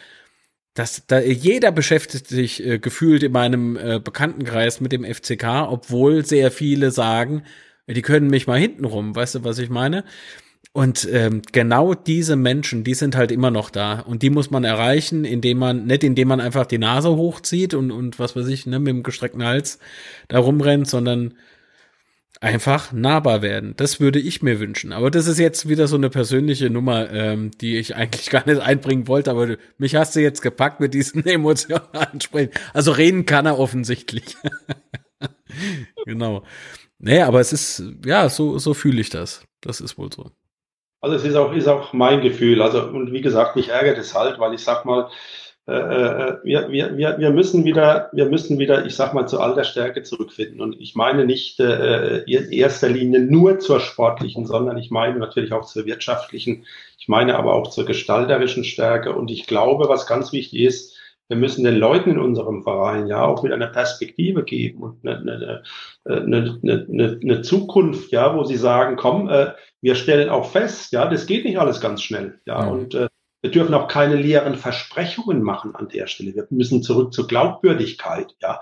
dass 0.74 1.08
da 1.08 1.20
jeder 1.20 1.72
beschäftigt 1.72 2.28
sich 2.28 2.66
äh, 2.66 2.80
gefühlt 2.80 3.24
in 3.24 3.32
meinem 3.32 3.78
äh, 3.78 4.00
Bekanntenkreis 4.00 4.82
mit 4.82 4.92
dem 4.92 5.06
FCK, 5.06 5.68
obwohl 5.70 6.26
sehr 6.26 6.52
viele 6.52 6.92
sagen, 6.92 7.44
die 7.88 8.02
können 8.02 8.30
mich 8.30 8.48
mal 8.48 8.60
hinten 8.60 8.84
rum, 8.84 9.16
weißt 9.16 9.36
du, 9.36 9.44
was 9.46 9.60
ich 9.60 9.70
meine? 9.70 10.04
Und 10.74 11.08
ähm, 11.12 11.42
genau 11.52 11.94
diese 11.96 12.36
Menschen, 12.36 12.84
die 12.84 12.94
sind 12.94 13.16
halt 13.16 13.32
immer 13.32 13.50
noch 13.50 13.70
da. 13.70 14.00
Und 14.02 14.22
die 14.22 14.30
muss 14.30 14.52
man 14.52 14.64
erreichen, 14.64 15.26
indem 15.26 15.58
man, 15.58 15.86
nicht 15.86 16.04
indem 16.04 16.28
man 16.28 16.40
einfach 16.40 16.66
die 16.66 16.78
Nase 16.78 17.10
hochzieht 17.10 17.74
und, 17.74 17.92
und 17.92 18.20
was 18.20 18.36
weiß 18.36 18.48
ich, 18.48 18.66
ne, 18.68 18.78
mit 18.80 18.90
dem 18.90 19.04
gestreckten 19.04 19.44
Hals 19.44 19.80
da 20.28 20.40
rumrennt, 20.40 20.88
sondern 20.88 21.34
einfach 22.42 22.92
nahbar 22.92 23.42
werden. 23.42 23.74
Das 23.78 24.00
würde 24.00 24.20
ich 24.20 24.42
mir 24.42 24.60
wünschen. 24.60 24.94
Aber 24.94 25.10
das 25.10 25.28
ist 25.28 25.40
jetzt 25.40 25.68
wieder 25.68 25.88
so 25.88 25.96
eine 25.96 26.10
persönliche 26.10 26.70
Nummer, 26.70 27.10
ähm, 27.12 27.52
die 27.60 27.78
ich 27.78 27.96
eigentlich 27.96 28.30
gar 28.30 28.46
nicht 28.48 28.62
einbringen 28.62 29.08
wollte. 29.08 29.32
Aber 29.32 29.48
du, 29.48 29.58
mich 29.78 29.96
hast 29.96 30.16
du 30.16 30.22
jetzt 30.22 30.42
gepackt 30.42 30.80
mit 30.80 30.94
diesen 30.94 31.26
emotionalen 31.26 32.22
Sprechen. 32.22 32.52
Also 32.74 32.92
reden 32.92 33.26
kann 33.26 33.46
er 33.46 33.60
offensichtlich. 33.60 34.38
genau. 36.06 36.44
Nee, 37.00 37.22
aber 37.22 37.40
es 37.40 37.54
ist, 37.54 37.84
ja, 38.06 38.30
so, 38.30 38.58
so 38.58 38.74
fühle 38.74 39.02
ich 39.02 39.10
das. 39.10 39.44
Das 39.62 39.82
ist 39.82 39.98
wohl 39.98 40.12
so. 40.12 40.32
Also 41.02 41.16
es 41.16 41.24
ist 41.24 41.36
auch, 41.36 41.54
ist 41.54 41.68
auch 41.68 41.94
mein 41.94 42.22
Gefühl. 42.22 42.62
Also, 42.62 42.84
und 42.84 43.12
wie 43.12 43.22
gesagt, 43.22 43.56
mich 43.56 43.70
ärgert 43.70 43.98
es 43.98 44.16
halt, 44.16 44.40
weil 44.40 44.54
ich 44.54 44.64
sag 44.64 44.86
mal, 44.86 45.10
äh, 45.68 45.74
äh, 45.74 46.38
wir, 46.44 46.72
wir, 46.72 47.18
wir, 47.20 47.30
müssen 47.30 47.66
wieder, 47.66 48.10
wir 48.14 48.26
müssen 48.28 48.58
wieder, 48.58 48.86
ich 48.86 48.96
sag 48.96 49.14
mal, 49.14 49.28
zu 49.28 49.42
alter 49.42 49.66
Stärke 49.66 50.02
zurückfinden. 50.02 50.62
Und 50.62 50.80
ich 50.80 50.96
meine 50.96 51.26
nicht 51.26 51.60
äh, 51.60 52.20
in 52.20 52.52
erster 52.52 52.88
Linie 52.88 53.20
nur 53.20 53.60
zur 53.60 53.82
sportlichen, 53.82 54.46
sondern 54.46 54.78
ich 54.78 54.92
meine 54.92 55.20
natürlich 55.20 55.52
auch 55.52 55.66
zur 55.66 55.86
wirtschaftlichen. 55.86 56.66
Ich 56.98 57.10
meine 57.10 57.38
aber 57.38 57.54
auch 57.54 57.70
zur 57.70 57.86
gestalterischen 57.86 58.64
Stärke. 58.64 59.14
Und 59.14 59.30
ich 59.30 59.46
glaube, 59.46 59.90
was 59.90 60.08
ganz 60.08 60.32
wichtig 60.32 60.62
ist, 60.62 60.98
wir 61.28 61.36
müssen 61.36 61.66
den 61.66 61.76
Leuten 61.76 62.12
in 62.12 62.20
unserem 62.20 62.64
Verein 62.64 63.08
ja 63.08 63.26
auch 63.26 63.44
wieder 63.44 63.56
eine 63.56 63.68
Perspektive 63.68 64.46
geben 64.46 64.82
und 64.82 65.06
eine, 65.06 65.18
eine, 65.18 65.64
eine, 66.06 66.60
eine, 66.64 67.20
eine 67.22 67.42
Zukunft, 67.42 68.14
ja, 68.14 68.34
wo 68.34 68.46
sie 68.46 68.56
sagen, 68.56 68.96
komm, 68.96 69.28
äh, 69.30 69.52
wir 69.82 69.96
stellen 69.96 70.30
auch 70.30 70.52
fest, 70.52 70.92
ja, 70.92 71.08
das 71.08 71.26
geht 71.26 71.46
nicht 71.46 71.60
alles 71.60 71.82
ganz 71.82 72.02
schnell, 72.02 72.42
ja, 72.46 72.64
mhm. 72.64 72.72
und 72.72 72.96
äh, 72.96 73.08
wir 73.42 73.52
dürfen 73.52 73.76
auch 73.76 73.88
keine 73.88 74.16
leeren 74.16 74.56
Versprechungen 74.56 75.44
machen 75.44 75.76
an 75.76 75.90
der 75.90 76.08
Stelle. 76.08 76.34
Wir 76.34 76.48
müssen 76.50 76.82
zurück 76.82 77.14
zur 77.14 77.28
Glaubwürdigkeit, 77.28 78.36
ja. 78.42 78.62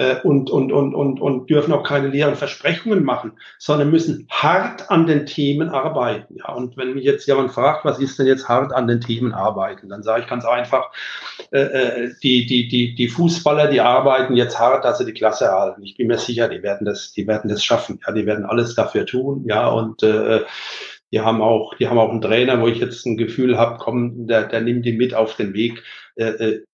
Äh, 0.00 0.16
und, 0.22 0.48
und, 0.48 0.72
und, 0.72 0.94
und, 0.94 1.20
und 1.20 1.50
dürfen 1.50 1.74
auch 1.74 1.82
keine 1.82 2.08
leeren 2.08 2.34
Versprechungen 2.34 3.04
machen, 3.04 3.32
sondern 3.58 3.90
müssen 3.90 4.26
hart 4.30 4.90
an 4.90 5.06
den 5.06 5.26
Themen 5.26 5.68
arbeiten. 5.68 6.36
Ja, 6.38 6.54
und 6.54 6.78
wenn 6.78 6.94
mich 6.94 7.04
jetzt 7.04 7.26
jemand 7.26 7.52
fragt, 7.52 7.84
was 7.84 7.98
ist 7.98 8.18
denn 8.18 8.26
jetzt 8.26 8.48
hart 8.48 8.72
an 8.72 8.88
den 8.88 9.02
Themen 9.02 9.34
arbeiten, 9.34 9.90
dann 9.90 10.02
sage 10.02 10.22
ich 10.22 10.26
ganz 10.26 10.46
einfach, 10.46 10.90
äh, 11.50 11.60
äh, 11.60 12.10
die, 12.22 12.46
die, 12.46 12.68
die, 12.68 12.94
die 12.94 13.08
Fußballer, 13.08 13.66
die 13.66 13.82
arbeiten 13.82 14.36
jetzt 14.36 14.58
hart, 14.58 14.86
dass 14.86 14.96
sie 14.96 15.04
die 15.04 15.12
Klasse 15.12 15.44
erhalten. 15.44 15.82
Ich 15.82 15.98
bin 15.98 16.06
mir 16.06 16.16
sicher, 16.16 16.48
die 16.48 16.62
werden 16.62 16.86
das, 16.86 17.12
die 17.12 17.26
werden 17.26 17.50
das 17.50 17.62
schaffen. 17.62 18.00
Ja, 18.06 18.14
die 18.14 18.24
werden 18.24 18.46
alles 18.46 18.74
dafür 18.74 19.04
tun. 19.04 19.44
Ja, 19.46 19.68
und 19.68 20.02
äh, 20.02 20.40
die 21.12 21.20
haben 21.20 21.42
auch, 21.42 21.74
die 21.74 21.88
haben 21.88 21.98
auch 21.98 22.08
einen 22.08 22.22
Trainer, 22.22 22.58
wo 22.62 22.68
ich 22.68 22.78
jetzt 22.78 23.04
ein 23.04 23.18
Gefühl 23.18 23.58
habe, 23.58 23.76
komm, 23.78 24.26
der, 24.26 24.44
der 24.44 24.62
nimmt 24.62 24.86
die 24.86 24.94
mit 24.94 25.12
auf 25.12 25.36
den 25.36 25.52
Weg. 25.52 25.82
Äh, 26.16 26.24
äh 26.24 26.64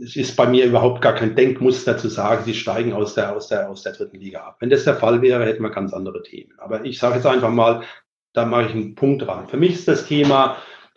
es 0.00 0.16
ist 0.16 0.36
bei 0.36 0.46
mir 0.46 0.64
überhaupt 0.64 1.02
gar 1.02 1.14
kein 1.14 1.34
Denkmuster 1.34 1.98
zu 1.98 2.08
sagen, 2.08 2.44
sie 2.44 2.54
steigen 2.54 2.92
aus 2.92 3.14
der, 3.14 3.36
aus 3.36 3.48
der, 3.48 3.68
aus 3.68 3.82
der 3.82 3.92
dritten 3.92 4.18
Liga 4.18 4.40
ab. 4.40 4.56
Wenn 4.60 4.70
das 4.70 4.84
der 4.84 4.96
Fall 4.96 5.20
wäre, 5.20 5.44
hätten 5.44 5.62
wir 5.62 5.70
ganz 5.70 5.92
andere 5.92 6.22
Themen. 6.22 6.52
Aber 6.58 6.84
ich 6.84 6.98
sage 6.98 7.16
jetzt 7.16 7.26
einfach 7.26 7.50
mal, 7.50 7.82
da 8.32 8.46
mache 8.46 8.66
ich 8.66 8.72
einen 8.72 8.94
Punkt 8.94 9.22
dran. 9.22 9.48
Für 9.48 9.58
mich 9.58 9.74
ist 9.74 9.88
das 9.88 10.06
Thema 10.06 10.56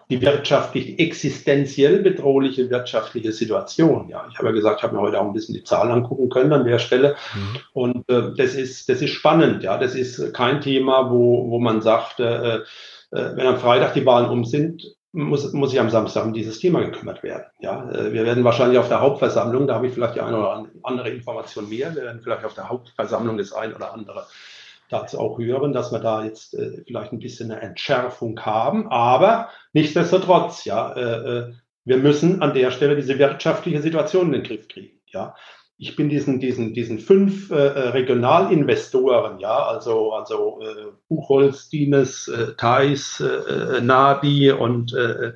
die 0.09 0.21
wirtschaftlich 0.21 0.99
existenziell 0.99 1.99
bedrohliche 1.99 2.69
wirtschaftliche 2.69 3.31
Situation. 3.31 4.07
Ja, 4.09 4.27
ich 4.29 4.37
habe 4.37 4.49
ja 4.49 4.53
gesagt, 4.53 4.77
ich 4.77 4.83
habe 4.83 4.95
mir 4.95 5.01
heute 5.01 5.19
auch 5.19 5.25
ein 5.25 5.33
bisschen 5.33 5.55
die 5.55 5.63
Zahlen 5.63 5.91
angucken 5.91 6.29
können 6.29 6.53
an 6.53 6.63
der 6.63 6.77
Stelle. 6.77 7.15
Mhm. 7.33 7.59
Und 7.73 8.09
äh, 8.09 8.31
das 8.37 8.53
ist, 8.53 8.87
das 8.87 9.01
ist 9.01 9.11
spannend. 9.11 9.63
Ja, 9.63 9.77
das 9.77 9.95
ist 9.95 10.33
kein 10.33 10.61
Thema, 10.61 11.09
wo, 11.09 11.49
wo 11.49 11.59
man 11.59 11.81
sagt, 11.81 12.19
äh, 12.19 12.57
äh, 12.57 12.61
wenn 13.09 13.47
am 13.47 13.57
Freitag 13.57 13.93
die 13.93 14.05
Wahlen 14.05 14.29
um 14.29 14.45
sind, 14.45 14.83
muss, 15.15 15.51
muss 15.53 15.73
ich 15.73 15.79
am 15.79 15.89
Samstag 15.89 16.25
um 16.25 16.33
dieses 16.33 16.59
Thema 16.59 16.81
gekümmert 16.81 17.23
werden. 17.23 17.45
Ja, 17.59 17.89
äh, 17.89 18.13
wir 18.13 18.25
werden 18.25 18.43
wahrscheinlich 18.43 18.77
auf 18.77 18.89
der 18.89 19.01
Hauptversammlung, 19.01 19.67
da 19.67 19.75
habe 19.75 19.87
ich 19.87 19.93
vielleicht 19.93 20.15
die 20.15 20.21
eine 20.21 20.37
oder 20.37 20.67
andere 20.83 21.09
Information 21.09 21.69
mehr, 21.69 21.95
wir 21.95 22.03
werden 22.03 22.21
vielleicht 22.21 22.45
auf 22.45 22.53
der 22.53 22.69
Hauptversammlung 22.69 23.37
das 23.37 23.53
ein 23.53 23.73
oder 23.73 23.93
andere 23.93 24.27
dazu 24.89 25.19
auch 25.19 25.39
hören, 25.39 25.73
dass 25.73 25.91
wir 25.91 25.99
da 25.99 26.23
jetzt 26.23 26.53
äh, 26.53 26.83
vielleicht 26.85 27.11
ein 27.11 27.19
bisschen 27.19 27.51
eine 27.51 27.61
Entschärfung 27.61 28.39
haben. 28.41 28.87
Aber 28.91 29.49
nichtsdestotrotz, 29.73 30.65
ja, 30.65 30.93
äh, 30.93 31.01
äh 31.01 31.53
wir 31.87 31.97
müssen 31.97 32.41
an 32.41 32.55
der 32.55 32.71
Stelle 32.71 32.95
diese 32.95 33.19
wirtschaftliche 33.19 33.79
Situation 33.79 34.27
in 34.27 34.31
den 34.31 34.43
Griff 34.43 34.67
kriegen. 34.67 34.99
Ja, 35.05 35.35
ich 35.77 35.95
bin 35.95 36.09
diesen, 36.09 36.39
diesen, 36.39 36.73
diesen 36.73 36.99
fünf 36.99 37.51
äh, 37.51 37.55
äh, 37.55 37.89
Regionalinvestoren, 37.89 39.39
ja, 39.39 39.65
also, 39.65 40.13
also 40.13 40.61
äh, 40.61 40.91
Buchholz, 41.09 41.69
Dienes, 41.69 42.27
äh, 42.27 42.53
Thais, 42.55 43.19
äh, 43.19 43.77
äh 43.77 43.81
Nabi 43.81 44.51
und 44.51 44.93
äh, 44.93 45.33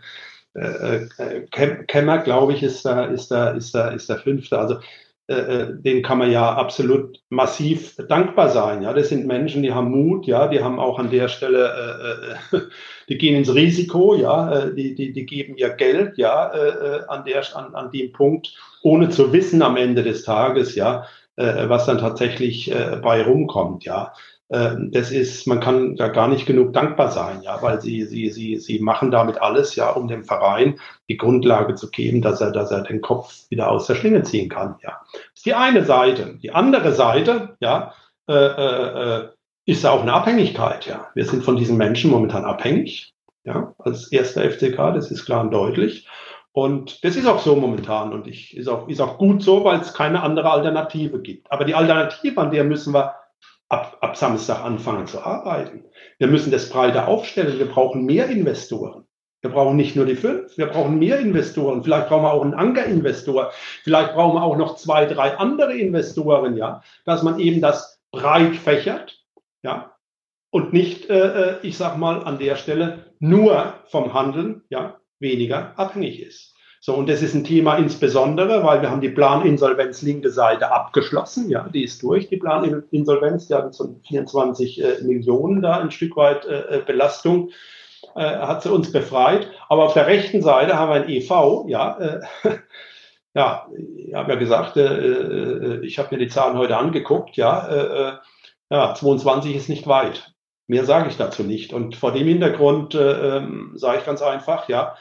äh, 0.54 1.08
äh 1.18 1.48
Kemmer, 1.88 2.20
glaube 2.20 2.54
ich, 2.54 2.64
ist 2.64 2.86
da, 2.86 3.06
ist 3.06 3.30
da, 3.32 3.50
ist 3.50 3.76
da, 3.76 3.90
ist 3.90 4.10
der 4.10 4.20
fünfte. 4.20 4.58
Also 4.58 4.80
äh, 5.30 5.68
den 5.76 6.02
kann 6.02 6.18
man 6.18 6.32
ja 6.32 6.54
absolut 6.56 7.22
massiv 7.30 7.96
dankbar 8.10 8.50
sein. 8.50 8.82
Ja, 8.82 8.94
das 8.94 9.10
sind 9.10 9.28
Menschen, 9.28 9.62
die 9.62 9.72
haben 9.72 9.92
Mut, 9.92 10.26
ja, 10.26 10.48
die 10.48 10.64
haben 10.64 10.80
auch 10.80 10.98
an 10.98 11.12
der 11.12 11.28
Stelle, 11.28 12.36
äh, 12.52 12.56
äh, 12.58 12.62
die 13.10 13.18
gehen 13.20 13.36
ins 13.36 13.54
Risiko, 13.54 14.16
ja, 14.16 14.52
äh, 14.52 14.74
die, 14.74 14.96
die, 14.96 15.14
die 15.14 15.26
geben 15.28 15.56
ihr 15.56 15.70
Geld, 15.70 16.18
ja, 16.18 16.52
äh, 16.52 17.02
an 17.08 17.26
der, 17.26 17.44
an, 17.56 17.76
an 17.76 17.92
dem 17.92 18.12
Punkt, 18.12 18.56
ohne 18.82 19.10
zu 19.10 19.32
wissen 19.32 19.62
am 19.62 19.78
Ende 19.78 20.02
des 20.02 20.24
Tages, 20.24 20.74
ja, 20.74 21.06
äh, 21.36 21.70
was 21.70 21.86
dann 21.86 22.00
tatsächlich 22.00 22.72
äh, 22.72 23.00
bei 23.00 23.22
rumkommt, 23.22 23.86
ja. 23.86 24.14
Äh, 24.50 24.76
das 24.92 25.12
ist, 25.12 25.48
man 25.48 25.60
kann 25.60 25.96
da 25.96 26.08
gar 26.08 26.28
nicht 26.28 26.46
genug 26.46 26.74
dankbar 26.74 27.12
sein, 27.12 27.42
ja, 27.44 27.62
weil 27.62 27.80
sie, 27.82 28.04
sie, 28.04 28.30
sie, 28.30 28.58
sie 28.58 28.80
machen 28.80 29.12
damit 29.12 29.42
alles, 29.42 29.76
ja, 29.76 29.92
um 29.92 30.08
dem 30.08 30.24
Verein 30.24 30.80
die 31.08 31.18
Grundlage 31.18 31.76
zu 31.76 31.90
geben, 31.90 32.22
dass 32.22 32.42
er, 32.42 32.52
dass 32.52 32.72
er 32.72 32.82
den 32.82 33.02
Kopf 33.02 33.34
wieder 33.50 33.70
aus 33.70 33.88
der 33.88 33.96
Schlinge 33.96 34.24
ziehen 34.24 34.50
kann, 34.50 34.76
ja. 34.82 35.00
Das 35.14 35.22
ist 35.36 35.46
die 35.46 35.54
eine 35.54 35.86
Seite. 35.86 36.38
Die 36.42 36.52
andere 36.52 36.94
Seite, 36.94 37.56
ja, 37.60 37.94
äh, 38.28 38.34
äh, 38.34 39.30
ist 39.66 39.86
auch 39.86 40.02
eine 40.02 40.14
Abhängigkeit, 40.14 40.88
ja. 40.88 41.10
Wir 41.14 41.26
sind 41.26 41.44
von 41.44 41.56
diesen 41.56 41.78
Menschen 41.78 42.10
momentan 42.10 42.44
abhängig, 42.44 43.14
ja, 43.44 43.74
als 43.78 44.12
erster 44.12 44.50
FCK, 44.50 44.94
das 44.96 45.12
ist 45.12 45.26
klar 45.26 45.42
und 45.42 45.52
deutlich. 45.52 46.08
Und 46.52 47.04
das 47.04 47.16
ist 47.16 47.28
auch 47.28 47.40
so 47.40 47.56
momentan 47.56 48.12
und 48.12 48.26
ich, 48.26 48.58
ist, 48.58 48.68
auch, 48.68 48.90
ist 48.90 49.00
auch 49.00 49.20
gut 49.20 49.44
so, 49.44 49.64
weil 49.64 49.80
es 49.80 49.94
keine 49.94 50.24
andere 50.24 50.50
Alternative 50.50 51.22
gibt. 51.22 51.52
Aber 51.52 51.64
die 51.64 51.76
Alternative, 51.76 52.42
an 52.42 52.50
der 52.50 52.64
müssen 52.64 52.94
wir 52.94 53.14
ab, 53.70 53.98
ab 54.02 54.18
Samstag 54.18 54.64
anfangen 54.64 55.08
zu 55.08 55.24
arbeiten. 55.24 55.86
Wir 56.18 56.28
müssen 56.28 56.52
das 56.52 56.70
breiter 56.70 57.08
aufstellen. 57.08 57.60
Wir 57.60 57.68
brauchen 57.68 58.06
mehr 58.06 58.28
Investoren. 58.28 59.06
Wir 59.42 59.52
brauchen 59.52 59.78
nicht 59.78 59.96
nur 59.96 60.06
die 60.06 60.18
fünf, 60.18 60.58
wir 60.58 60.68
brauchen 60.68 61.00
mehr 61.00 61.20
Investoren. 61.20 61.82
Vielleicht 61.82 62.10
brauchen 62.10 62.24
wir 62.24 62.34
auch 62.34 62.44
einen 62.44 62.56
Ankerinvestor. 62.56 63.52
Vielleicht 63.84 64.14
brauchen 64.14 64.36
wir 64.36 64.44
auch 64.44 64.58
noch 64.58 64.76
zwei, 64.76 65.06
drei 65.06 65.38
andere 65.38 65.78
Investoren, 65.78 66.58
ja, 66.58 66.84
dass 67.06 67.24
man 67.24 67.40
eben 67.40 67.62
das 67.62 68.02
breit 68.12 68.56
fächert, 68.58 69.24
ja, 69.62 69.96
und 70.52 70.74
nicht, 70.74 71.10
äh, 71.10 71.52
äh 71.52 71.58
ich 71.62 71.78
sag 71.78 71.98
mal, 71.98 72.24
an 72.24 72.40
der 72.40 72.58
Stelle 72.58 73.14
nur 73.20 73.76
vom 73.86 74.14
Handeln, 74.14 74.64
ja, 74.70 75.00
weniger 75.20 75.78
abhängig 75.78 76.22
ist. 76.22 76.56
So, 76.82 76.96
und 76.96 77.10
das 77.10 77.22
ist 77.22 77.34
ein 77.34 77.44
Thema 77.44 77.76
insbesondere, 77.76 78.64
weil 78.64 78.82
wir 78.82 78.90
haben 78.90 79.02
die 79.02 79.10
Planinsolvenz 79.10 80.02
linke 80.02 80.30
Seite 80.30 80.72
abgeschlossen. 80.72 81.50
Ja, 81.50 81.68
die 81.68 81.84
ist 81.84 82.02
durch, 82.02 82.30
die 82.30 82.38
Planinsolvenz. 82.38 83.48
Die 83.48 83.54
hatten 83.54 83.74
so 83.74 84.00
24 84.08 84.82
äh, 84.82 85.04
Millionen 85.04 85.62
da 85.62 85.80
ein 85.80 85.92
Stück 85.92 86.16
weit 86.16 86.46
äh, 86.46 86.78
äh, 86.78 86.82
Belastung, 86.86 87.50
äh, 88.16 88.22
hat 88.22 88.64
sie 88.64 88.72
uns 88.72 88.94
befreit. 88.94 89.52
Aber 89.68 89.84
auf 89.84 89.94
der 89.94 90.08
rechten 90.08 90.42
Seite 90.42 90.80
haben 90.80 90.90
wir 90.90 91.04
ein 91.04 91.10
EV, 91.10 91.66
ja, 91.68 91.98
äh, 92.00 92.22
ja, 93.34 93.68
ich 93.98 94.14
habe 94.14 94.32
ja 94.32 94.40
gesagt, 94.40 94.78
äh, 94.78 95.82
ich 95.82 96.00
habe 96.00 96.16
mir 96.16 96.20
die 96.20 96.30
Zahlen 96.30 96.58
heute 96.58 96.78
angeguckt, 96.78 97.36
ja, 97.36 98.20
ja, 98.72 98.94
22 98.94 99.56
ist 99.56 99.68
nicht 99.68 99.88
weit. 99.88 100.34
Mehr 100.68 100.86
sage 100.86 101.10
ich 101.10 101.18
dazu 101.18 101.44
nicht. 101.44 101.74
Und 101.74 101.96
vor 101.96 102.12
dem 102.12 102.28
Hintergrund 102.28 102.94
äh, 102.94 103.38
ähm, 103.38 103.72
sage 103.76 104.00
ich 104.00 104.06
ganz 104.06 104.22
einfach, 104.22 104.70
ja, 104.70 104.96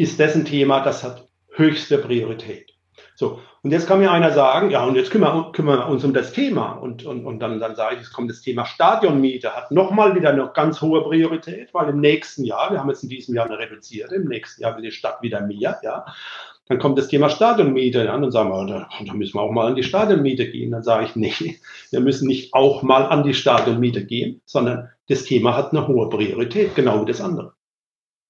ist 0.00 0.18
das 0.18 0.34
ein 0.34 0.46
Thema, 0.46 0.80
das 0.80 1.04
hat 1.04 1.28
höchste 1.54 1.98
Priorität. 1.98 2.72
So, 3.16 3.38
und 3.62 3.70
jetzt 3.70 3.86
kann 3.86 3.98
mir 3.98 4.10
einer 4.10 4.32
sagen, 4.32 4.70
ja, 4.70 4.82
und 4.82 4.96
jetzt 4.96 5.10
kümmern, 5.10 5.52
kümmern 5.52 5.80
wir 5.80 5.88
uns 5.88 6.02
um 6.04 6.14
das 6.14 6.32
Thema. 6.32 6.72
Und, 6.72 7.04
und, 7.04 7.26
und 7.26 7.38
dann, 7.40 7.60
dann 7.60 7.76
sage 7.76 7.96
ich, 7.96 8.00
es 8.00 8.10
kommt 8.10 8.30
das 8.30 8.40
Thema 8.40 8.64
Stadionmiete, 8.64 9.54
hat 9.54 9.70
nochmal 9.70 10.14
wieder 10.14 10.30
eine 10.30 10.50
ganz 10.54 10.80
hohe 10.80 11.02
Priorität, 11.02 11.74
weil 11.74 11.90
im 11.90 12.00
nächsten 12.00 12.44
Jahr, 12.44 12.70
wir 12.70 12.80
haben 12.80 12.88
jetzt 12.88 13.02
in 13.02 13.10
diesem 13.10 13.34
Jahr 13.34 13.44
eine 13.44 13.58
reduzierte, 13.58 14.14
im 14.14 14.24
nächsten 14.28 14.62
Jahr 14.62 14.74
will 14.74 14.82
die 14.82 14.90
Stadt 14.90 15.20
wieder 15.20 15.42
mehr, 15.42 15.78
ja. 15.82 16.06
Dann 16.66 16.78
kommt 16.78 16.96
das 16.96 17.08
Thema 17.08 17.28
Stadionmiete 17.28 18.10
an 18.10 18.24
und 18.24 18.30
sagen 18.30 18.48
wir, 18.48 18.64
da, 18.64 18.88
da 19.04 19.12
müssen 19.12 19.34
wir 19.34 19.42
auch 19.42 19.52
mal 19.52 19.66
an 19.66 19.74
die 19.74 19.82
Stadionmiete 19.82 20.48
gehen. 20.50 20.70
Dann 20.70 20.82
sage 20.82 21.04
ich, 21.04 21.14
nee, 21.14 21.58
wir 21.90 22.00
müssen 22.00 22.26
nicht 22.26 22.54
auch 22.54 22.82
mal 22.82 23.04
an 23.04 23.22
die 23.22 23.34
Stadionmiete 23.34 24.06
gehen, 24.06 24.40
sondern 24.46 24.88
das 25.10 25.24
Thema 25.24 25.54
hat 25.58 25.72
eine 25.72 25.86
hohe 25.86 26.08
Priorität, 26.08 26.74
genau 26.74 27.02
wie 27.02 27.06
das 27.06 27.20
andere. 27.20 27.52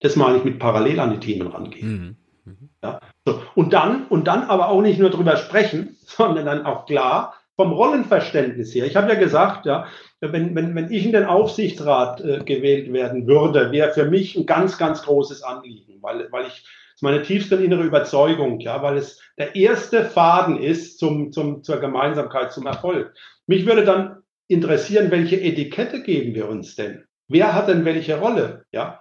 Das 0.01 0.17
meine 0.17 0.39
ich 0.39 0.45
mit 0.45 0.59
parallel 0.59 1.01
an 1.01 1.11
die 1.13 1.21
Themen 1.21 1.49
rangehen. 1.49 2.17
Mhm. 2.45 2.53
Mhm. 2.53 2.71
Ja, 2.83 3.01
so. 3.25 3.43
und, 3.55 3.73
dann, 3.73 4.07
und 4.07 4.27
dann 4.27 4.45
aber 4.45 4.69
auch 4.69 4.81
nicht 4.81 4.99
nur 4.99 5.11
drüber 5.11 5.37
sprechen, 5.37 5.97
sondern 6.07 6.47
dann 6.47 6.67
auch 6.67 6.87
klar 6.87 7.35
vom 7.57 7.73
Rollenverständnis 7.73 8.75
her. 8.75 8.87
Ich 8.87 8.97
habe 8.97 9.13
ja 9.13 9.19
gesagt, 9.19 9.67
ja, 9.67 9.87
wenn, 10.21 10.55
wenn, 10.55 10.75
wenn 10.75 10.91
ich 10.91 11.05
in 11.05 11.13
den 11.13 11.25
Aufsichtsrat 11.25 12.23
äh, 12.23 12.39
gewählt 12.39 12.93
werden 12.93 13.27
würde, 13.27 13.71
wäre 13.71 13.93
für 13.93 14.07
mich 14.07 14.37
ein 14.37 14.47
ganz, 14.47 14.79
ganz 14.79 15.03
großes 15.03 15.43
Anliegen, 15.43 15.99
weil, 16.01 16.31
weil 16.31 16.47
ich 16.47 16.65
ist 17.01 17.03
meine 17.03 17.23
tiefste 17.23 17.57
innere 17.57 17.83
Überzeugung, 17.83 18.61
ja, 18.61 18.83
weil 18.83 18.99
es 18.99 19.21
der 19.39 19.57
erste 19.57 20.05
Faden 20.05 20.59
ist 20.59 20.99
zum, 20.99 21.33
zum, 21.33 21.63
zur 21.63 21.81
Gemeinsamkeit, 21.81 22.53
zum 22.53 22.67
Erfolg. 22.67 23.15
Mich 23.47 23.65
würde 23.65 23.85
dann 23.85 24.23
interessieren, 24.49 25.11
welche 25.11 25.41
Etikette 25.41 26.03
geben 26.03 26.35
wir 26.35 26.49
uns 26.49 26.77
denn? 26.77 27.05
Wer 27.29 27.55
hat 27.55 27.69
denn 27.69 27.87
welche 27.87 28.19
Rolle, 28.19 28.65
ja, 28.71 29.01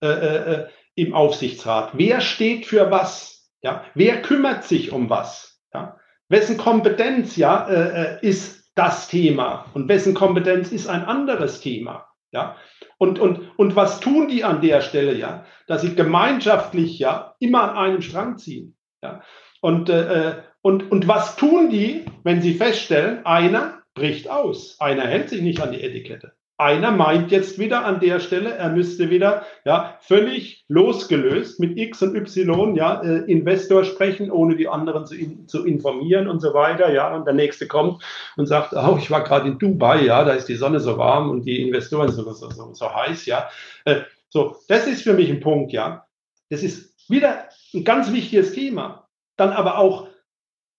äh, 0.00 0.08
äh, 0.08 0.52
äh 0.52 0.68
im 0.96 1.14
Aufsichtsrat? 1.14 1.92
Wer 1.94 2.20
steht 2.20 2.66
für 2.66 2.90
was? 2.90 3.50
Ja, 3.62 3.84
wer 3.94 4.22
kümmert 4.22 4.64
sich 4.64 4.92
um 4.92 5.08
was? 5.08 5.60
Ja, 5.72 5.98
wessen 6.28 6.56
Kompetenz, 6.56 7.36
ja, 7.36 7.68
äh, 7.68 8.18
äh 8.18 8.26
ist 8.26 8.70
das 8.74 9.08
Thema 9.08 9.66
und 9.74 9.88
wessen 9.88 10.14
Kompetenz 10.14 10.72
ist 10.72 10.88
ein 10.88 11.04
anderes 11.04 11.60
Thema? 11.60 12.06
Ja, 12.32 12.56
und, 12.98 13.18
und, 13.18 13.58
und 13.58 13.76
was 13.76 14.00
tun 14.00 14.28
die 14.28 14.44
an 14.44 14.60
der 14.60 14.82
Stelle, 14.82 15.14
ja? 15.14 15.46
Dass 15.66 15.80
sie 15.82 15.94
gemeinschaftlich 15.94 16.98
ja 16.98 17.34
immer 17.40 17.70
an 17.70 17.76
einem 17.76 18.02
Strang 18.02 18.36
ziehen. 18.36 18.76
Ja? 19.02 19.22
Und, 19.62 19.88
äh, 19.88 20.42
und, 20.60 20.92
und 20.92 21.08
was 21.08 21.36
tun 21.36 21.70
die, 21.70 22.04
wenn 22.24 22.42
sie 22.42 22.54
feststellen, 22.54 23.24
einer 23.24 23.82
bricht 23.94 24.28
aus, 24.28 24.78
einer 24.80 25.06
hält 25.06 25.30
sich 25.30 25.40
nicht 25.40 25.60
an 25.60 25.72
die 25.72 25.82
Etikette? 25.82 26.34
Einer 26.60 26.90
meint 26.90 27.30
jetzt 27.30 27.58
wieder 27.58 27.86
an 27.86 28.00
der 28.00 28.20
Stelle, 28.20 28.54
er 28.54 28.68
müsste 28.68 29.08
wieder 29.08 29.46
ja, 29.64 29.96
völlig 30.02 30.66
losgelöst 30.68 31.58
mit 31.58 31.78
X 31.78 32.02
und 32.02 32.14
Y 32.14 32.76
ja, 32.76 33.00
äh, 33.00 33.24
Investor 33.32 33.82
sprechen, 33.84 34.30
ohne 34.30 34.56
die 34.56 34.68
anderen 34.68 35.06
zu, 35.06 35.14
in, 35.14 35.48
zu 35.48 35.64
informieren 35.64 36.28
und 36.28 36.40
so 36.40 36.52
weiter. 36.52 36.92
Ja, 36.92 37.14
und 37.16 37.24
der 37.24 37.32
nächste 37.32 37.66
kommt 37.66 38.04
und 38.36 38.44
sagt, 38.44 38.74
oh, 38.74 38.98
ich 38.98 39.10
war 39.10 39.24
gerade 39.24 39.48
in 39.48 39.58
Dubai, 39.58 40.04
ja, 40.04 40.22
da 40.22 40.32
ist 40.32 40.50
die 40.50 40.54
Sonne 40.54 40.80
so 40.80 40.98
warm 40.98 41.30
und 41.30 41.46
die 41.46 41.62
Investoren 41.62 42.12
so, 42.12 42.30
so, 42.30 42.50
so, 42.50 42.74
so 42.74 42.94
heiß, 42.94 43.24
ja. 43.24 43.48
Äh, 43.86 44.02
so, 44.28 44.56
das 44.68 44.86
ist 44.86 45.00
für 45.00 45.14
mich 45.14 45.30
ein 45.30 45.40
Punkt, 45.40 45.72
ja. 45.72 46.04
Das 46.50 46.62
ist 46.62 46.94
wieder 47.08 47.48
ein 47.72 47.84
ganz 47.84 48.12
wichtiges 48.12 48.52
Thema. 48.52 49.08
Dann 49.38 49.50
aber 49.54 49.78
auch, 49.78 50.08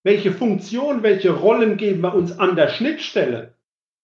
welche 0.03 0.31
Funktion, 0.31 1.01
welche 1.01 1.31
Rollen 1.31 1.77
geben 1.77 2.01
wir 2.01 2.13
uns 2.13 2.37
an 2.37 2.55
der 2.55 2.69
Schnittstelle? 2.69 3.55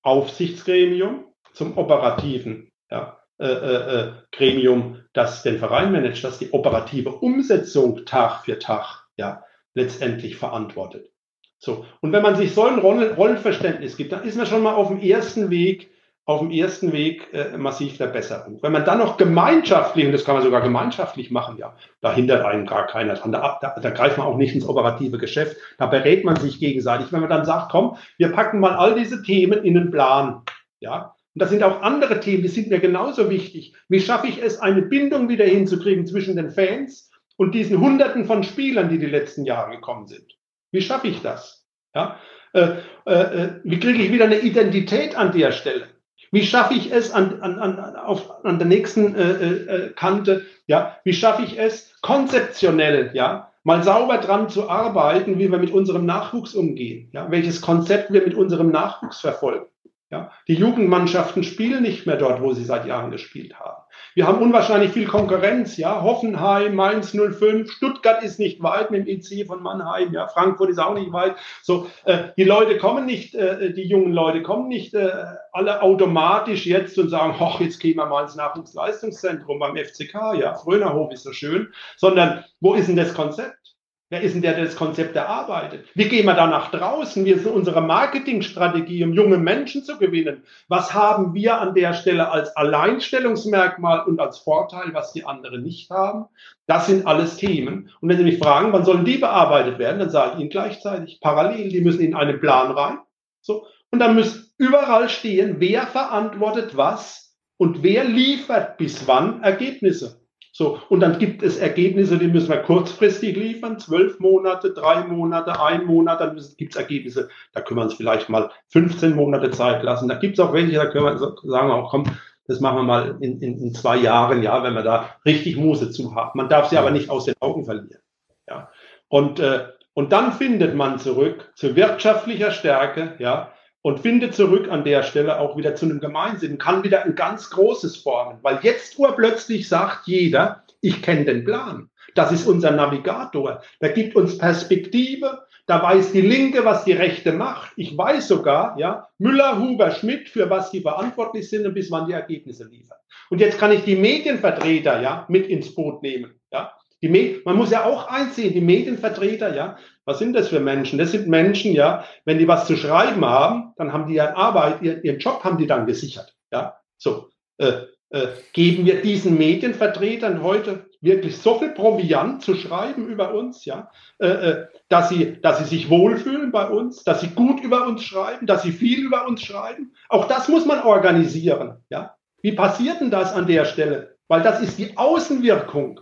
Aufsichtsgremium, 0.02 1.27
zum 1.58 1.76
operativen 1.78 2.72
ja, 2.92 3.18
äh, 3.40 3.48
äh, 3.48 4.00
äh, 4.00 4.12
Gremium, 4.32 5.00
das 5.14 5.42
den 5.42 5.58
Verein 5.58 5.92
managt, 5.92 6.24
das 6.24 6.38
die 6.38 6.52
operative 6.52 7.10
Umsetzung 7.10 8.06
Tag 8.06 8.46
für 8.46 8.60
Tag 8.60 9.08
ja, 9.18 9.44
letztendlich 9.74 10.36
verantwortet. 10.36 11.10
So. 11.58 11.86
Und 12.02 12.12
wenn 12.12 12.22
man 12.22 12.36
sich 12.36 12.54
so 12.54 12.66
ein 12.66 12.78
Rollenverständnis 12.78 13.98
gibt, 13.98 14.12
dann 14.12 14.24
ist 14.24 14.38
man 14.38 14.46
schon 14.46 14.62
mal 14.62 14.76
auf 14.76 14.90
dem 14.90 15.00
ersten 15.00 15.50
Weg, 15.50 15.90
auf 16.26 16.42
dem 16.42 16.52
ersten 16.52 16.94
Weg 16.94 17.34
äh, 17.34 17.58
massiv 17.58 17.98
der. 17.98 18.14
Wenn 18.62 18.72
man 18.72 18.86
dann 18.86 19.00
noch 19.00 19.18
gemeinschaftlich, 19.18 20.06
und 20.06 20.12
das 20.12 20.26
kann 20.26 20.36
man 20.36 20.44
sogar 20.44 20.62
gemeinschaftlich 20.62 21.32
machen, 21.32 21.58
ja, 21.58 21.76
da 22.02 22.14
hindert 22.14 22.46
einen 22.46 22.68
gar 22.68 22.86
keiner 22.86 23.16
dran. 23.16 23.32
Da, 23.32 23.58
da, 23.62 23.80
da 23.80 23.90
greift 23.90 24.20
man 24.20 24.28
auch 24.28 24.38
nicht 24.38 24.54
ins 24.54 24.68
operative 24.68 25.18
Geschäft. 25.18 25.58
Da 25.80 25.88
berät 25.88 26.24
man 26.24 26.36
sich 26.36 26.60
gegenseitig. 26.60 27.12
Wenn 27.12 27.22
man 27.22 27.30
dann 27.32 27.46
sagt, 27.46 27.72
komm, 27.72 27.98
wir 28.18 28.32
packen 28.32 28.60
mal 28.60 28.76
all 28.76 28.94
diese 28.94 29.24
Themen 29.24 29.64
in 29.64 29.76
einen 29.76 29.90
Plan, 29.90 30.44
ja, 30.80 31.16
und 31.38 31.42
das 31.44 31.52
sind 31.52 31.62
auch 31.62 31.84
andere 31.84 32.20
Themen, 32.20 32.42
die 32.42 32.48
sind 32.48 32.72
mir 32.72 32.80
genauso 32.80 33.30
wichtig. 33.30 33.76
Wie 33.90 34.00
schaffe 34.00 34.26
ich 34.26 34.42
es, 34.42 34.60
eine 34.60 34.82
Bindung 34.82 35.30
wieder 35.30 35.46
hinzukriegen 35.46 36.08
zwischen 36.08 36.36
den 36.36 36.50
Fans 36.50 37.12
und 37.36 37.54
diesen 37.54 37.80
Hunderten 37.80 38.26
von 38.26 38.42
Spielern, 38.42 38.90
die 38.90 38.98
die 38.98 39.06
letzten 39.06 39.46
Jahre 39.46 39.76
gekommen 39.76 40.08
sind? 40.08 40.36
Wie 40.72 40.82
schaffe 40.82 41.10
ich 41.10 41.22
das? 41.22 41.64
Ja? 41.94 42.18
Äh, 42.54 42.78
äh, 43.06 43.14
äh 43.14 43.50
wie 43.64 43.80
kriege 43.80 44.02
ich 44.02 44.12
wieder 44.12 44.26
eine 44.26 44.40
Identität 44.40 45.16
an 45.16 45.32
der 45.32 45.52
Stelle? 45.52 45.86
Wie 46.32 46.42
schaffe 46.42 46.74
ich 46.74 46.92
es 46.92 47.12
an, 47.12 47.40
an, 47.40 47.60
an, 47.60 47.96
auf, 47.98 48.44
an 48.44 48.58
der 48.58 48.68
nächsten 48.68 49.14
äh, 49.14 49.32
äh, 49.32 49.76
äh, 49.76 49.90
Kante? 49.92 50.44
Ja, 50.66 50.98
wie 51.04 51.14
schaffe 51.14 51.44
ich 51.44 51.60
es 51.60 51.94
konzeptionell, 52.02 53.12
ja, 53.14 53.52
mal 53.64 53.84
sauber 53.84 54.18
dran 54.18 54.50
zu 54.50 54.72
arbeiten, 54.72 55.38
wie 55.38 55.52
wir 55.52 55.60
mit 55.60 55.70
unserem 55.70 56.08
Nachwuchs 56.08 56.56
umgehen? 56.56 57.12
Ja, 57.14 57.30
welches 57.30 57.62
Konzept 57.62 58.12
wir 58.12 58.24
mit 58.24 58.34
unserem 58.34 58.72
Nachwuchs 58.72 59.20
verfolgen? 59.20 59.68
Ja, 60.10 60.32
die 60.48 60.54
Jugendmannschaften 60.54 61.44
spielen 61.44 61.84
nicht 61.84 62.06
mehr 62.06 62.16
dort, 62.16 62.42
wo 62.42 62.54
sie 62.54 62.64
seit 62.64 62.86
Jahren 62.86 63.12
gespielt 63.12 63.60
haben. 63.60 63.84
Wir 64.16 64.26
haben 64.26 64.42
unwahrscheinlich 64.42 64.92
viel 64.92 65.06
Konkurrenz, 65.06 65.76
ja. 65.76 66.02
Hoffenheim, 66.02 66.76
Mainz 66.76 67.12
05, 67.12 67.70
Stuttgart 67.70 68.24
ist 68.24 68.40
nicht 68.40 68.64
weit 68.64 68.90
mit 68.90 69.06
dem 69.06 69.20
EC 69.20 69.46
von 69.46 69.62
Mannheim, 69.62 70.14
ja. 70.14 70.30
Frankfurt 70.30 70.70
ist 70.70 70.80
auch 70.80 70.94
nicht 70.94 71.12
weit. 71.12 71.36
So, 71.62 71.90
äh, 72.06 72.30
die 72.38 72.46
Leute 72.46 72.78
kommen 72.78 73.06
nicht, 73.06 73.36
äh, 73.36 73.74
die 73.74 73.84
jungen 73.84 74.14
Leute 74.14 74.44
kommen 74.44 74.70
nicht 74.70 74.94
äh, 74.94 75.12
alle 75.52 75.82
automatisch 75.82 76.66
jetzt 76.66 76.98
und 76.98 77.10
sagen, 77.10 77.38
hoch, 77.38 77.60
jetzt 77.60 77.80
gehen 77.80 77.98
wir 77.98 78.06
mal 78.06 78.24
ins 78.24 78.36
Nachwuchsleistungszentrum 78.36 79.60
beim 79.60 79.76
FCK, 79.76 80.36
ja. 80.40 80.56
Frönerhof 80.56 81.12
ist 81.12 81.24
so 81.24 81.34
schön, 81.34 81.74
sondern 81.98 82.46
wo 82.62 82.76
ist 82.76 82.88
denn 82.88 82.96
das 82.96 83.14
Konzept? 83.14 83.77
Wer 84.10 84.22
ist 84.22 84.36
denn 84.36 84.42
der, 84.42 84.54
der 84.54 84.64
das 84.64 84.78
Konzept 84.78 85.18
erarbeitet? 85.18 85.86
Wie 85.94 86.08
gehen 86.08 86.26
wir 86.26 86.34
da 86.34 86.48
nach 86.48 86.72
draußen? 86.72 87.26
Wie 87.26 87.32
ist 87.32 87.46
unsere 87.46 87.82
Marketingstrategie, 87.82 89.04
um 89.04 89.12
junge 89.12 89.38
Menschen 89.38 89.84
zu 89.84 89.98
gewinnen? 89.98 90.44
Was 90.70 90.94
haben 90.94 91.34
wir 91.34 91.60
an 91.60 91.76
der 91.76 91.94
Stelle 91.94 92.32
als 92.32 92.56
Alleinstellungsmerkmal 92.56 94.06
und 94.06 94.22
als 94.22 94.38
Vorteil, 94.38 94.94
was 94.94 95.12
die 95.12 95.26
anderen 95.26 95.62
nicht 95.62 95.90
haben? 95.90 96.28
Das 96.68 96.88
sind 96.88 97.06
alles 97.06 97.36
Themen. 97.36 97.90
Und 98.00 98.08
wenn 98.08 98.18
Sie 98.18 98.24
mich 98.24 98.40
fragen, 98.40 98.72
wann 98.72 98.86
sollen 98.86 99.04
die 99.04 99.18
bearbeitet 99.18 99.78
werden, 99.78 100.00
dann 100.00 100.10
sage 100.10 100.36
ich 100.36 100.40
Ihnen 100.40 100.50
gleichzeitig 100.50 101.20
parallel, 101.20 101.68
die 101.68 101.82
müssen 101.82 102.00
in 102.00 102.16
einen 102.16 102.40
Plan 102.40 102.72
rein. 102.72 103.00
So. 103.42 103.66
Und 103.92 104.00
dann 104.00 104.16
muss 104.16 104.54
überall 104.58 105.10
stehen, 105.10 105.58
wer 105.60 105.86
verantwortet 105.86 106.78
was 106.78 107.36
und 107.58 107.84
wer 107.84 108.06
liefert 108.06 108.78
bis 108.78 109.06
wann 109.06 109.44
Ergebnisse. 109.44 110.22
So, 110.58 110.80
und 110.90 111.02
dann 111.02 111.20
gibt 111.20 111.44
es 111.44 111.60
Ergebnisse, 111.60 112.18
die 112.18 112.30
müssen 112.30 112.50
wir 112.50 112.58
kurzfristig 112.58 113.38
liefern, 113.38 113.78
zwölf 113.78 114.20
Monate, 114.20 114.74
drei 114.74 115.04
Monate, 115.04 115.62
ein 115.62 115.86
Monat, 115.86 116.20
dann 116.20 116.36
gibt 116.58 116.74
es 116.74 116.82
Ergebnisse, 116.82 117.30
da 117.54 117.62
können 117.62 117.80
wir 117.80 117.84
uns 117.84 117.94
vielleicht 117.94 118.28
mal 118.28 118.50
15 118.70 119.16
Monate 119.16 119.52
Zeit 119.52 119.84
lassen. 119.84 120.10
Da 120.10 120.16
gibt 120.16 120.40
es 120.40 120.44
auch 120.44 120.54
welche, 120.54 120.78
da 120.78 120.88
können 120.88 121.06
wir 121.06 121.36
sagen, 121.44 121.70
auch 121.70 121.92
komm, 121.92 122.06
das 122.48 122.60
machen 122.60 122.78
wir 122.78 122.84
mal 122.84 123.18
in, 123.20 123.40
in, 123.40 123.60
in 123.60 123.76
zwei 123.76 123.98
Jahren, 123.98 124.42
ja, 124.42 124.64
wenn 124.64 124.74
wir 124.74 124.82
da 124.82 125.12
richtig 125.26 125.58
Muse 125.58 125.92
zu 125.92 126.16
haben. 126.16 126.32
Man 126.34 126.50
darf 126.50 126.70
sie 126.70 126.78
aber 126.80 126.90
nicht 126.90 127.12
aus 127.12 127.26
den 127.26 127.36
Augen 127.40 127.64
verlieren. 127.64 128.02
Ja. 128.50 128.72
Und, 129.10 129.40
äh, 129.40 129.68
und 129.94 130.12
dann 130.12 130.32
findet 130.34 130.74
man 130.74 130.98
zurück 130.98 131.52
zu 131.54 131.76
wirtschaftlicher 131.76 132.50
Stärke, 132.50 133.14
ja, 133.20 133.54
und 133.88 134.02
findet 134.02 134.36
zurück 134.36 134.68
an 134.70 134.84
der 134.84 135.02
Stelle 135.02 135.40
auch 135.40 135.56
wieder 135.56 135.74
zu 135.74 135.86
einem 135.86 136.02
Gemeinsinn, 136.02 136.58
kann 136.58 136.84
wieder 136.84 137.06
ein 137.06 137.16
ganz 137.16 137.50
großes 137.52 137.96
formen, 137.96 138.38
weil 138.42 138.60
jetzt 138.62 139.00
urplötzlich 139.00 139.70
sagt 139.70 140.08
jeder, 140.08 140.64
ich 140.82 141.02
kenne 141.02 141.24
den 141.24 141.46
Plan. 141.46 141.90
Das 142.14 142.34
ist 142.34 142.46
unser 142.46 142.72
Navigator. 142.72 143.62
Der 143.80 143.92
gibt 143.92 144.18
uns 144.18 144.38
Perspektive. 144.38 145.44
Da 145.68 145.82
weiß 145.82 146.12
die 146.12 146.20
Linke, 146.20 146.66
was 146.66 146.84
die 146.84 146.92
Rechte 146.92 147.32
macht. 147.32 147.72
Ich 147.78 147.98
weiß 147.98 148.28
sogar, 148.28 148.78
ja, 148.78 149.08
Müller, 149.20 149.58
Huber, 149.58 149.92
Schmidt, 149.92 150.28
für 150.28 150.50
was 150.50 150.70
die 150.70 150.82
verantwortlich 150.82 151.50
sind 151.50 151.66
und 151.66 151.74
bis 151.74 151.90
wann 151.90 152.08
die 152.08 152.14
Ergebnisse 152.14 152.66
liefern. 152.66 152.98
Und 153.30 153.40
jetzt 153.40 153.58
kann 153.58 153.72
ich 153.72 153.86
die 153.86 153.96
Medienvertreter, 153.96 155.02
ja, 155.02 155.26
mit 155.30 155.48
ins 155.48 155.74
Boot 155.74 156.04
nehmen, 156.04 156.34
ja. 156.52 156.74
Die 157.02 157.08
Med 157.08 157.46
man 157.46 157.56
muss 157.56 157.72
ja 157.72 157.86
auch 157.86 158.10
einsehen, 158.10 158.54
die 158.54 158.60
Medienvertreter, 158.60 159.56
ja, 159.56 159.78
was 160.08 160.20
sind 160.20 160.34
das 160.34 160.48
für 160.48 160.62
Menschen? 160.62 160.98
Das 160.98 161.12
sind 161.12 161.28
Menschen, 161.28 161.74
ja, 161.74 162.06
wenn 162.24 162.40
die 162.40 162.48
was 162.48 162.66
zu 162.66 162.78
schreiben 162.78 163.26
haben, 163.26 163.74
dann 163.76 163.92
haben 163.92 164.08
die 164.08 164.16
ja 164.16 164.36
Arbeit, 164.36 164.82
ihren, 164.82 165.04
ihren 165.04 165.20
Job 165.20 165.44
haben 165.44 165.58
die 165.58 165.68
dann 165.68 165.86
gesichert. 165.86 166.34
Ja, 166.52 166.80
so. 166.98 167.30
Äh, 167.58 167.82
äh, 168.10 168.28
geben 168.54 168.86
wir 168.86 169.02
diesen 169.02 169.38
Medienvertretern 169.38 170.42
heute 170.42 170.86
wirklich 171.02 171.38
so 171.38 171.60
viel 171.60 171.72
Proviant 171.72 172.42
zu 172.42 172.56
schreiben 172.56 173.06
über 173.08 173.34
uns, 173.34 173.66
ja, 173.66 173.92
äh, 174.20 174.28
äh, 174.28 174.68
dass 174.88 175.10
sie, 175.10 175.42
dass 175.42 175.60
sie 175.60 175.66
sich 175.66 175.90
wohlfühlen 175.90 176.54
bei 176.54 176.70
uns, 176.70 177.04
dass 177.04 177.20
sie 177.20 177.28
gut 177.28 177.60
über 177.60 177.86
uns 177.86 178.04
schreiben, 178.04 178.48
dass 178.48 178.64
sie 178.64 178.72
viel 178.72 179.00
über 179.00 179.28
uns 179.28 179.42
schreiben. 179.42 179.94
Auch 180.08 180.30
das 180.30 180.48
muss 180.48 180.66
man 180.66 180.84
organisieren, 180.84 181.84
ja. 181.90 182.16
Wie 182.42 182.54
passiert 182.54 183.02
denn 183.02 183.12
das 183.12 183.34
an 183.34 183.46
der 183.46 183.66
Stelle? 183.66 184.16
Weil 184.30 184.42
das 184.42 184.62
ist 184.62 184.78
die 184.78 184.96
Außenwirkung, 184.96 186.00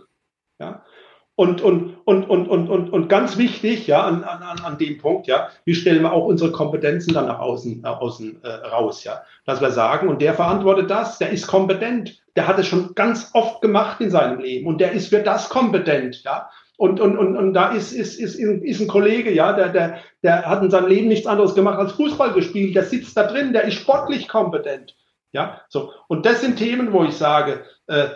ja. 0.60 0.84
Und, 1.36 1.60
und, 1.60 1.98
und, 2.06 2.24
und, 2.30 2.48
und, 2.48 2.70
und, 2.70 2.90
und 2.90 3.08
ganz 3.08 3.36
wichtig, 3.36 3.86
ja, 3.86 4.02
an, 4.04 4.24
an, 4.24 4.58
an 4.58 4.78
dem 4.78 4.96
Punkt, 4.96 5.26
ja, 5.26 5.50
wie 5.66 5.74
stellen 5.74 6.02
wir 6.02 6.14
auch 6.14 6.24
unsere 6.24 6.50
Kompetenzen 6.50 7.12
dann 7.12 7.26
nach 7.26 7.40
außen, 7.40 7.82
nach 7.82 8.00
außen 8.00 8.42
äh, 8.42 8.48
raus, 8.48 9.04
ja. 9.04 9.20
Dass 9.44 9.60
wir 9.60 9.70
sagen, 9.70 10.08
und 10.08 10.22
der 10.22 10.32
verantwortet 10.32 10.90
das, 10.90 11.18
der 11.18 11.30
ist 11.30 11.46
kompetent, 11.46 12.22
der 12.36 12.48
hat 12.48 12.58
es 12.58 12.66
schon 12.66 12.94
ganz 12.94 13.32
oft 13.34 13.60
gemacht 13.60 14.00
in 14.00 14.10
seinem 14.10 14.40
Leben 14.40 14.66
und 14.66 14.80
der 14.80 14.92
ist 14.92 15.08
für 15.08 15.20
das 15.20 15.50
kompetent, 15.50 16.22
ja. 16.24 16.48
Und, 16.78 17.00
und, 17.00 17.18
und, 17.18 17.36
und 17.36 17.52
da 17.52 17.72
ist, 17.72 17.92
ist, 17.92 18.18
ist, 18.18 18.36
ist 18.36 18.80
ein 18.80 18.88
Kollege, 18.88 19.30
ja, 19.30 19.52
der, 19.52 19.68
der, 19.68 19.98
der 20.22 20.46
hat 20.46 20.62
in 20.62 20.70
seinem 20.70 20.88
Leben 20.88 21.08
nichts 21.08 21.26
anderes 21.26 21.54
gemacht 21.54 21.78
als 21.78 21.92
Fußball 21.92 22.32
gespielt, 22.32 22.74
der 22.74 22.84
sitzt 22.84 23.14
da 23.14 23.24
drin, 23.24 23.52
der 23.52 23.64
ist 23.64 23.74
sportlich 23.74 24.26
kompetent. 24.26 24.96
Ja, 25.32 25.60
so. 25.68 25.92
Und 26.08 26.24
das 26.24 26.40
sind 26.40 26.56
Themen, 26.56 26.94
wo 26.94 27.04
ich 27.04 27.14
sage, 27.14 27.64
äh, 27.88 28.06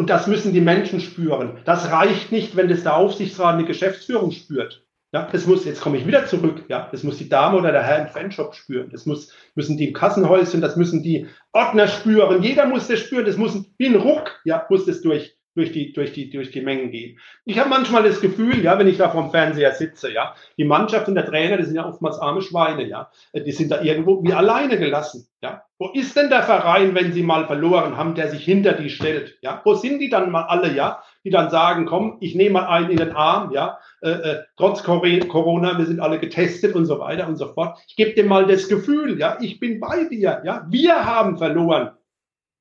und 0.00 0.08
das 0.08 0.26
müssen 0.26 0.54
die 0.54 0.62
Menschen 0.62 0.98
spüren. 0.98 1.58
Das 1.66 1.92
reicht 1.92 2.32
nicht, 2.32 2.56
wenn 2.56 2.68
das 2.68 2.84
der 2.84 2.96
Aufsichtsrat 2.96 3.56
eine 3.56 3.66
Geschäftsführung 3.66 4.30
spürt. 4.30 4.82
Ja, 5.12 5.28
das 5.30 5.46
muss, 5.46 5.66
jetzt 5.66 5.82
komme 5.82 5.98
ich 5.98 6.06
wieder 6.06 6.24
zurück, 6.24 6.64
ja, 6.68 6.88
das 6.90 7.02
muss 7.02 7.18
die 7.18 7.28
Dame 7.28 7.58
oder 7.58 7.70
der 7.70 7.82
Herr 7.82 8.00
im 8.00 8.08
Fanshop 8.08 8.54
spüren. 8.54 8.88
Das 8.90 9.04
muss, 9.04 9.30
müssen 9.54 9.76
die 9.76 9.88
im 9.88 9.92
Kassenhäuschen, 9.92 10.62
das 10.62 10.76
müssen 10.76 11.02
die 11.02 11.26
Ordner 11.52 11.86
spüren. 11.86 12.42
Jeder 12.42 12.64
muss 12.64 12.88
das 12.88 13.00
spüren. 13.00 13.26
Das 13.26 13.36
muss, 13.36 13.62
wie 13.76 13.88
ein 13.88 13.96
Ruck, 13.96 14.40
ja, 14.44 14.64
muss 14.70 14.86
das 14.86 15.02
durch, 15.02 15.36
durch 15.54 15.72
die, 15.72 15.92
durch 15.92 16.12
die, 16.12 16.30
durch 16.30 16.50
die 16.50 16.60
Mengen 16.60 16.90
gehen. 16.90 17.18
Ich 17.44 17.58
habe 17.58 17.68
manchmal 17.68 18.04
das 18.04 18.20
Gefühl, 18.20 18.62
ja, 18.62 18.78
wenn 18.78 18.88
ich 18.88 18.98
da 18.98 19.10
vom 19.10 19.30
Fernseher 19.30 19.72
sitze, 19.72 20.12
ja, 20.12 20.34
die 20.56 20.64
Mannschaft 20.64 21.08
und 21.08 21.16
der 21.16 21.26
Trainer, 21.26 21.56
das 21.56 21.66
sind 21.66 21.76
ja 21.76 21.86
oftmals 21.86 22.18
arme 22.18 22.42
Schweine, 22.42 22.86
ja, 22.86 23.10
die 23.34 23.52
sind 23.52 23.70
da 23.70 23.82
irgendwo 23.82 24.22
wie 24.22 24.32
alleine 24.32 24.78
gelassen, 24.78 25.28
ja. 25.42 25.62
Wo 25.78 25.88
ist 25.94 26.14
denn 26.14 26.28
der 26.28 26.42
Verein, 26.42 26.94
wenn 26.94 27.12
sie 27.12 27.22
mal 27.22 27.46
verloren 27.46 27.96
haben, 27.96 28.14
der 28.14 28.28
sich 28.28 28.44
hinter 28.44 28.74
die 28.74 28.90
stellt, 28.90 29.38
ja? 29.40 29.60
Wo 29.64 29.74
sind 29.74 29.98
die 29.98 30.10
dann 30.10 30.30
mal 30.30 30.42
alle, 30.44 30.72
ja, 30.72 31.02
die 31.24 31.30
dann 31.30 31.50
sagen, 31.50 31.86
komm, 31.86 32.18
ich 32.20 32.34
nehme 32.34 32.60
mal 32.60 32.66
einen 32.66 32.90
in 32.90 32.98
den 32.98 33.12
Arm, 33.12 33.52
ja, 33.52 33.78
äh, 34.02 34.10
äh, 34.10 34.42
trotz 34.56 34.82
Corona, 34.82 35.78
wir 35.78 35.86
sind 35.86 36.00
alle 36.00 36.18
getestet 36.18 36.74
und 36.74 36.86
so 36.86 36.98
weiter 37.00 37.26
und 37.26 37.36
so 37.36 37.52
fort. 37.52 37.78
Ich 37.88 37.96
gebe 37.96 38.12
dir 38.12 38.24
mal 38.24 38.46
das 38.46 38.68
Gefühl, 38.68 39.18
ja, 39.18 39.38
ich 39.40 39.58
bin 39.58 39.80
bei 39.80 40.04
dir, 40.04 40.42
ja, 40.44 40.66
wir 40.68 41.04
haben 41.04 41.38
verloren, 41.38 41.90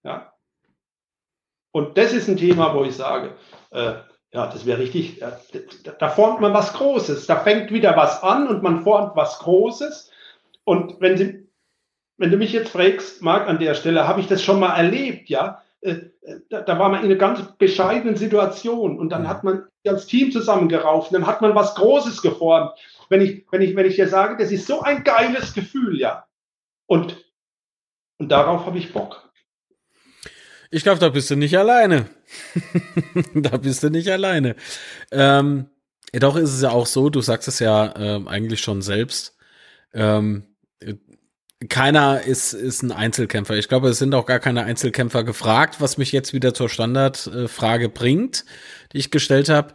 ja. 0.04 0.32
Und 1.72 1.98
das 1.98 2.14
ist 2.14 2.28
ein 2.28 2.38
Thema, 2.38 2.74
wo 2.74 2.84
ich 2.84 2.96
sage, 2.96 3.36
äh, 3.72 3.94
ja, 4.32 4.48
das 4.48 4.66
wäre 4.66 4.80
richtig, 4.80 5.18
ja, 5.18 5.40
da, 5.84 5.92
da 5.92 6.10
formt 6.10 6.40
man 6.40 6.54
was 6.54 6.74
Großes, 6.74 7.26
da 7.26 7.38
fängt 7.38 7.72
wieder 7.72 7.96
was 7.98 8.22
an 8.22 8.48
und 8.48 8.64
man 8.64 8.84
formt 8.84 9.16
was 9.16 9.40
Großes. 9.40 10.12
Und 10.64 11.00
wenn 11.02 11.18
Sie, 11.18 11.48
wenn 12.18 12.32
du 12.32 12.38
mich 12.38 12.52
jetzt 12.52 12.72
fragst, 12.72 13.22
Marc, 13.22 13.48
an 13.48 13.60
der 13.60 13.74
Stelle, 13.74 14.08
habe 14.08 14.20
ich 14.20 14.28
das 14.28 14.44
schon 14.44 14.60
mal 14.60 14.76
erlebt, 14.76 15.30
ja? 15.30 15.62
Äh, 15.82 16.10
äh, 16.22 16.42
da, 16.50 16.62
da, 16.62 16.78
war 16.78 16.90
man 16.90 17.00
in 17.00 17.06
einer 17.06 17.16
ganz 17.16 17.42
bescheidenen 17.58 18.18
Situation 18.18 19.00
und 19.00 19.10
dann 19.10 19.28
hat 19.28 19.44
man 19.44 19.68
das 19.84 20.08
Team 20.08 20.32
zusammengerauft, 20.32 21.14
dann 21.14 21.26
hat 21.26 21.42
man 21.42 21.56
was 21.56 21.76
Großes 21.76 22.22
geformt. 22.22 22.74
Wenn 23.08 23.22
ich, 23.22 23.46
wenn 23.50 23.62
ich, 23.62 23.76
wenn 23.76 23.86
ich 23.86 23.96
dir 23.96 24.10
sage, 24.10 24.38
das 24.38 24.52
ist 24.52 24.68
so 24.68 24.82
ein 24.82 25.04
geiles 25.04 25.54
Gefühl, 25.54 25.98
ja. 25.98 26.26
Und, 26.86 27.24
und 28.18 28.30
darauf 28.30 28.66
habe 28.66 28.78
ich 28.78 28.92
Bock. 28.92 29.29
Ich 30.72 30.84
glaube, 30.84 31.00
da 31.00 31.10
bist 31.10 31.30
du 31.32 31.36
nicht 31.36 31.58
alleine. 31.58 32.06
da 33.34 33.58
bist 33.58 33.84
du 33.84 33.90
nicht 33.90 34.10
alleine. 34.10 34.56
Ähm, 35.12 35.68
doch 36.14 36.36
ist 36.36 36.54
es 36.54 36.62
ja 36.62 36.72
auch 36.72 36.86
so, 36.86 37.10
du 37.10 37.22
sagst 37.22 37.48
es 37.48 37.60
ja 37.60 37.94
ähm, 37.96 38.28
eigentlich 38.28 38.62
schon 38.62 38.82
selbst. 38.82 39.36
Ähm, 39.94 40.44
keiner 41.68 42.22
ist, 42.22 42.54
ist 42.54 42.84
ein 42.84 42.92
Einzelkämpfer. 42.92 43.56
Ich 43.56 43.68
glaube, 43.68 43.90
es 43.90 44.00
sind 44.00 44.14
auch 44.16 44.26
gar 44.26 44.40
keine 44.40 44.64
Einzelkämpfer 44.64 45.24
gefragt, 45.24 45.82
was 45.82 45.98
mich 45.98 46.12
jetzt 46.12 46.34
wieder 46.34 46.54
zur 46.54 46.70
Standardfrage 46.70 47.90
bringt, 47.90 48.46
die 48.94 49.00
ich 49.00 49.12
gestellt 49.12 49.50
habe. 49.50 49.74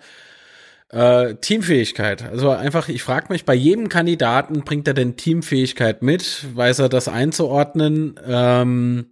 Äh, 0.88 1.34
Teamfähigkeit. 1.36 2.22
Also 2.22 2.50
einfach, 2.50 2.88
ich 2.88 3.02
frage 3.02 3.26
mich, 3.30 3.44
bei 3.44 3.54
jedem 3.54 3.88
Kandidaten 3.88 4.62
bringt 4.62 4.88
er 4.88 4.94
denn 4.94 5.16
Teamfähigkeit 5.16 6.02
mit? 6.02 6.46
Weiß 6.54 6.78
er 6.78 6.88
das 6.88 7.08
einzuordnen? 7.08 8.18
Ähm, 8.24 9.06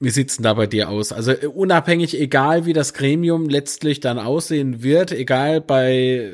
wie 0.00 0.10
sieht's 0.10 0.36
denn 0.36 0.44
da 0.44 0.54
bei 0.54 0.66
dir 0.66 0.88
aus? 0.88 1.12
Also 1.12 1.32
äh, 1.32 1.46
unabhängig, 1.46 2.18
egal 2.18 2.66
wie 2.66 2.72
das 2.72 2.94
Gremium 2.94 3.48
letztlich 3.48 4.00
dann 4.00 4.18
aussehen 4.18 4.82
wird, 4.82 5.12
egal 5.12 5.60
bei 5.60 6.32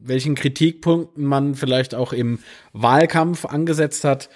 welchen 0.00 0.34
Kritikpunkten 0.34 1.24
man 1.24 1.54
vielleicht 1.54 1.94
auch 1.94 2.12
im 2.12 2.40
Wahlkampf 2.72 3.44
angesetzt 3.44 4.02
hat, 4.04 4.30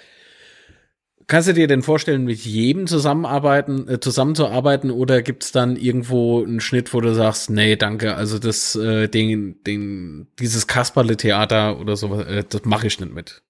kannst 1.25 1.49
du 1.49 1.53
dir 1.53 1.67
denn 1.67 1.81
vorstellen, 1.81 2.23
mit 2.23 2.39
jedem 2.39 2.87
zusammenarbeiten, 2.87 3.87
äh, 3.89 3.99
zusammenzuarbeiten 3.99 4.91
oder 4.91 5.21
gibt's 5.21 5.51
dann 5.51 5.75
irgendwo 5.75 6.43
einen 6.43 6.61
Schnitt, 6.61 6.93
wo 6.93 7.01
du 7.01 7.13
sagst, 7.13 7.49
nee, 7.49 7.75
danke, 7.75 8.15
also 8.15 8.39
das, 8.39 8.75
äh, 8.75 9.07
den, 9.07 9.61
den, 9.63 10.27
dieses 10.39 10.67
Kasperle-Theater 10.67 11.79
oder 11.79 11.97
so, 11.97 12.21
äh, 12.21 12.43
das 12.47 12.63
mache 12.63 12.87
ich 12.87 12.99
nicht 12.99 13.13
mit. 13.13 13.41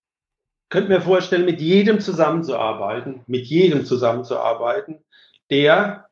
Könnt 0.69 0.89
mir 0.89 0.99
vorstellen, 0.99 1.45
mit 1.45 1.61
jedem 1.61 2.01
zusammenzuarbeiten, 2.01 3.21
mit 3.27 3.45
jedem 3.45 3.85
zusammenzuarbeiten, 3.85 4.99
der 5.49 6.09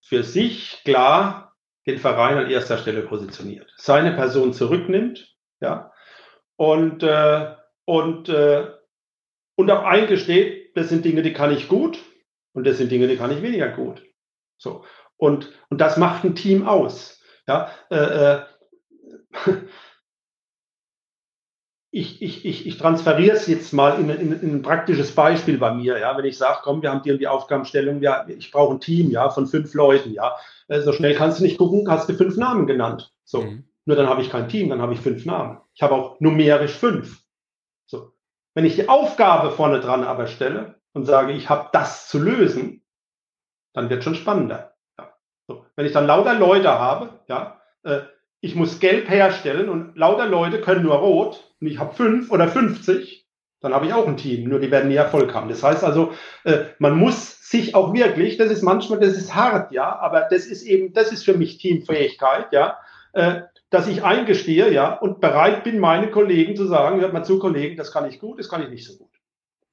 für 0.00 0.22
sich 0.22 0.82
klar 0.84 1.56
den 1.86 1.98
Verein 1.98 2.38
an 2.38 2.50
erster 2.50 2.78
Stelle 2.78 3.02
positioniert, 3.02 3.72
seine 3.76 4.12
Person 4.12 4.52
zurücknimmt, 4.52 5.36
ja, 5.60 5.92
und, 6.56 7.02
äh, 7.02 7.54
und, 7.84 8.28
äh, 8.28 8.66
und 9.56 9.70
auch 9.70 9.84
eingesteht, 9.84 10.76
das 10.76 10.88
sind 10.88 11.04
Dinge, 11.04 11.22
die 11.22 11.32
kann 11.32 11.52
ich 11.52 11.68
gut 11.68 11.98
und 12.52 12.66
das 12.66 12.78
sind 12.78 12.90
Dinge, 12.90 13.08
die 13.08 13.16
kann 13.16 13.30
ich 13.30 13.42
weniger 13.42 13.68
gut. 13.68 14.02
So. 14.58 14.84
Und, 15.16 15.52
und 15.70 15.80
das 15.80 15.96
macht 15.96 16.24
ein 16.24 16.34
Team 16.34 16.66
aus. 16.66 17.22
Ja, 17.46 17.70
äh, 17.90 17.96
äh, 17.96 18.42
ich, 21.96 22.20
ich, 22.20 22.44
ich, 22.44 22.66
ich 22.66 22.76
transferiere 22.76 23.34
es 23.34 23.46
jetzt 23.46 23.72
mal 23.72 23.98
in, 23.98 24.10
in, 24.10 24.32
in, 24.40 24.56
ein 24.56 24.62
praktisches 24.62 25.14
Beispiel 25.14 25.56
bei 25.56 25.72
mir. 25.72 25.98
Ja, 25.98 26.14
wenn 26.18 26.26
ich 26.26 26.36
sage, 26.36 26.58
komm, 26.62 26.82
wir 26.82 26.90
haben 26.90 27.02
dir 27.02 27.16
die 27.16 27.26
Aufgabenstellung, 27.26 28.02
ja, 28.02 28.26
ich 28.28 28.50
brauche 28.50 28.74
ein 28.74 28.80
Team, 28.80 29.10
ja, 29.10 29.30
von 29.30 29.46
fünf 29.46 29.72
Leuten, 29.72 30.12
ja. 30.12 30.36
Äh, 30.68 30.82
so 30.82 30.92
schnell 30.92 31.14
kannst 31.14 31.40
du 31.40 31.44
nicht 31.44 31.56
gucken, 31.56 31.90
hast 31.90 32.06
du 32.06 32.12
fünf 32.12 32.36
Namen 32.36 32.66
genannt. 32.66 33.14
So. 33.24 33.42
Mhm. 33.42 33.64
Nur 33.86 33.96
dann 33.96 34.10
habe 34.10 34.20
ich 34.20 34.28
kein 34.28 34.50
Team, 34.50 34.68
dann 34.68 34.82
habe 34.82 34.92
ich 34.92 35.00
fünf 35.00 35.24
Namen. 35.24 35.58
Ich 35.72 35.82
habe 35.82 35.94
auch 35.94 36.20
numerisch 36.20 36.74
fünf. 36.74 37.22
So. 37.86 38.12
Wenn 38.54 38.66
ich 38.66 38.74
die 38.74 38.90
Aufgabe 38.90 39.50
vorne 39.50 39.80
dran 39.80 40.04
aber 40.04 40.26
stelle 40.26 40.74
und 40.92 41.06
sage, 41.06 41.32
ich 41.32 41.48
habe 41.48 41.70
das 41.72 42.08
zu 42.08 42.18
lösen, 42.18 42.84
dann 43.72 43.88
wird 43.88 44.04
schon 44.04 44.16
spannender. 44.16 44.74
Ja. 44.98 45.14
So. 45.48 45.64
Wenn 45.76 45.86
ich 45.86 45.92
dann 45.92 46.06
lauter 46.06 46.34
Leute 46.34 46.68
habe, 46.68 47.20
ja, 47.26 47.58
äh, 47.84 48.00
ich 48.46 48.54
muss 48.54 48.78
gelb 48.78 49.10
herstellen 49.10 49.68
und 49.68 49.96
lauter 49.96 50.26
Leute 50.26 50.60
können 50.60 50.84
nur 50.84 50.94
rot 50.94 51.52
und 51.60 51.66
ich 51.66 51.80
habe 51.80 51.94
fünf 51.94 52.30
oder 52.30 52.46
50, 52.46 53.26
Dann 53.60 53.74
habe 53.74 53.86
ich 53.86 53.92
auch 53.92 54.06
ein 54.06 54.16
Team, 54.16 54.48
nur 54.48 54.60
die 54.60 54.70
werden 54.70 54.88
nie 54.88 54.94
Erfolg 54.94 55.34
haben. 55.34 55.48
Das 55.48 55.62
heißt 55.64 55.82
also, 55.82 56.12
äh, 56.44 56.66
man 56.78 56.96
muss 56.96 57.40
sich 57.50 57.74
auch 57.74 57.92
wirklich, 57.92 58.36
das 58.36 58.52
ist 58.52 58.62
manchmal, 58.62 59.00
das 59.00 59.16
ist 59.16 59.34
hart, 59.34 59.72
ja, 59.72 59.98
aber 59.98 60.28
das 60.30 60.46
ist 60.46 60.62
eben, 60.62 60.92
das 60.92 61.10
ist 61.10 61.24
für 61.24 61.34
mich 61.34 61.58
Teamfähigkeit, 61.58 62.52
ja, 62.52 62.78
äh, 63.14 63.42
dass 63.70 63.88
ich 63.88 64.04
eingestehe, 64.04 64.72
ja, 64.72 64.92
und 64.92 65.20
bereit 65.20 65.64
bin, 65.64 65.80
meine 65.80 66.10
Kollegen 66.10 66.54
zu 66.54 66.66
sagen, 66.66 67.00
hört 67.00 67.12
mal 67.12 67.24
zu, 67.24 67.40
Kollegen, 67.40 67.76
das 67.76 67.90
kann 67.90 68.08
ich 68.08 68.20
gut, 68.20 68.38
das 68.38 68.48
kann 68.48 68.62
ich 68.62 68.68
nicht 68.68 68.86
so 68.86 68.96
gut. 68.96 69.10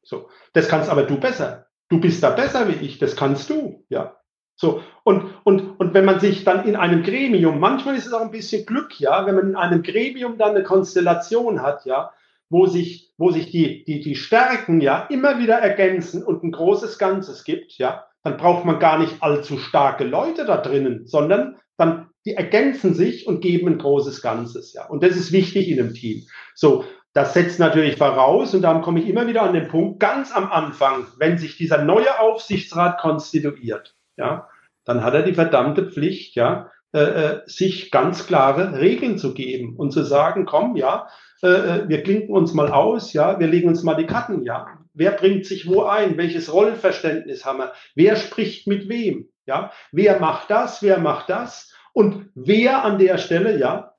So, 0.02 0.30
das 0.54 0.68
kannst 0.68 0.90
aber 0.90 1.04
du 1.04 1.20
besser. 1.20 1.68
Du 1.90 2.00
bist 2.00 2.24
da 2.24 2.32
besser 2.32 2.68
wie 2.68 2.86
ich, 2.86 2.98
das 2.98 3.16
kannst 3.16 3.52
du, 3.52 3.86
ja. 3.90 4.16
So, 4.56 4.82
und, 5.04 5.34
und, 5.44 5.80
und 5.80 5.94
wenn 5.94 6.06
man 6.06 6.20
sich 6.20 6.44
dann 6.44 6.66
in 6.66 6.76
einem 6.76 7.04
Gremium, 7.04 7.60
manchmal 7.60 7.96
ist 7.96 8.06
es 8.06 8.14
auch 8.14 8.22
ein 8.22 8.32
bisschen 8.32 8.66
Glück, 8.66 9.00
ja, 9.00 9.26
wenn 9.26 9.36
man 9.36 9.50
in 9.50 9.56
einem 9.56 9.84
Gremium 9.84 10.38
dann 10.38 10.52
eine 10.52 10.64
Konstellation 10.64 11.62
hat, 11.62 11.86
ja, 11.86 12.12
wo 12.50 12.68
sich, 12.68 13.12
wo 13.18 13.32
sich 13.32 13.50
die, 13.50 13.84
die, 13.84 14.00
die 14.02 14.16
Stärken 14.16 14.80
ja 14.80 15.08
immer 15.10 15.40
wieder 15.40 15.56
ergänzen 15.56 16.24
und 16.24 16.44
ein 16.44 16.52
großes 16.52 17.00
Ganzes 17.00 17.44
gibt, 17.44 17.78
ja, 17.78 18.06
dann 18.24 18.38
braucht 18.38 18.64
man 18.64 18.80
gar 18.80 19.00
nicht 19.00 19.22
allzu 19.22 19.58
starke 19.58 20.04
Leute 20.04 20.46
da 20.46 20.58
drinnen, 20.58 21.08
sondern 21.08 21.58
dann 21.78 22.10
die 22.26 22.36
ergänzen 22.36 22.94
sich 22.94 23.28
und 23.28 23.42
geben 23.42 23.68
ein 23.68 23.78
großes 23.80 24.22
Ganzes, 24.22 24.74
ja. 24.74 24.86
Und 24.86 25.04
das 25.04 25.16
ist 25.16 25.32
wichtig 25.32 25.68
in 25.68 25.80
einem 25.80 25.94
Team. 25.94 26.24
So, 26.56 26.86
das 27.14 27.34
setzt 27.34 27.60
natürlich 27.60 27.98
voraus, 27.98 28.54
und 28.56 28.62
darum 28.62 28.82
komme 28.82 29.02
ich 29.02 29.08
immer 29.08 29.28
wieder 29.28 29.42
an 29.42 29.54
den 29.54 29.68
Punkt, 29.68 30.00
ganz 30.00 30.32
am 30.32 30.52
Anfang, 30.52 31.08
wenn 31.18 31.38
sich 31.38 31.58
dieser 31.58 31.84
neue 31.84 32.20
Aufsichtsrat 32.20 33.00
konstituiert, 33.00 33.93
ja, 34.18 34.50
dann 34.86 35.04
hat 35.04 35.14
er 35.14 35.24
die 35.24 35.34
verdammte 35.34 35.90
Pflicht, 35.90 36.36
ja, 36.36 36.72
äh, 36.94 37.00
äh 37.00 37.42
sich 37.46 37.92
ganz 37.92 38.28
klare 38.28 38.80
Regeln 38.80 39.18
zu 39.18 39.34
geben 39.34 39.76
und 39.78 39.92
zu 39.92 40.04
sagen, 40.04 40.46
komm, 40.46 40.76
ja, 40.76 41.08
äh, 41.44 41.48
äh, 41.48 41.90
wir 41.90 42.04
klinken 42.04 42.34
uns 42.34 42.54
mal 42.54 42.72
aus, 42.72 43.12
ja, 43.14 43.40
wir 43.40 43.48
legen 43.48 43.68
uns 43.68 43.84
mal 43.84 43.96
die 43.96 44.06
Karten, 44.06 44.44
ja. 44.44 44.68
Wer 44.94 45.12
bringt 45.12 45.46
sich 45.46 45.68
wo 45.68 45.84
ein? 45.84 46.18
Welches 46.18 46.54
Rollenverständnis 46.54 47.46
haben 47.46 47.60
wir? 47.60 47.74
Wer 47.96 48.16
spricht 48.16 48.68
mit 48.68 48.88
wem? 48.88 49.28
Ja, 49.46 49.72
wer 49.92 50.20
macht 50.20 50.50
das? 50.50 50.82
Wer 50.82 51.00
macht 51.00 51.30
das? 51.30 51.74
Und 51.92 52.30
wer 52.36 52.86
an 52.86 52.98
der 52.98 53.18
Stelle, 53.18 53.58
ja, 53.60 53.96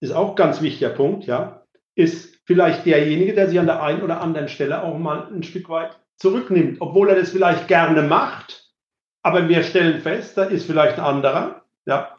ist 0.00 0.12
auch 0.12 0.36
ganz 0.36 0.62
wichtiger 0.62 0.90
Punkt, 0.90 1.26
ja, 1.26 1.66
ist 1.94 2.40
vielleicht 2.46 2.86
derjenige, 2.86 3.34
der 3.34 3.48
sich 3.48 3.58
an 3.58 3.66
der 3.66 3.82
einen 3.82 4.02
oder 4.02 4.22
anderen 4.22 4.48
Stelle 4.48 4.82
auch 4.82 4.98
mal 4.98 5.28
ein 5.30 5.42
Stück 5.42 5.68
weit 5.68 5.98
zurücknimmt, 6.16 6.80
obwohl 6.80 7.10
er 7.10 7.16
das 7.16 7.30
vielleicht 7.30 7.68
gerne 7.68 8.02
macht. 8.02 8.69
Aber 9.22 9.48
wir 9.48 9.62
stellen 9.62 10.00
fest, 10.00 10.36
da 10.38 10.44
ist 10.44 10.66
vielleicht 10.66 10.98
ein 10.98 11.04
anderer, 11.04 11.62
ja, 11.86 12.16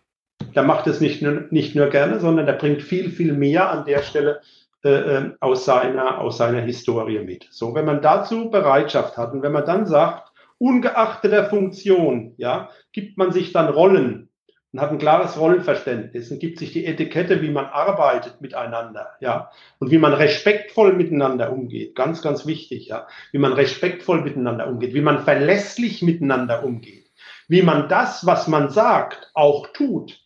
der 0.56 0.64
macht 0.64 0.88
es 0.88 1.02
nicht 1.02 1.22
nur, 1.22 1.48
nicht 1.50 1.76
nur 1.76 1.88
gerne, 1.88 2.20
sondern 2.20 2.46
der 2.46 2.54
bringt 2.54 2.82
viel, 2.82 3.10
viel 3.10 3.34
mehr 3.34 3.70
an 3.70 3.86
der 3.86 4.04
Stelle 4.04 4.42
äh, 4.84 4.90
äh, 4.90 5.32
aus, 5.40 5.66
seiner, 5.66 6.20
aus 6.20 6.38
seiner 6.38 6.62
Historie 6.62 7.20
mit. 7.20 7.48
So, 7.52 7.76
wenn 7.76 7.86
man 7.86 8.02
dazu 8.02 8.50
Bereitschaft 8.50 9.18
hat 9.18 9.34
und 9.34 9.44
wenn 9.44 9.52
man 9.52 9.66
dann 9.66 9.86
sagt, 9.86 10.32
ungeachtet 10.58 11.32
der 11.32 11.46
Funktion, 11.46 12.34
ja, 12.38 12.70
gibt 12.92 13.18
man 13.18 13.32
sich 13.32 13.54
dann 13.54 13.70
Rollen 13.70 14.31
und 14.74 14.80
hat 14.80 14.92
ein 14.92 14.98
klares 14.98 15.38
Rollenverständnis 15.38 16.32
und 16.32 16.40
gibt 16.40 16.60
sich 16.60 16.72
die 16.72 16.86
Etikette, 16.86 17.42
wie 17.42 17.52
man 17.52 17.66
arbeitet 17.66 18.42
miteinander, 18.42 19.10
ja, 19.20 19.52
und 19.80 19.92
wie 19.92 19.98
man 19.98 20.14
respektvoll 20.14 20.94
miteinander 20.94 21.52
umgeht, 21.52 21.96
ganz, 21.96 22.22
ganz 22.22 22.46
wichtig, 22.46 22.88
ja, 22.88 23.08
wie 23.32 23.38
man 23.38 23.54
respektvoll 23.54 24.22
miteinander 24.22 24.68
umgeht, 24.68 24.94
wie 24.94 25.02
man 25.02 25.24
verlässlich 25.24 26.02
miteinander 26.02 26.64
umgeht, 26.64 27.12
wie 27.48 27.62
man 27.62 27.90
das, 27.90 28.26
was 28.26 28.48
man 28.48 28.70
sagt, 28.70 29.32
auch 29.34 29.68
tut, 29.74 30.20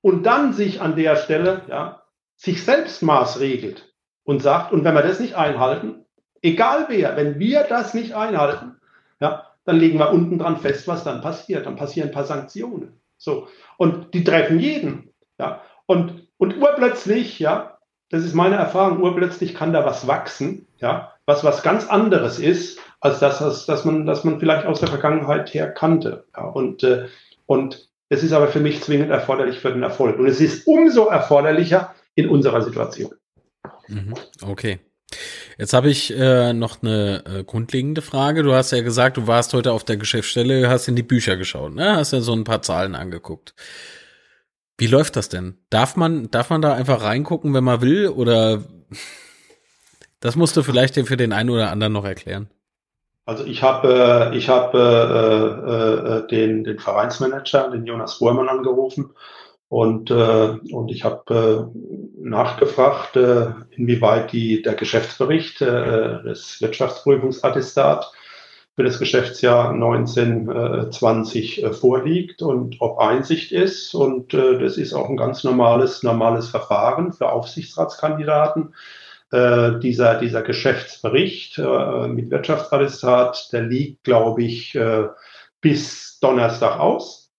und 0.00 0.24
dann 0.24 0.52
sich 0.52 0.80
an 0.80 0.96
der 0.96 1.16
Stelle, 1.16 1.62
ja, 1.68 2.02
sich 2.36 2.64
selbst 2.64 3.02
maßregelt 3.02 3.92
und 4.24 4.40
sagt, 4.40 4.72
und 4.72 4.84
wenn 4.84 4.94
wir 4.94 5.02
das 5.02 5.20
nicht 5.20 5.34
einhalten, 5.34 6.06
egal 6.40 6.86
wer, 6.88 7.16
wenn 7.16 7.38
wir 7.38 7.64
das 7.64 7.92
nicht 7.92 8.14
einhalten, 8.14 8.76
ja, 9.20 9.46
dann 9.64 9.76
legen 9.76 9.98
wir 9.98 10.10
unten 10.10 10.38
dran 10.38 10.56
fest, 10.56 10.88
was 10.88 11.04
dann 11.04 11.20
passiert. 11.20 11.66
Dann 11.66 11.76
passieren 11.76 12.08
ein 12.08 12.14
paar 12.14 12.24
Sanktionen. 12.24 12.99
So. 13.20 13.48
Und 13.76 14.14
die 14.14 14.24
treffen 14.24 14.58
jeden. 14.58 15.12
Ja. 15.38 15.62
Und, 15.86 16.26
und 16.38 16.56
urplötzlich, 16.56 17.38
ja, 17.38 17.78
das 18.08 18.24
ist 18.24 18.34
meine 18.34 18.56
Erfahrung, 18.56 19.02
urplötzlich 19.02 19.54
kann 19.54 19.72
da 19.72 19.84
was 19.84 20.06
wachsen, 20.06 20.66
ja, 20.78 21.12
was 21.26 21.44
was 21.44 21.62
ganz 21.62 21.86
anderes 21.86 22.38
ist, 22.38 22.80
als 23.00 23.20
das, 23.20 23.40
was, 23.40 23.66
das 23.66 23.84
man, 23.84 24.06
das 24.06 24.24
man 24.24 24.40
vielleicht 24.40 24.66
aus 24.66 24.80
der 24.80 24.88
Vergangenheit 24.88 25.52
her 25.54 25.70
kannte. 25.70 26.24
Ja. 26.36 26.44
Und, 26.44 26.82
äh, 26.82 27.06
und 27.46 27.88
es 28.08 28.22
ist 28.24 28.32
aber 28.32 28.48
für 28.48 28.60
mich 28.60 28.82
zwingend 28.82 29.10
erforderlich 29.10 29.60
für 29.60 29.70
den 29.70 29.82
Erfolg. 29.82 30.18
Und 30.18 30.26
es 30.26 30.40
ist 30.40 30.66
umso 30.66 31.06
erforderlicher 31.06 31.94
in 32.14 32.28
unserer 32.28 32.62
Situation. 32.62 33.14
Mhm. 33.86 34.14
Okay. 34.42 34.80
Jetzt 35.60 35.74
habe 35.74 35.90
ich 35.90 36.18
äh, 36.18 36.54
noch 36.54 36.82
eine 36.82 37.22
äh, 37.26 37.44
grundlegende 37.44 38.00
Frage. 38.00 38.42
Du 38.42 38.54
hast 38.54 38.70
ja 38.70 38.80
gesagt, 38.80 39.18
du 39.18 39.26
warst 39.26 39.52
heute 39.52 39.72
auf 39.72 39.84
der 39.84 39.98
Geschäftsstelle, 39.98 40.70
hast 40.70 40.88
in 40.88 40.96
die 40.96 41.02
Bücher 41.02 41.36
geschaut, 41.36 41.74
ne? 41.74 41.96
Hast 41.96 42.14
ja 42.14 42.22
so 42.22 42.32
ein 42.32 42.44
paar 42.44 42.62
Zahlen 42.62 42.94
angeguckt. 42.94 43.54
Wie 44.78 44.86
läuft 44.86 45.16
das 45.16 45.28
denn? 45.28 45.58
Darf 45.68 45.96
man, 45.96 46.30
darf 46.30 46.48
man 46.48 46.62
da 46.62 46.72
einfach 46.72 47.02
reingucken, 47.02 47.52
wenn 47.52 47.62
man 47.62 47.82
will? 47.82 48.08
Oder 48.08 48.62
das 50.20 50.34
musst 50.34 50.56
du 50.56 50.62
vielleicht 50.62 50.94
für 50.94 51.18
den 51.18 51.34
einen 51.34 51.50
oder 51.50 51.70
anderen 51.70 51.92
noch 51.92 52.06
erklären. 52.06 52.48
Also 53.26 53.44
ich 53.44 53.62
habe 53.62 54.32
äh, 54.32 54.38
ich 54.38 54.48
hab, 54.48 54.72
äh, 54.72 54.78
äh, 54.78 56.20
äh, 56.20 56.26
den, 56.28 56.64
den 56.64 56.78
Vereinsmanager, 56.78 57.70
den 57.70 57.84
Jonas 57.84 58.18
Bormann, 58.18 58.48
angerufen 58.48 59.10
und, 59.70 60.10
äh, 60.10 60.58
und 60.72 60.90
ich 60.90 61.04
habe 61.04 61.70
äh, 61.72 61.78
nachgefragt, 62.20 63.14
äh, 63.14 63.50
inwieweit 63.70 64.32
die, 64.32 64.62
der 64.62 64.74
Geschäftsbericht 64.74 65.62
äh, 65.62 66.24
des 66.24 66.60
Wirtschaftsprüfungsattestat 66.60 68.10
für 68.74 68.82
das 68.82 68.98
Geschäftsjahr 68.98 69.70
1920 69.70 71.62
äh, 71.62 71.72
vorliegt 71.72 72.42
und 72.42 72.80
ob 72.80 72.98
Einsicht 72.98 73.52
ist. 73.52 73.94
Und 73.94 74.34
äh, 74.34 74.58
das 74.58 74.76
ist 74.76 74.92
auch 74.92 75.08
ein 75.08 75.16
ganz 75.16 75.44
normales, 75.44 76.02
normales 76.02 76.48
Verfahren 76.48 77.12
für 77.12 77.30
Aufsichtsratskandidaten. 77.30 78.74
Äh, 79.30 79.78
dieser, 79.78 80.18
dieser 80.18 80.42
Geschäftsbericht 80.42 81.58
äh, 81.58 82.08
mit 82.08 82.32
Wirtschaftsattestat, 82.32 83.52
der 83.52 83.62
liegt, 83.62 84.02
glaube 84.02 84.42
ich, 84.42 84.74
äh, 84.74 85.06
bis 85.60 86.18
Donnerstag 86.18 86.80
aus. 86.80 87.29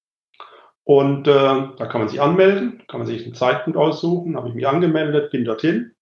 Und 0.83 1.27
äh, 1.27 1.31
da 1.31 1.85
kann 1.85 2.01
man 2.01 2.09
sich 2.09 2.21
anmelden, 2.21 2.83
kann 2.87 2.99
man 2.99 3.07
sich 3.07 3.23
einen 3.23 3.35
Zeitpunkt 3.35 3.77
aussuchen, 3.77 4.35
habe 4.35 4.49
ich 4.49 4.55
mich 4.55 4.67
angemeldet, 4.67 5.31
bin 5.31 5.45
dorthin. 5.45 5.93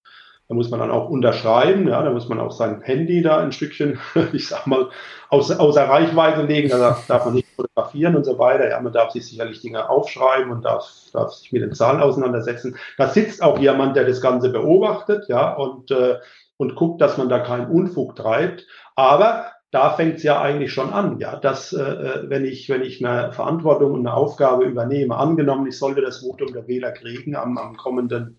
Da 0.48 0.56
muss 0.56 0.68
man 0.68 0.80
dann 0.80 0.90
auch 0.90 1.08
unterschreiben, 1.08 1.86
ja, 1.86 2.02
da 2.02 2.10
muss 2.10 2.28
man 2.28 2.40
auch 2.40 2.50
sein 2.50 2.80
Handy 2.80 3.22
da 3.22 3.38
ein 3.38 3.52
Stückchen, 3.52 4.00
ich 4.32 4.48
sag 4.48 4.66
mal, 4.66 4.88
außer, 5.28 5.60
außer 5.60 5.88
Reichweite 5.88 6.42
legen, 6.42 6.70
da 6.70 6.78
darf, 6.78 7.06
darf 7.06 7.24
man 7.24 7.34
nicht 7.34 7.46
fotografieren 7.54 8.16
und 8.16 8.24
so 8.24 8.36
weiter. 8.36 8.68
Ja, 8.68 8.80
man 8.80 8.92
darf 8.92 9.12
sich 9.12 9.26
sicherlich 9.26 9.60
Dinge 9.60 9.88
aufschreiben 9.88 10.50
und 10.50 10.64
darf, 10.64 10.90
darf 11.12 11.34
sich 11.34 11.52
mit 11.52 11.62
den 11.62 11.72
Zahlen 11.72 12.00
auseinandersetzen. 12.00 12.76
Da 12.98 13.06
sitzt 13.08 13.44
auch 13.44 13.60
jemand, 13.60 13.94
der 13.94 14.06
das 14.06 14.20
Ganze 14.20 14.50
beobachtet, 14.50 15.28
ja, 15.28 15.52
und, 15.52 15.92
äh, 15.92 16.16
und 16.56 16.74
guckt, 16.74 17.00
dass 17.00 17.16
man 17.16 17.28
da 17.28 17.38
keinen 17.38 17.70
Unfug 17.70 18.16
treibt. 18.16 18.66
Aber 18.96 19.52
da 19.70 19.90
fängt 19.90 20.16
es 20.16 20.22
ja 20.22 20.40
eigentlich 20.40 20.72
schon 20.72 20.92
an, 20.92 21.18
ja, 21.20 21.36
dass 21.36 21.72
äh, 21.72 21.82
äh, 21.82 22.30
wenn 22.30 22.44
ich 22.44 22.68
wenn 22.68 22.82
ich 22.82 23.04
eine 23.04 23.32
Verantwortung 23.32 23.92
und 23.92 24.06
eine 24.06 24.14
Aufgabe 24.14 24.64
übernehme, 24.64 25.16
angenommen, 25.16 25.66
ich 25.66 25.78
sollte 25.78 26.00
das 26.00 26.18
Votum 26.18 26.52
der 26.52 26.66
Wähler 26.66 26.92
kriegen 26.92 27.36
am, 27.36 27.56
am 27.56 27.76
kommenden 27.76 28.38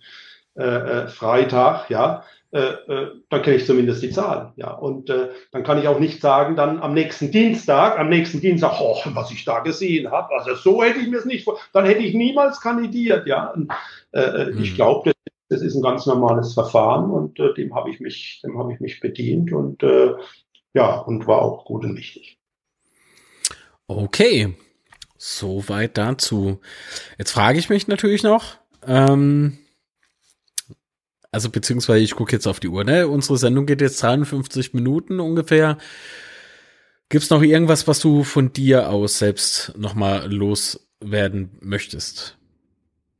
äh, 0.58 0.64
äh, 0.64 1.08
Freitag, 1.08 1.90
ja, 1.90 2.24
äh, 2.52 2.60
äh, 2.60 3.12
dann 3.30 3.42
kenne 3.44 3.56
ich 3.56 3.66
zumindest 3.66 4.04
die 4.04 4.10
Zahlen. 4.10 4.52
Ja, 4.58 4.72
und 4.72 5.10
äh, 5.10 5.30
dann 5.54 5.64
kann 5.64 5.80
ich 5.80 5.88
auch 5.88 6.00
nicht 6.00 6.22
sagen, 6.22 6.58
dann 6.58 6.82
am 6.82 6.94
nächsten 6.94 7.32
Dienstag, 7.32 7.98
am 7.98 8.10
nächsten 8.10 8.42
Dienstag, 8.42 8.82
oh, 8.82 8.98
was 9.14 9.32
ich 9.32 9.46
da 9.46 9.60
gesehen 9.60 10.12
habe, 10.12 10.36
also 10.38 10.56
so 10.56 10.84
hätte 10.84 11.00
ich 11.00 11.08
mir 11.08 11.20
es 11.20 11.26
nicht 11.26 11.46
vor, 11.46 11.58
dann 11.72 11.86
hätte 11.86 12.02
ich 12.02 12.14
niemals 12.14 12.60
kandidiert. 12.60 13.26
Ja, 13.26 13.52
und, 13.52 13.72
äh, 14.12 14.48
mhm. 14.48 14.62
ich 14.62 14.76
glaube, 14.76 15.12
das, 15.12 15.34
das, 15.48 15.62
ist 15.62 15.76
ein 15.76 15.82
ganz 15.82 16.06
normales 16.06 16.54
Verfahren 16.54 17.10
und 17.10 17.40
äh, 17.40 17.54
dem 17.54 17.74
habe 17.74 17.90
ich 17.90 18.02
mich, 18.02 18.42
dem 18.44 18.60
habe 18.60 18.74
ich 18.74 18.82
mich 18.82 19.00
bedient 19.00 19.54
und 19.54 19.82
äh, 19.84 20.12
ja, 20.74 20.98
und 21.00 21.28
war 21.28 21.42
auch 21.42 21.66
gut 21.66 21.84
und 21.84 21.98
wichtig. 21.98 22.40
Okay, 23.88 24.56
soweit 25.18 25.98
dazu. 25.98 26.62
Jetzt 27.18 27.32
frage 27.32 27.60
ich 27.60 27.70
mich 27.70 27.88
natürlich 27.88 28.24
noch, 28.24 28.58
ähm, 28.86 29.58
also 31.32 31.50
beziehungsweise 31.50 32.04
ich 32.04 32.16
gucke 32.16 32.34
jetzt 32.34 32.48
auf 32.48 32.60
die 32.60 32.68
Uhr, 32.68 32.84
ne? 32.84 33.08
Unsere 33.08 33.38
Sendung 33.38 33.66
geht 33.66 33.82
jetzt 33.82 34.02
53 34.04 34.74
Minuten 34.74 35.20
ungefähr. 35.20 35.78
Gibt's 37.10 37.30
noch 37.30 37.42
irgendwas, 37.42 37.88
was 37.88 38.00
du 38.00 38.24
von 38.24 38.54
dir 38.54 38.90
aus 38.90 39.18
selbst 39.18 39.74
nochmal 39.78 40.32
loswerden 40.32 41.58
möchtest? 41.60 42.38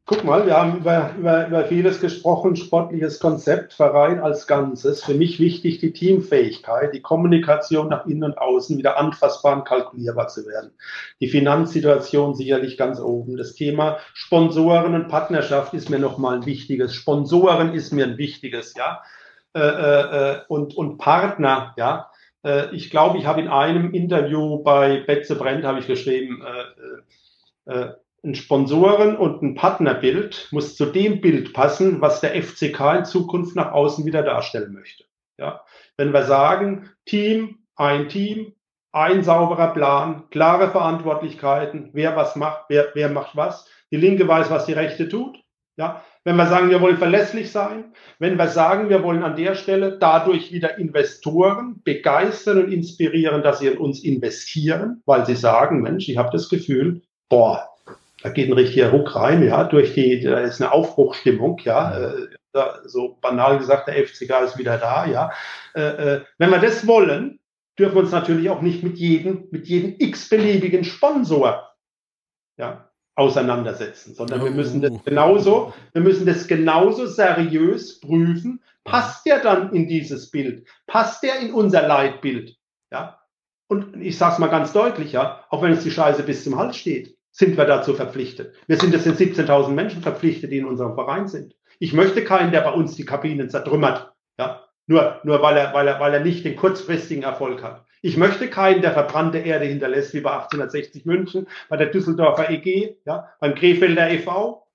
Guck 0.06 0.24
mal, 0.24 0.46
wir 0.46 0.58
haben 0.58 0.78
über, 0.78 1.14
über, 1.18 1.48
über 1.48 1.66
vieles 1.66 2.02
gesprochen, 2.02 2.56
sportliches 2.56 3.20
Konzept, 3.20 3.74
Verein 3.74 4.20
als 4.20 4.48
Ganzes. 4.48 5.04
Für 5.04 5.14
mich 5.14 5.40
wichtig 5.40 5.80
die 5.80 5.94
Teamfähigkeit, 5.94 6.94
die 6.94 7.02
Kommunikation 7.02 7.88
nach 7.88 8.06
innen 8.08 8.24
und 8.24 8.38
außen 8.38 8.78
wieder 8.78 8.98
anfassbar 8.98 9.58
und 9.58 9.66
kalkulierbar 9.66 10.28
zu 10.28 10.46
werden. 10.48 10.72
Die 11.22 11.28
Finanzsituation 11.30 12.34
sicherlich 12.36 12.78
ganz 12.78 13.00
oben. 13.00 13.38
Das 13.38 13.54
Thema 13.54 14.00
Sponsoren 14.14 14.96
und 14.96 15.08
Partnerschaft 15.08 15.74
ist 15.76 15.90
mir 15.90 16.00
nochmal 16.00 16.38
ein 16.38 16.46
wichtiges. 16.46 16.96
Sponsoren 16.96 17.74
ist 17.74 17.94
mir 17.94 18.06
ein 18.06 18.18
wichtiges, 18.18 18.74
ja. 18.76 19.04
äh, 19.54 19.62
äh, 19.62 20.40
und, 20.48 20.76
und 20.76 20.98
Partner, 20.98 21.74
ja. 21.78 22.10
Äh, 22.44 22.76
ich 22.76 22.90
glaube, 22.90 23.20
ich 23.20 23.28
habe 23.28 23.40
in 23.42 23.48
einem 23.48 23.94
Interview 23.94 24.64
bei 24.64 25.02
Betze 25.02 25.36
Brent 25.36 25.64
habe 25.64 25.80
ich 25.80 25.88
geschrieben, 25.88 26.44
äh, 27.68 27.72
äh, 27.72 27.94
ein 28.24 28.36
Sponsoren- 28.36 29.18
und 29.18 29.42
ein 29.42 29.56
Partnerbild 29.56 30.50
muss 30.52 30.76
zu 30.76 30.86
dem 30.86 31.22
Bild 31.22 31.54
passen, 31.54 32.02
was 32.02 32.22
der 32.22 32.42
FCK 32.42 32.98
in 33.00 33.06
Zukunft 33.06 33.56
nach 33.56 33.72
außen 33.72 34.06
wieder 34.06 34.22
darstellen 34.22 34.74
möchte. 34.74 35.06
Ja, 35.38 35.64
wenn 35.98 36.14
wir 36.14 36.24
sagen, 36.24 36.90
Team, 37.06 37.60
ein 37.76 38.10
Team, 38.10 38.54
ein 38.92 39.24
sauberer 39.24 39.74
Plan, 39.74 40.30
klare 40.30 40.70
Verantwortlichkeiten, 40.70 41.90
wer 41.94 42.16
was 42.16 42.36
macht, 42.36 42.66
wer, 42.70 42.90
wer 42.94 43.10
macht 43.10 43.36
was. 43.36 43.68
Die 43.92 43.98
Linke 43.98 44.28
weiß, 44.28 44.52
was 44.52 44.66
die 44.66 44.74
Rechte 44.74 45.10
tut. 45.10 45.40
Ja, 45.78 46.04
wenn 46.24 46.36
wir 46.36 46.46
sagen, 46.46 46.70
wir 46.70 46.82
wollen 46.82 46.98
verlässlich 46.98 47.52
sein, 47.52 47.94
wenn 48.20 48.38
wir 48.38 48.50
sagen, 48.50 48.90
wir 48.90 49.02
wollen 49.02 49.24
an 49.24 49.36
der 49.36 49.56
Stelle 49.56 49.98
dadurch 49.98 50.52
wieder 50.52 50.78
Investoren 50.78 51.82
begeistern 51.84 52.66
und 52.66 52.72
inspirieren, 52.72 53.42
dass 53.42 53.60
sie 53.60 53.68
in 53.68 53.78
uns 53.80 54.04
investieren, 54.04 55.02
weil 55.06 55.26
sie 55.26 55.36
sagen, 55.36 55.82
Mensch, 55.82 56.08
ich 56.10 56.18
habe 56.18 56.30
das 56.32 56.50
Gefühl, 56.50 57.02
boah, 57.30 57.71
da 58.24 58.30
geht 58.30 58.50
ein 58.50 58.54
richtiger 58.54 58.92
Ruck 58.92 59.16
rein, 59.16 59.44
ja, 59.44 59.64
durch 59.64 59.94
die, 59.94 60.22
da 60.22 60.40
ist 60.40 60.62
eine 60.62 60.72
Aufbruchstimmung, 60.72 61.60
ja, 61.64 61.98
äh, 61.98 62.28
so 62.86 63.18
banal 63.22 63.58
gesagt, 63.58 63.88
der 63.88 64.06
FCK 64.06 64.44
ist 64.44 64.58
wieder 64.58 64.78
da, 64.78 65.06
ja. 65.06 65.32
Äh, 65.74 65.82
äh, 65.82 66.22
wenn 66.38 66.50
wir 66.50 66.60
das 66.60 66.86
wollen, 66.86 67.40
dürfen 67.80 67.96
wir 67.96 68.02
uns 68.02 68.12
natürlich 68.12 68.50
auch 68.50 68.62
nicht 68.62 68.84
mit 68.84 68.98
jedem, 68.98 69.48
mit 69.52 69.68
jedem 69.68 69.96
x-beliebigen 69.98 70.84
Sponsor, 70.84 71.70
ja, 72.58 72.92
auseinandersetzen, 73.16 74.16
sondern 74.16 74.44
wir 74.44 74.52
müssen 74.52 74.82
das 74.82 74.92
oh. 74.92 75.02
genauso, 75.04 75.74
wir 75.94 76.02
müssen 76.02 76.26
das 76.26 76.48
genauso 76.48 77.06
seriös 77.08 78.00
prüfen. 78.00 78.62
Passt 78.84 79.26
der 79.26 79.40
dann 79.40 79.74
in 79.74 79.88
dieses 79.88 80.32
Bild? 80.32 80.68
Passt 80.88 81.22
der 81.22 81.40
in 81.40 81.54
unser 81.54 81.88
Leitbild? 81.88 82.58
Ja. 82.92 83.20
Und 83.68 84.02
ich 84.02 84.18
sage 84.18 84.34
es 84.34 84.40
mal 84.40 84.48
ganz 84.48 84.74
deutlich, 84.74 85.12
ja, 85.12 85.46
auch 85.50 85.62
wenn 85.62 85.72
uns 85.72 85.84
die 85.84 85.92
Scheiße 85.92 86.24
bis 86.24 86.44
zum 86.44 86.58
Hals 86.58 86.78
steht, 86.78 87.18
sind 87.32 87.58
wir 87.58 87.66
dazu 87.66 87.94
verpflichtet. 87.94 88.56
Wir 88.68 88.78
sind 88.78 88.94
es 88.94 89.04
sind 89.04 89.18
17.000 89.18 89.70
Menschen 89.70 90.02
verpflichtet, 90.02 90.52
die 90.52 90.58
in 90.58 90.66
unserem 90.66 90.96
Verein 90.96 91.28
sind. 91.28 91.56
Ich 91.80 91.94
möchte 91.94 92.24
keinen, 92.24 92.52
der 92.52 92.62
bei 92.62 92.72
uns 92.72 92.96
die 92.96 93.06
Kabinen 93.06 93.50
zertrümmert. 93.50 94.14
Ja. 94.38 94.68
Nur, 94.88 95.20
nur 95.24 95.42
weil 95.42 95.58
er, 95.58 95.74
weil 95.74 95.88
er, 95.88 96.00
weil 96.00 96.14
er 96.14 96.20
nicht 96.20 96.44
den 96.44 96.56
kurzfristigen 96.56 97.24
Erfolg 97.24 97.64
hat. 97.64 97.86
Ich 98.02 98.18
möchte 98.18 98.50
keinen, 98.50 98.82
der 98.82 98.92
verbrannte 98.92 99.38
Erde 99.38 99.66
hinterlässt, 99.66 100.14
wie 100.14 100.22
bei 100.22 100.32
1860 100.32 101.06
München, 101.06 101.48
bei 101.70 101.78
der 101.78 101.88
Düsseldorfer 101.88 102.50
EG, 102.50 102.98
ja, 103.06 103.30
beim 103.40 103.56
Krefelder 103.56 104.10
e.V., 104.10 104.68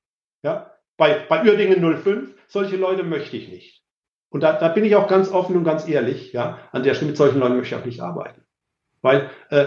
ja, 0.42 0.72
bei, 0.96 1.26
bei 1.28 1.44
Uerdingen 1.44 1.82
05. 2.02 2.34
Solche 2.46 2.76
Leute 2.76 3.02
möchte 3.02 3.36
ich 3.36 3.48
nicht. 3.48 3.82
Und 4.30 4.42
da, 4.42 4.52
da 4.52 4.68
bin 4.68 4.84
ich 4.84 4.94
auch 4.96 5.08
ganz 5.08 5.30
offen 5.30 5.56
und 5.56 5.64
ganz 5.64 5.88
ehrlich, 5.88 6.32
ja, 6.32 6.58
an 6.72 6.82
der 6.82 6.94
Stelle 6.94 7.10
mit 7.10 7.16
solchen 7.16 7.40
Leuten 7.40 7.56
möchte 7.56 7.74
ich 7.74 7.80
auch 7.80 7.86
nicht 7.86 8.00
arbeiten. 8.00 8.42
Weil 9.02 9.30
äh, 9.50 9.66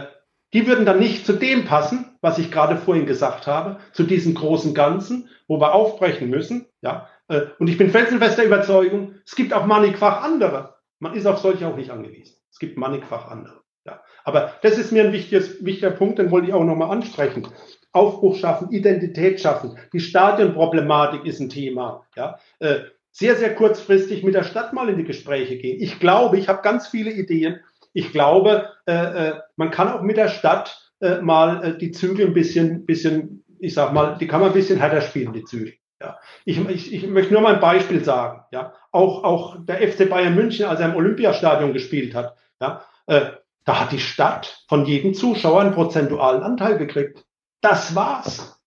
die 0.54 0.68
würden 0.68 0.86
dann 0.86 1.00
nicht 1.00 1.26
zu 1.26 1.34
dem 1.34 1.66
passen, 1.66 2.18
was 2.22 2.38
ich 2.38 2.52
gerade 2.52 2.78
vorhin 2.78 3.06
gesagt 3.06 3.48
habe, 3.48 3.78
zu 3.94 4.04
diesem 4.04 4.34
großen 4.34 4.74
Ganzen, 4.74 5.30
wo 5.48 5.60
wir 5.60 5.74
aufbrechen 5.74 6.30
müssen. 6.30 6.66
Ja, 6.82 7.08
äh, 7.28 7.42
und 7.60 7.68
ich 7.68 7.78
bin 7.78 7.92
felsenfester 7.92 8.44
Überzeugung, 8.44 9.16
es 9.26 9.36
gibt 9.36 9.54
auch 9.54 9.66
mannigfach 9.66 10.24
andere. 10.24 10.76
Man 11.00 11.14
ist 11.14 11.26
auf 11.26 11.40
solche 11.40 11.68
auch 11.68 11.76
nicht 11.76 11.92
angewiesen. 11.92 12.36
Es 12.52 12.60
gibt 12.60 12.78
mannigfach 12.78 13.30
andere. 13.30 13.62
Ja. 13.86 14.02
Aber 14.24 14.54
das 14.62 14.78
ist 14.78 14.92
mir 14.92 15.04
ein 15.04 15.14
wichtiges, 15.14 15.64
wichtiger 15.64 15.92
Punkt, 15.92 16.20
den 16.20 16.32
wollte 16.32 16.48
ich 16.48 16.54
auch 16.54 16.64
nochmal 16.64 16.92
ansprechen. 16.92 17.48
Aufbruch 17.92 18.36
schaffen, 18.36 18.70
Identität 18.72 19.40
schaffen. 19.40 19.78
Die 19.94 20.00
Stadionproblematik 20.00 21.26
ist 21.26 21.40
ein 21.40 21.50
Thema. 21.50 22.06
Ja. 22.16 22.38
Äh, 22.60 22.80
sehr, 23.12 23.36
sehr 23.36 23.56
kurzfristig 23.56 24.24
mit 24.24 24.36
der 24.36 24.44
Stadt 24.44 24.74
mal 24.74 24.90
in 24.90 24.98
die 24.98 25.04
Gespräche 25.04 25.58
gehen. 25.58 25.82
Ich 25.82 26.00
glaube, 26.00 26.38
ich 26.38 26.48
habe 26.48 26.62
ganz 26.62 26.88
viele 26.88 27.12
Ideen. 27.12 27.60
Ich 28.00 28.14
glaube, 28.14 28.70
äh, 28.86 28.94
äh, 28.94 29.34
man 29.58 29.72
kann 29.72 29.92
auch 29.92 30.02
mit 30.02 30.16
der 30.16 30.30
Stadt 30.30 30.90
äh, 31.02 31.20
mal 31.20 31.78
die 31.78 31.92
Zügel 31.92 32.28
ein 32.28 32.34
bisschen, 32.34 32.86
bisschen, 32.86 33.44
ich 33.60 33.74
sag 33.74 33.92
mal, 33.92 34.18
die 34.18 34.26
kann 34.26 34.40
man 34.40 34.52
ein 34.52 34.54
bisschen 34.54 34.80
härter 34.80 35.02
spielen, 35.02 35.34
die 35.34 35.44
Zügel. 35.44 35.74
Ja. 36.02 36.18
Ich, 36.46 36.58
ich, 36.70 36.94
ich 36.94 37.08
möchte 37.08 37.34
nur 37.34 37.42
mal 37.42 37.56
ein 37.56 37.60
Beispiel 37.60 38.02
sagen. 38.02 38.46
Ja. 38.54 38.74
Auch, 38.94 39.26
auch 39.26 39.58
der 39.66 39.86
FC 39.86 40.10
Bayern 40.10 40.34
München, 40.34 40.66
als 40.66 40.80
er 40.80 40.88
im 40.88 40.96
Olympiastadion 40.96 41.74
gespielt 41.74 42.16
hat, 42.16 42.38
ja, 42.62 42.86
äh, 43.08 43.32
da 43.66 43.82
hat 43.82 43.92
die 43.92 44.00
Stadt 44.00 44.64
von 44.70 44.86
jedem 44.86 45.14
Zuschauer 45.14 45.60
einen 45.60 45.74
prozentualen 45.74 46.42
Anteil 46.42 46.78
gekriegt. 46.78 47.26
Das 47.60 47.96
war's. 47.96 48.62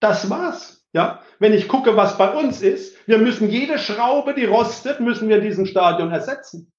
Das 0.00 0.30
war's. 0.30 0.84
Ja, 0.92 1.22
wenn 1.38 1.52
ich 1.52 1.68
gucke, 1.68 1.96
was 1.96 2.18
bei 2.18 2.34
uns 2.34 2.60
ist, 2.60 2.96
wir 3.06 3.18
müssen 3.18 3.50
jede 3.50 3.78
Schraube, 3.78 4.34
die 4.34 4.46
rostet, 4.46 4.98
müssen 4.98 5.28
wir 5.28 5.36
in 5.36 5.44
diesem 5.44 5.66
Stadion 5.66 6.10
ersetzen. 6.10 6.72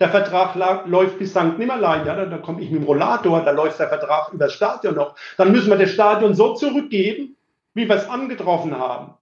Der 0.00 0.10
Vertrag 0.10 0.54
läuft 0.86 1.18
bis 1.18 1.30
St. 1.30 1.58
Nimmerlein, 1.58 2.06
ja, 2.06 2.14
da, 2.14 2.26
da 2.26 2.38
komme 2.38 2.62
ich 2.62 2.70
mit 2.70 2.82
dem 2.82 2.86
Rollator, 2.86 3.42
da 3.42 3.50
läuft 3.50 3.80
der 3.80 3.88
Vertrag 3.88 4.32
über 4.32 4.44
das 4.44 4.54
Stadion 4.54 4.94
noch. 4.94 5.16
Dann 5.36 5.50
müssen 5.50 5.70
wir 5.70 5.76
das 5.76 5.90
Stadion 5.90 6.34
so 6.34 6.54
zurückgeben, 6.54 7.36
wie 7.74 7.88
wir 7.88 7.96
es 7.96 8.08
angetroffen 8.08 8.78
haben. 8.78 9.14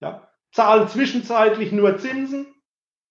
Ja, 0.00 0.28
zahlen 0.52 0.88
zwischenzeitlich 0.88 1.72
nur 1.72 1.96
Zinsen, 1.98 2.46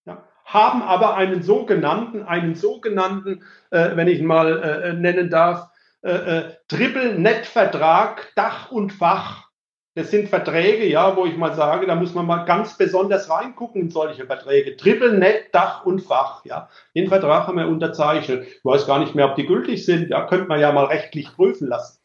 ja, 0.06 0.24
haben 0.46 0.84
aber 0.84 1.16
einen 1.16 1.42
sogenannten, 1.42 2.24
einen 2.24 2.54
sogenannten, 2.54 3.44
äh, 3.72 3.96
wenn 3.96 4.08
ich 4.08 4.22
mal 4.22 4.62
äh, 4.62 4.94
nennen 4.94 5.32
darf, 5.32 5.70
äh, 6.02 6.12
äh, 6.12 6.54
Triple-Net-Vertrag, 6.68 8.32
Dach 8.36 8.72
und 8.72 8.94
Fach. 8.94 9.49
Das 10.00 10.12
sind 10.12 10.30
Verträge, 10.30 10.88
ja, 10.88 11.18
wo 11.18 11.26
ich 11.26 11.36
mal 11.36 11.54
sage, 11.56 11.86
da 11.86 11.94
muss 11.94 12.14
man 12.14 12.26
mal 12.26 12.46
ganz 12.46 12.78
besonders 12.78 13.30
reingucken 13.30 13.82
in 13.82 13.90
solche 13.90 14.26
Verträge. 14.26 14.78
Triple 14.78 15.12
Net, 15.12 15.50
Dach 15.52 15.86
und 15.86 16.00
Fach, 16.00 16.46
ja. 16.46 16.70
Den 16.96 17.10
Vertrag 17.10 17.48
haben 17.48 17.58
wir 17.58 17.68
unterzeichnet. 17.68 18.48
Ich 18.48 18.64
weiß 18.64 18.88
gar 18.88 19.00
nicht 19.00 19.14
mehr, 19.14 19.30
ob 19.30 19.36
die 19.36 19.46
gültig 19.46 19.86
sind. 19.86 20.10
Ja, 20.10 20.26
könnte 20.26 20.48
man 20.48 20.62
ja 20.62 20.72
mal 20.72 20.86
rechtlich 20.86 21.36
prüfen 21.36 21.68
lassen. 21.68 22.00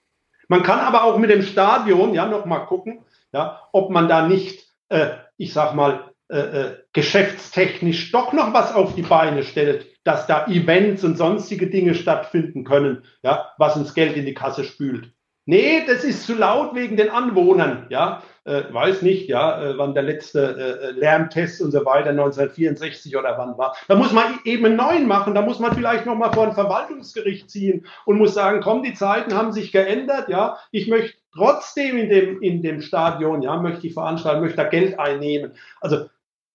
Man 0.49 0.65
kann 0.65 0.81
aber 0.81 1.05
auch 1.05 1.19
mit 1.19 1.31
dem 1.31 1.43
Stadion 1.43 2.15
ja 2.15 2.27
noch 2.27 2.47
mal 2.47 2.67
gucken, 2.67 3.05
ja, 3.33 3.61
ob 3.71 3.91
man 3.91 4.09
da 4.09 4.27
nicht, 4.27 4.67
äh, 4.89 5.11
ich 5.37 5.53
sag 5.53 5.77
mal, 5.77 6.11
äh, 6.29 6.39
äh, 6.39 6.79
geschäftstechnisch 6.93 8.11
doch 8.11 8.33
noch 8.33 8.53
was 8.53 8.75
auf 8.75 8.97
die 8.97 9.03
Beine 9.03 9.45
stellt, 9.45 9.87
dass 10.03 10.27
da 10.27 10.49
Events 10.49 11.05
und 11.05 11.17
sonstige 11.17 11.69
Dinge 11.69 11.95
stattfinden 11.95 12.65
können, 12.65 13.05
ja, 13.23 13.53
was 13.57 13.77
uns 13.77 13.95
Geld 13.95 14.17
in 14.17 14.27
die 14.27 14.35
Kasse 14.35 14.65
spült. 14.65 15.13
Nee, 15.47 15.85
das 15.87 16.05
ist 16.05 16.25
zu 16.25 16.35
laut 16.35 16.75
wegen 16.75 16.97
den 16.97 17.11
Anwohnern, 17.11 17.87
ja 17.91 18.23
äh, 18.45 18.63
weiß 18.71 19.03
nicht, 19.03 19.29
ja, 19.29 19.63
äh, 19.63 19.79
wann 19.79 19.95
der 19.95 20.03
letzte 20.03 20.81
äh, 20.81 20.91
Lärmtest 20.93 21.63
und 21.63 21.73
so 21.73 21.85
weiter, 21.85 22.11
1964 22.11 23.17
oder 23.17 23.37
wann 23.39 23.57
war. 23.57 23.75
Da 23.89 23.97
muss 23.97 24.13
man 24.13 24.39
eben 24.45 24.67
einen 24.67 24.77
neuen 24.77 25.09
machen, 25.09 25.35
da 25.35 25.43
muss 25.43 25.59
man 25.59 25.75
vielleicht 25.75 26.07
nochmal 26.07 26.33
vor 26.33 26.47
ein 26.47 26.53
Verwaltungsgericht 26.53 27.51
ziehen 27.51 27.87
und 28.05 28.19
muss 28.19 28.35
sagen, 28.35 28.61
komm, 28.63 28.83
die 28.83 28.95
Zeiten 28.95 29.35
haben 29.35 29.53
sich 29.53 29.73
geändert, 29.73 30.29
ja, 30.29 30.59
ich 30.71 30.89
möchte 30.89 31.17
trotzdem 31.35 31.97
in 31.97 32.11
dem, 32.11 32.43
in 32.43 32.63
dem 32.63 32.83
Stadion, 32.83 33.43
ja, 33.43 33.57
möchte 33.57 33.87
ich 33.87 33.95
veranstalten, 33.95 34.43
möchte 34.43 34.59
da 34.59 34.65
Geld 34.65 34.99
einnehmen. 34.99 35.53
Also 35.81 36.07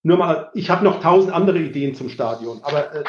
nur 0.03 0.17
mal, 0.17 0.49
ich 0.53 0.69
habe 0.69 0.85
noch 0.85 1.01
tausend 1.01 1.33
andere 1.33 1.57
Ideen 1.57 1.95
zum 1.95 2.09
Stadion, 2.09 2.61
aber 2.63 2.93
äh, 2.93 3.03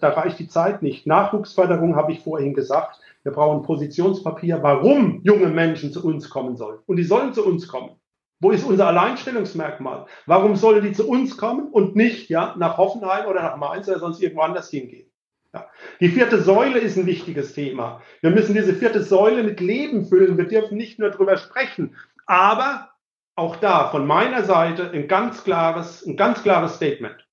da 0.00 0.10
reicht 0.10 0.38
die 0.38 0.48
Zeit 0.48 0.82
nicht. 0.82 1.06
Nachwuchsförderung 1.06 1.96
habe 1.96 2.12
ich 2.12 2.20
vorhin 2.20 2.54
gesagt. 2.54 3.00
Wir 3.26 3.32
brauchen 3.32 3.64
Positionspapier, 3.64 4.62
warum 4.62 5.20
junge 5.24 5.48
Menschen 5.48 5.90
zu 5.90 6.06
uns 6.06 6.30
kommen 6.30 6.56
sollen. 6.56 6.78
Und 6.86 6.96
die 6.96 7.02
sollen 7.02 7.34
zu 7.34 7.44
uns 7.44 7.66
kommen. 7.66 7.96
Wo 8.38 8.52
ist 8.52 8.62
unser 8.62 8.86
Alleinstellungsmerkmal? 8.86 10.06
Warum 10.26 10.54
sollen 10.54 10.84
die 10.84 10.92
zu 10.92 11.08
uns 11.08 11.36
kommen 11.36 11.72
und 11.72 11.96
nicht 11.96 12.30
ja, 12.30 12.54
nach 12.56 12.78
Hoffenheim 12.78 13.26
oder 13.26 13.42
nach 13.42 13.56
Mainz 13.56 13.88
oder 13.88 13.98
sonst 13.98 14.22
irgendwo 14.22 14.42
anders 14.42 14.70
hingehen? 14.70 15.10
Ja. 15.52 15.68
Die 15.98 16.08
vierte 16.08 16.40
Säule 16.40 16.78
ist 16.78 16.96
ein 16.96 17.06
wichtiges 17.06 17.52
Thema. 17.52 18.00
Wir 18.20 18.30
müssen 18.30 18.54
diese 18.54 18.74
vierte 18.74 19.02
Säule 19.02 19.42
mit 19.42 19.58
Leben 19.58 20.06
füllen. 20.06 20.38
Wir 20.38 20.46
dürfen 20.46 20.78
nicht 20.78 21.00
nur 21.00 21.10
drüber 21.10 21.36
sprechen. 21.36 21.96
Aber 22.26 22.90
auch 23.34 23.56
da 23.56 23.88
von 23.88 24.06
meiner 24.06 24.44
Seite 24.44 24.92
ein 24.92 25.08
ganz 25.08 25.42
klares, 25.42 26.06
ein 26.06 26.16
ganz 26.16 26.44
klares 26.44 26.76
Statement. 26.76 27.26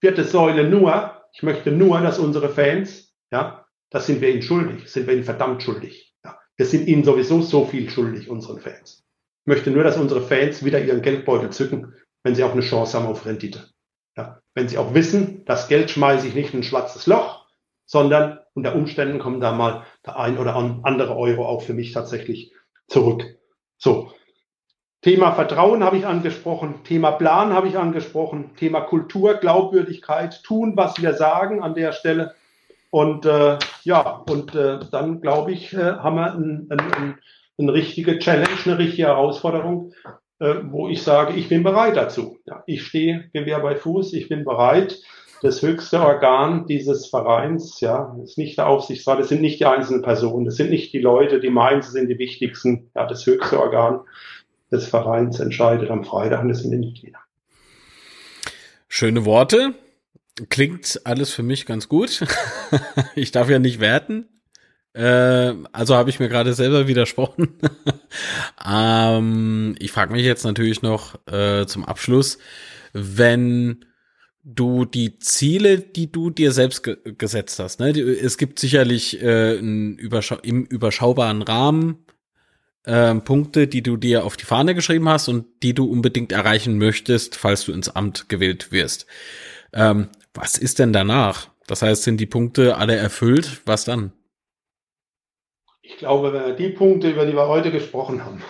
Vierte 0.00 0.24
Säule 0.24 0.68
nur, 0.68 1.12
ich 1.32 1.44
möchte 1.44 1.70
nur, 1.70 2.00
dass 2.00 2.18
unsere 2.18 2.48
Fans, 2.48 3.14
ja, 3.30 3.61
das 3.92 4.06
sind 4.06 4.20
wir 4.20 4.30
ihnen 4.30 4.42
schuldig, 4.42 4.90
sind 4.90 5.06
wir 5.06 5.14
ihnen 5.14 5.24
verdammt 5.24 5.62
schuldig. 5.62 6.14
Ja. 6.24 6.38
Wir 6.56 6.66
sind 6.66 6.88
ihnen 6.88 7.04
sowieso 7.04 7.40
so 7.40 7.64
viel 7.64 7.88
schuldig, 7.88 8.28
unseren 8.28 8.58
Fans 8.58 9.02
möchte 9.44 9.70
nur, 9.70 9.84
dass 9.84 9.96
unsere 9.96 10.22
Fans 10.22 10.64
wieder 10.64 10.80
ihren 10.80 11.02
Geldbeutel 11.02 11.50
zücken, 11.50 11.94
wenn 12.22 12.34
sie 12.34 12.44
auch 12.44 12.52
eine 12.52 12.62
Chance 12.62 12.98
haben 12.98 13.06
auf 13.06 13.26
Rendite. 13.26 13.68
Ja, 14.16 14.40
wenn 14.54 14.68
sie 14.68 14.78
auch 14.78 14.94
wissen, 14.94 15.44
das 15.46 15.68
Geld 15.68 15.90
schmeiße 15.90 16.28
ich 16.28 16.34
nicht 16.34 16.52
in 16.52 16.60
ein 16.60 16.64
schwarzes 16.64 17.06
Loch, 17.06 17.46
sondern 17.86 18.38
unter 18.54 18.74
Umständen 18.74 19.18
kommen 19.18 19.40
da 19.40 19.52
mal 19.52 19.84
der 20.04 20.18
ein 20.18 20.38
oder 20.38 20.54
andere 20.54 21.16
Euro 21.16 21.46
auch 21.46 21.62
für 21.62 21.72
mich 21.72 21.92
tatsächlich 21.92 22.52
zurück. 22.88 23.24
So. 23.78 24.12
Thema 25.00 25.32
Vertrauen 25.32 25.82
habe 25.82 25.96
ich 25.96 26.06
angesprochen, 26.06 26.84
Thema 26.84 27.10
Plan 27.12 27.52
habe 27.52 27.66
ich 27.66 27.76
angesprochen, 27.76 28.54
Thema 28.54 28.82
Kultur, 28.82 29.34
Glaubwürdigkeit, 29.34 30.44
tun, 30.44 30.76
was 30.76 31.02
wir 31.02 31.14
sagen 31.14 31.60
an 31.60 31.74
der 31.74 31.92
Stelle. 31.92 32.36
Und 32.92 33.26
äh, 33.26 33.58
ja, 33.84 34.22
und 34.28 34.54
äh, 34.54 34.78
dann 34.92 35.20
glaube 35.20 35.50
ich, 35.50 35.72
äh, 35.72 35.78
haben 35.96 36.16
wir 36.16 36.34
ein, 36.34 36.66
ein, 36.70 36.92
ein 36.92 37.18
eine 37.58 37.72
richtige 37.72 38.18
Challenge, 38.18 38.48
eine 38.64 38.78
richtige 38.78 39.08
Herausforderung, 39.08 39.92
äh, 40.38 40.54
wo 40.64 40.88
ich 40.88 41.02
sage, 41.02 41.34
ich 41.34 41.48
bin 41.48 41.62
bereit 41.62 41.96
dazu. 41.96 42.38
Ja, 42.46 42.62
ich 42.66 42.82
stehe 42.82 43.30
Gewehr 43.32 43.60
bei 43.60 43.76
Fuß, 43.76 44.12
ich 44.14 44.28
bin 44.28 44.44
bereit. 44.44 45.00
Das 45.42 45.60
höchste 45.60 46.00
Organ 46.00 46.66
dieses 46.66 47.08
Vereins, 47.08 47.80
ja, 47.80 48.16
ist 48.22 48.38
nicht 48.38 48.58
der 48.58 48.68
Aufsichtsrat, 48.68 49.18
das 49.18 49.28
sind 49.28 49.40
nicht 49.40 49.58
die 49.58 49.66
einzelnen 49.66 50.02
Personen, 50.02 50.44
das 50.44 50.54
sind 50.54 50.70
nicht 50.70 50.92
die 50.92 51.00
Leute, 51.00 51.40
die 51.40 51.50
meinen, 51.50 51.82
sie 51.82 51.90
sind 51.90 52.08
die 52.08 52.18
wichtigsten. 52.18 52.90
Ja, 52.94 53.06
das 53.06 53.26
höchste 53.26 53.58
Organ 53.58 54.00
des 54.70 54.86
Vereins 54.86 55.40
entscheidet 55.40 55.90
am 55.90 56.04
Freitag 56.04 56.42
und 56.42 56.48
das 56.48 56.60
sind 56.60 56.70
die 56.70 56.78
Mitglieder. 56.78 57.18
Schöne 58.88 59.24
Worte. 59.24 59.74
Klingt 60.48 61.00
alles 61.04 61.30
für 61.32 61.42
mich 61.42 61.66
ganz 61.66 61.88
gut. 61.88 62.24
ich 63.14 63.32
darf 63.32 63.50
ja 63.50 63.58
nicht 63.58 63.80
werten. 63.80 64.28
Äh, 64.94 65.54
also 65.72 65.94
habe 65.94 66.10
ich 66.10 66.20
mir 66.20 66.28
gerade 66.28 66.54
selber 66.54 66.86
widersprochen. 66.86 67.58
ähm, 68.66 69.74
ich 69.78 69.92
frage 69.92 70.12
mich 70.12 70.24
jetzt 70.24 70.44
natürlich 70.44 70.82
noch 70.82 71.18
äh, 71.26 71.66
zum 71.66 71.84
Abschluss, 71.84 72.38
wenn 72.92 73.84
du 74.44 74.84
die 74.84 75.18
Ziele, 75.18 75.78
die 75.78 76.10
du 76.10 76.30
dir 76.30 76.52
selbst 76.52 76.82
ge 76.82 76.96
gesetzt 77.16 77.58
hast, 77.58 77.78
ne? 77.78 77.90
Es 77.90 78.38
gibt 78.38 78.58
sicherlich 78.58 79.22
äh, 79.22 79.56
ein 79.58 79.96
überschau 79.98 80.36
im 80.42 80.64
überschaubaren 80.64 81.42
Rahmen 81.42 82.04
äh, 82.84 83.14
Punkte, 83.14 83.68
die 83.68 83.82
du 83.82 83.96
dir 83.96 84.24
auf 84.24 84.36
die 84.36 84.44
Fahne 84.44 84.74
geschrieben 84.74 85.08
hast 85.08 85.28
und 85.28 85.46
die 85.62 85.74
du 85.74 85.84
unbedingt 85.84 86.32
erreichen 86.32 86.76
möchtest, 86.78 87.36
falls 87.36 87.64
du 87.64 87.72
ins 87.72 87.88
Amt 87.88 88.28
gewählt 88.28 88.72
wirst. 88.72 89.06
Ähm, 89.72 90.08
was 90.34 90.58
ist 90.58 90.78
denn 90.78 90.92
danach? 90.92 91.48
Das 91.66 91.82
heißt, 91.82 92.02
sind 92.02 92.18
die 92.18 92.26
Punkte 92.26 92.76
alle 92.76 92.96
erfüllt? 92.96 93.62
Was 93.66 93.84
dann? 93.84 94.12
Ich 95.82 95.96
glaube, 95.98 96.32
wenn 96.32 96.44
wir 96.46 96.54
die 96.54 96.70
Punkte, 96.70 97.10
über 97.10 97.26
die 97.26 97.34
wir 97.34 97.48
heute 97.48 97.70
gesprochen 97.70 98.24
haben, 98.24 98.42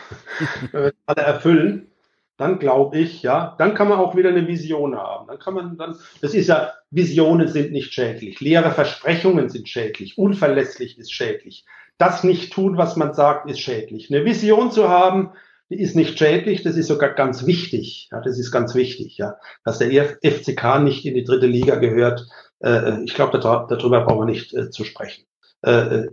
alle 1.06 1.22
erfüllen, 1.22 1.92
dann 2.36 2.58
glaube 2.58 2.98
ich, 2.98 3.22
ja, 3.22 3.54
dann 3.58 3.74
kann 3.74 3.88
man 3.88 3.98
auch 3.98 4.16
wieder 4.16 4.30
eine 4.30 4.46
Vision 4.46 4.96
haben. 4.96 5.28
Dann 5.28 5.38
kann 5.38 5.54
man 5.54 5.76
dann, 5.76 5.96
das 6.20 6.34
ist 6.34 6.48
ja, 6.48 6.72
Visionen 6.90 7.48
sind 7.48 7.72
nicht 7.72 7.92
schädlich, 7.92 8.40
leere 8.40 8.72
Versprechungen 8.72 9.48
sind 9.48 9.68
schädlich, 9.68 10.18
unverlässlich 10.18 10.98
ist 10.98 11.12
schädlich. 11.12 11.64
Das 11.98 12.24
nicht 12.24 12.52
tun, 12.52 12.76
was 12.76 12.96
man 12.96 13.14
sagt, 13.14 13.48
ist 13.50 13.60
schädlich. 13.60 14.10
Eine 14.10 14.24
Vision 14.24 14.72
zu 14.72 14.88
haben, 14.88 15.30
die 15.72 15.80
ist 15.80 15.96
nicht 15.96 16.18
schädlich, 16.18 16.62
das 16.62 16.76
ist 16.76 16.86
sogar 16.86 17.10
ganz 17.14 17.46
wichtig. 17.46 18.08
Ja, 18.12 18.20
das 18.20 18.38
ist 18.38 18.52
ganz 18.52 18.74
wichtig, 18.74 19.16
ja, 19.16 19.36
dass 19.64 19.78
der 19.78 20.18
FCK 20.22 20.80
nicht 20.80 21.04
in 21.04 21.14
die 21.14 21.24
dritte 21.24 21.46
Liga 21.46 21.76
gehört. 21.76 22.26
Äh, 22.60 23.02
ich 23.04 23.14
glaube, 23.14 23.38
darüber 23.40 24.02
brauchen 24.02 24.20
wir 24.20 24.26
nicht 24.26 24.54
äh, 24.54 24.70
zu 24.70 24.84
sprechen. 24.84 25.24
Äh, 25.64 25.70
äh, 25.70 26.10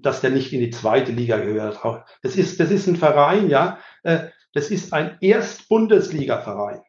dass 0.00 0.20
der 0.20 0.30
nicht 0.30 0.52
in 0.52 0.60
die 0.60 0.70
zweite 0.70 1.12
Liga 1.12 1.38
gehört. 1.38 1.78
Das 2.22 2.36
ist, 2.36 2.58
das 2.58 2.70
ist 2.70 2.86
ein 2.88 2.96
Verein, 2.96 3.48
ja, 3.48 3.78
äh, 4.02 4.28
das 4.52 4.70
ist 4.70 4.92
ein 4.92 5.16
Erst-Bundesliga-Verein, 5.20 6.82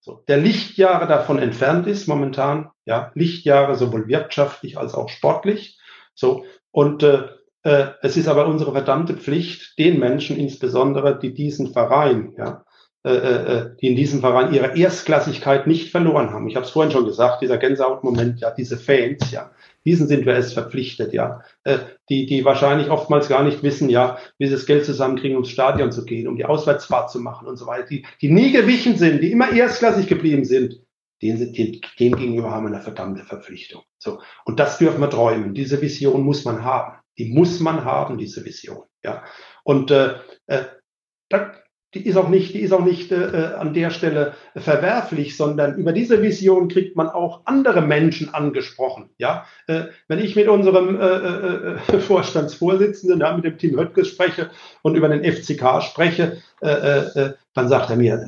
so, 0.00 0.22
der 0.28 0.36
Lichtjahre 0.38 1.06
davon 1.06 1.38
entfernt 1.38 1.86
ist 1.86 2.06
momentan, 2.06 2.70
ja, 2.84 3.10
Lichtjahre 3.14 3.74
sowohl 3.74 4.06
wirtschaftlich 4.06 4.78
als 4.78 4.94
auch 4.94 5.08
sportlich. 5.08 5.78
So, 6.14 6.44
und 6.70 7.02
äh, 7.02 7.28
äh, 7.62 7.86
es 8.02 8.16
ist 8.16 8.28
aber 8.28 8.46
unsere 8.46 8.72
verdammte 8.72 9.14
Pflicht, 9.14 9.78
den 9.78 9.98
Menschen 9.98 10.36
insbesondere, 10.36 11.18
die 11.18 11.34
diesen 11.34 11.72
Verein, 11.72 12.34
ja, 12.36 12.64
äh, 13.04 13.10
äh, 13.10 13.70
die 13.80 13.86
in 13.86 13.96
diesem 13.96 14.20
Verein 14.20 14.52
ihre 14.52 14.76
Erstklassigkeit 14.76 15.66
nicht 15.66 15.90
verloren 15.90 16.30
haben. 16.30 16.48
Ich 16.48 16.56
habe 16.56 16.66
es 16.66 16.72
vorhin 16.72 16.92
schon 16.92 17.06
gesagt, 17.06 17.42
dieser 17.42 17.56
Gänsehautmoment, 17.56 18.40
ja, 18.40 18.50
diese 18.50 18.76
Fans, 18.76 19.30
ja, 19.30 19.52
diesen 19.84 20.08
sind 20.08 20.26
wir 20.26 20.34
es 20.34 20.52
verpflichtet, 20.52 21.12
ja, 21.12 21.42
äh, 21.64 21.78
die, 22.10 22.26
die 22.26 22.44
wahrscheinlich 22.44 22.90
oftmals 22.90 23.28
gar 23.28 23.44
nicht 23.44 23.62
wissen, 23.62 23.88
ja, 23.88 24.18
wie 24.38 24.46
sie 24.46 24.52
das 24.52 24.66
Geld 24.66 24.84
zusammenkriegen, 24.84 25.36
ums 25.36 25.48
Stadion 25.48 25.92
zu 25.92 26.04
gehen, 26.04 26.28
um 26.28 26.36
die 26.36 26.44
Auswärtsfahrt 26.44 27.10
zu 27.10 27.20
machen 27.20 27.46
und 27.48 27.56
so 27.56 27.66
weiter, 27.66 27.86
die, 27.86 28.04
die 28.20 28.30
nie 28.30 28.52
gewichen 28.52 28.98
sind, 28.98 29.22
die 29.22 29.32
immer 29.32 29.52
erstklassig 29.52 30.08
geblieben 30.08 30.44
sind, 30.44 30.82
denen, 31.22 31.52
denen, 31.52 31.80
denen 31.98 32.16
gegenüber 32.16 32.50
haben 32.50 32.64
wir 32.66 32.74
eine 32.74 32.82
verdammte 32.82 33.24
Verpflichtung. 33.24 33.82
So. 33.98 34.20
Und 34.44 34.60
das 34.60 34.78
dürfen 34.78 35.00
wir 35.00 35.10
träumen. 35.10 35.54
Diese 35.54 35.80
Vision 35.80 36.22
muss 36.22 36.44
man 36.44 36.64
haben. 36.64 36.97
Die 37.18 37.32
muss 37.32 37.60
man 37.60 37.84
haben, 37.84 38.18
diese 38.18 38.44
Vision, 38.44 38.84
ja. 39.02 39.24
Und 39.64 39.90
äh, 39.90 40.14
äh, 40.46 40.64
die 41.94 42.06
ist 42.06 42.16
auch 42.16 42.28
nicht, 42.28 42.52
die 42.54 42.60
ist 42.60 42.72
auch 42.72 42.84
nicht 42.84 43.12
äh, 43.12 43.54
an 43.58 43.72
der 43.72 43.90
Stelle 43.90 44.34
verwerflich, 44.54 45.36
sondern 45.36 45.76
über 45.76 45.92
diese 45.92 46.20
Vision 46.20 46.68
kriegt 46.68 46.96
man 46.96 47.08
auch 47.08 47.42
andere 47.46 47.80
Menschen 47.80 48.34
angesprochen. 48.34 49.08
Ja, 49.16 49.46
äh, 49.66 49.84
wenn 50.06 50.18
ich 50.18 50.36
mit 50.36 50.48
unserem 50.48 51.00
äh, 51.00 51.06
äh, 51.06 51.78
äh 51.88 52.00
Vorstandsvorsitzenden, 52.00 53.20
ja, 53.20 53.34
mit 53.34 53.46
dem 53.46 53.56
Team 53.56 53.78
Höttges 53.78 54.08
spreche 54.08 54.50
und 54.82 54.96
über 54.96 55.08
den 55.08 55.24
FCK 55.24 55.82
spreche, 55.82 56.42
äh, 56.60 56.68
äh, 56.68 57.34
dann 57.54 57.68
sagt 57.68 57.88
er 57.88 57.96
mir, 57.96 58.22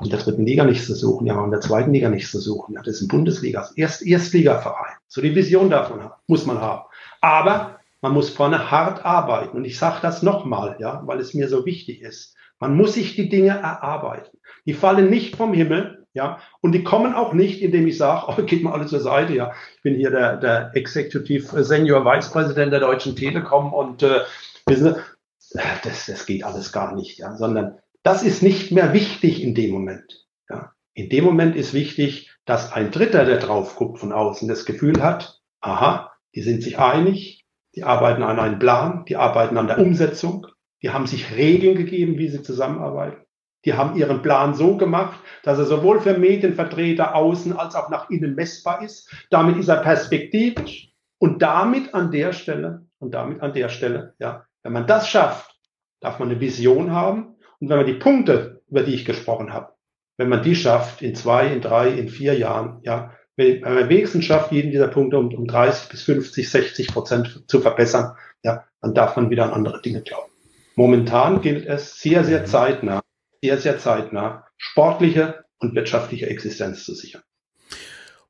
in 0.00 0.10
der 0.10 0.20
dritten 0.20 0.46
Liga 0.46 0.64
nichts 0.64 0.86
zu 0.86 0.94
suchen, 0.94 1.26
ja, 1.26 1.44
in 1.44 1.50
der 1.50 1.60
zweiten 1.60 1.92
Liga 1.92 2.08
nichts 2.08 2.30
zu 2.30 2.38
suchen. 2.38 2.74
Ja, 2.74 2.82
das 2.82 2.96
ist 2.96 3.02
ein 3.02 3.08
Bundesliga, 3.08 3.68
Erst, 3.74 4.06
Erstligaverein. 4.06 4.94
So 5.08 5.20
die 5.20 5.34
Vision 5.34 5.70
davon 5.70 6.08
muss 6.28 6.46
man 6.46 6.60
haben. 6.60 6.87
Aber 7.20 7.80
man 8.00 8.12
muss 8.12 8.30
vorne 8.30 8.70
hart 8.70 9.04
arbeiten. 9.04 9.56
Und 9.56 9.64
ich 9.64 9.78
sage 9.78 9.98
das 10.02 10.22
nochmal, 10.22 10.76
ja, 10.78 11.02
weil 11.06 11.20
es 11.20 11.34
mir 11.34 11.48
so 11.48 11.66
wichtig 11.66 12.02
ist. 12.02 12.36
Man 12.60 12.76
muss 12.76 12.94
sich 12.94 13.14
die 13.14 13.28
Dinge 13.28 13.50
erarbeiten. 13.50 14.36
Die 14.66 14.74
fallen 14.74 15.10
nicht 15.10 15.36
vom 15.36 15.52
Himmel, 15.52 16.06
ja, 16.12 16.40
und 16.60 16.72
die 16.72 16.82
kommen 16.82 17.14
auch 17.14 17.32
nicht, 17.32 17.62
indem 17.62 17.86
ich 17.86 17.96
sage, 17.96 18.26
oh, 18.42 18.42
geht 18.42 18.62
mal 18.62 18.72
alle 18.72 18.86
zur 18.86 19.00
Seite, 19.00 19.34
ja. 19.34 19.52
Ich 19.76 19.82
bin 19.82 19.94
hier 19.94 20.10
der, 20.10 20.36
der 20.36 20.70
Executive 20.74 21.64
Senior 21.64 22.04
Vice 22.04 22.30
President 22.30 22.72
der 22.72 22.80
Deutschen 22.80 23.16
Telekom 23.16 23.72
und 23.72 24.02
äh, 24.02 24.20
wissen 24.66 24.94
Sie, 25.38 25.60
das, 25.82 26.06
das 26.06 26.26
geht 26.26 26.44
alles 26.44 26.72
gar 26.72 26.94
nicht, 26.94 27.18
ja, 27.18 27.34
sondern 27.36 27.78
das 28.02 28.22
ist 28.22 28.42
nicht 28.42 28.70
mehr 28.72 28.92
wichtig 28.92 29.42
in 29.42 29.54
dem 29.54 29.70
Moment. 29.70 30.26
Ja. 30.50 30.72
In 30.94 31.08
dem 31.08 31.24
Moment 31.24 31.56
ist 31.56 31.72
wichtig, 31.72 32.30
dass 32.44 32.72
ein 32.72 32.90
Dritter, 32.90 33.24
der 33.24 33.38
drauf 33.38 33.76
guckt 33.76 33.98
von 33.98 34.12
außen, 34.12 34.48
das 34.48 34.64
Gefühl 34.64 35.02
hat, 35.02 35.40
aha, 35.60 36.12
die 36.38 36.42
sind 36.42 36.62
sich 36.62 36.78
einig, 36.78 37.44
die 37.74 37.82
arbeiten 37.82 38.22
an 38.22 38.38
einem 38.38 38.60
Plan, 38.60 39.04
die 39.08 39.16
arbeiten 39.16 39.58
an 39.58 39.66
der 39.66 39.80
Umsetzung, 39.80 40.46
die 40.84 40.90
haben 40.90 41.08
sich 41.08 41.34
Regeln 41.34 41.74
gegeben, 41.76 42.16
wie 42.16 42.28
sie 42.28 42.44
zusammenarbeiten. 42.44 43.24
Die 43.64 43.74
haben 43.74 43.96
ihren 43.96 44.22
Plan 44.22 44.54
so 44.54 44.76
gemacht, 44.76 45.18
dass 45.42 45.58
er 45.58 45.64
sowohl 45.64 45.98
für 45.98 46.16
Medienvertreter 46.16 47.16
außen 47.16 47.58
als 47.58 47.74
auch 47.74 47.90
nach 47.90 48.08
innen 48.08 48.36
messbar 48.36 48.84
ist. 48.84 49.12
Damit 49.30 49.56
ist 49.56 49.66
er 49.66 49.78
perspektivisch 49.78 50.92
und 51.18 51.42
damit 51.42 51.92
an 51.92 52.12
der 52.12 52.32
Stelle 52.32 52.86
und 53.00 53.14
damit 53.14 53.40
an 53.40 53.52
der 53.52 53.68
Stelle, 53.68 54.14
ja, 54.20 54.44
wenn 54.62 54.74
man 54.74 54.86
das 54.86 55.08
schafft, 55.08 55.58
darf 55.98 56.20
man 56.20 56.30
eine 56.30 56.38
Vision 56.38 56.92
haben. 56.92 57.34
Und 57.58 57.68
wenn 57.68 57.78
man 57.78 57.86
die 57.86 57.94
Punkte, 57.94 58.62
über 58.68 58.84
die 58.84 58.94
ich 58.94 59.04
gesprochen 59.04 59.52
habe, 59.52 59.72
wenn 60.16 60.28
man 60.28 60.44
die 60.44 60.54
schafft 60.54 61.02
in 61.02 61.16
zwei, 61.16 61.48
in 61.48 61.60
drei, 61.60 61.88
in 61.88 62.08
vier 62.08 62.38
Jahren, 62.38 62.78
ja, 62.84 63.12
wenn 63.38 63.60
man 63.60 63.88
wenigstens 63.88 64.24
schafft, 64.24 64.52
jeden 64.52 64.72
dieser 64.72 64.88
Punkte 64.88 65.16
um, 65.16 65.32
um 65.32 65.46
30 65.46 65.88
bis 65.88 66.02
50, 66.02 66.50
60 66.50 66.88
Prozent 66.88 67.44
zu 67.46 67.60
verbessern, 67.60 68.16
ja, 68.42 68.64
dann 68.82 68.94
darf 68.94 69.16
man 69.16 69.30
wieder 69.30 69.44
an 69.44 69.52
andere 69.52 69.80
Dinge 69.80 70.02
glauben. 70.02 70.30
Momentan 70.74 71.40
gilt 71.40 71.66
es 71.66 72.00
sehr, 72.00 72.24
sehr 72.24 72.40
mhm. 72.40 72.46
zeitnah, 72.46 73.00
sehr, 73.42 73.58
sehr 73.58 73.78
zeitnah, 73.78 74.46
sportliche 74.56 75.44
und 75.58 75.74
wirtschaftliche 75.74 76.26
Existenz 76.26 76.84
zu 76.84 76.94
sichern. 76.94 77.22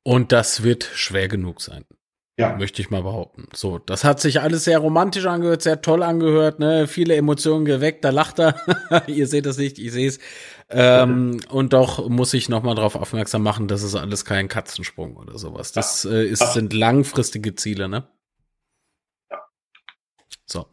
Und 0.03 0.31
das 0.31 0.63
wird 0.63 0.83
schwer 0.83 1.27
genug 1.27 1.61
sein. 1.61 1.85
Ja. 2.39 2.55
Möchte 2.55 2.81
ich 2.81 2.89
mal 2.89 3.03
behaupten. 3.03 3.49
So, 3.53 3.79
das 3.79 4.05
hat 4.05 4.21
sich 4.21 4.39
alles 4.39 4.63
sehr 4.63 4.79
romantisch 4.79 5.25
angehört, 5.25 5.61
sehr 5.61 5.81
toll 5.81 6.01
angehört, 6.03 6.59
ne? 6.59 6.87
Viele 6.87 7.17
Emotionen 7.17 7.65
geweckt, 7.65 8.05
da 8.05 8.11
lacht 8.11 8.39
er. 8.39 8.55
Ihr 9.07 9.27
seht 9.27 9.45
das 9.45 9.57
nicht, 9.57 9.77
ich 9.77 9.91
sehe 9.91 10.07
es. 10.07 10.19
Ähm, 10.69 11.41
und 11.49 11.73
doch 11.73 12.07
muss 12.07 12.33
ich 12.33 12.47
nochmal 12.47 12.75
darauf 12.75 12.95
aufmerksam 12.95 13.43
machen, 13.43 13.67
das 13.67 13.83
ist 13.83 13.95
alles 13.95 14.23
kein 14.23 14.47
Katzensprung 14.47 15.17
oder 15.17 15.37
sowas. 15.37 15.73
Das 15.73 16.05
äh, 16.05 16.23
ist, 16.23 16.53
sind 16.53 16.71
langfristige 16.71 17.55
Ziele, 17.55 17.89
ne? 17.89 18.07
Ja. 19.29 19.39
So. 20.45 20.65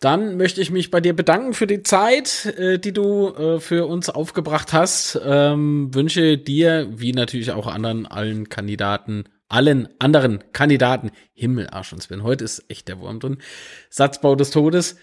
Dann 0.00 0.36
möchte 0.36 0.60
ich 0.60 0.72
mich 0.72 0.90
bei 0.90 1.00
dir 1.00 1.14
bedanken 1.14 1.52
für 1.52 1.68
die 1.68 1.84
Zeit, 1.84 2.46
äh, 2.58 2.80
die 2.80 2.92
du 2.92 3.28
äh, 3.28 3.60
für 3.60 3.86
uns 3.86 4.10
aufgebracht 4.10 4.72
hast. 4.72 5.16
Ähm, 5.24 5.94
wünsche 5.94 6.38
dir, 6.38 6.88
wie 6.90 7.12
natürlich 7.12 7.52
auch 7.52 7.68
anderen, 7.68 8.06
allen 8.06 8.48
Kandidaten, 8.48 9.26
allen 9.50 9.88
anderen 9.98 10.42
Kandidaten, 10.52 11.10
Himmel, 11.34 11.68
Arsch 11.68 11.92
und 11.92 12.02
Spin, 12.02 12.22
heute 12.22 12.44
ist 12.44 12.64
echt 12.68 12.88
der 12.88 13.00
Wurm 13.00 13.20
drin, 13.20 13.38
Satzbau 13.90 14.34
des 14.36 14.50
Todes, 14.50 14.96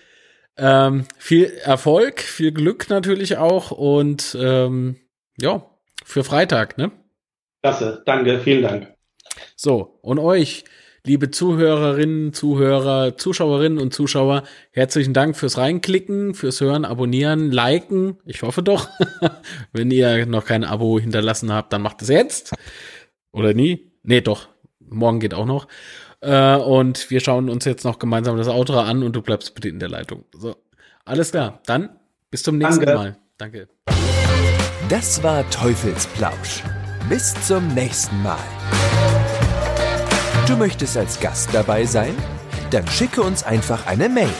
ähm, 0.57 1.05
viel 1.17 1.45
Erfolg, 1.45 2.21
viel 2.21 2.51
Glück 2.51 2.89
natürlich 2.89 3.37
auch 3.37 3.71
und 3.71 4.35
ähm, 4.39 4.97
ja, 5.39 5.69
für 6.03 6.23
Freitag, 6.23 6.77
ne? 6.77 6.91
Klasse, 7.61 8.01
danke, 8.05 8.39
vielen 8.39 8.63
Dank. 8.63 8.93
So, 9.55 9.99
und 10.01 10.19
euch, 10.19 10.63
liebe 11.05 11.29
Zuhörerinnen, 11.29 12.33
Zuhörer, 12.33 13.17
Zuschauerinnen 13.17 13.79
und 13.79 13.93
Zuschauer, 13.93 14.43
herzlichen 14.71 15.13
Dank 15.13 15.35
fürs 15.35 15.57
Reinklicken, 15.57 16.33
fürs 16.33 16.61
Hören, 16.61 16.85
Abonnieren, 16.85 17.51
Liken. 17.51 18.17
Ich 18.25 18.41
hoffe 18.41 18.63
doch. 18.63 18.89
Wenn 19.73 19.91
ihr 19.91 20.25
noch 20.25 20.45
kein 20.45 20.63
Abo 20.63 20.99
hinterlassen 20.99 21.51
habt, 21.51 21.73
dann 21.73 21.81
macht 21.81 22.01
es 22.01 22.09
jetzt. 22.09 22.53
Oder 23.31 23.53
nie. 23.53 23.86
Nee, 24.07 24.21
doch. 24.21 24.47
Morgen 24.79 25.19
geht 25.19 25.33
auch 25.33 25.45
noch. 25.45 25.67
Äh, 26.21 26.55
und 26.55 27.09
wir 27.11 27.19
schauen 27.19 27.49
uns 27.49 27.65
jetzt 27.65 27.83
noch 27.83 27.99
gemeinsam 27.99 28.37
das 28.37 28.47
Outro 28.47 28.79
an 28.79 29.03
und 29.03 29.13
du 29.13 29.21
bleibst 29.21 29.53
bitte 29.53 29.67
in 29.67 29.79
der 29.79 29.89
Leitung. 29.89 30.23
So. 30.33 30.55
Alles 31.03 31.31
klar. 31.31 31.59
Dann 31.65 31.89
bis 32.31 32.41
zum 32.41 32.57
nächsten 32.57 32.85
Danke. 32.85 32.95
Mal. 32.95 33.17
Danke. 33.37 33.67
Das 34.87 35.21
war 35.23 35.47
Teufelsplausch. 35.49 36.63
Bis 37.09 37.33
zum 37.45 37.67
nächsten 37.73 38.23
Mal. 38.23 38.39
Du 40.47 40.55
möchtest 40.55 40.95
als 40.95 41.19
Gast 41.19 41.49
dabei 41.51 41.83
sein? 41.83 42.15
Dann 42.71 42.87
schicke 42.87 43.21
uns 43.21 43.43
einfach 43.43 43.87
eine 43.87 44.07
Mail 44.07 44.33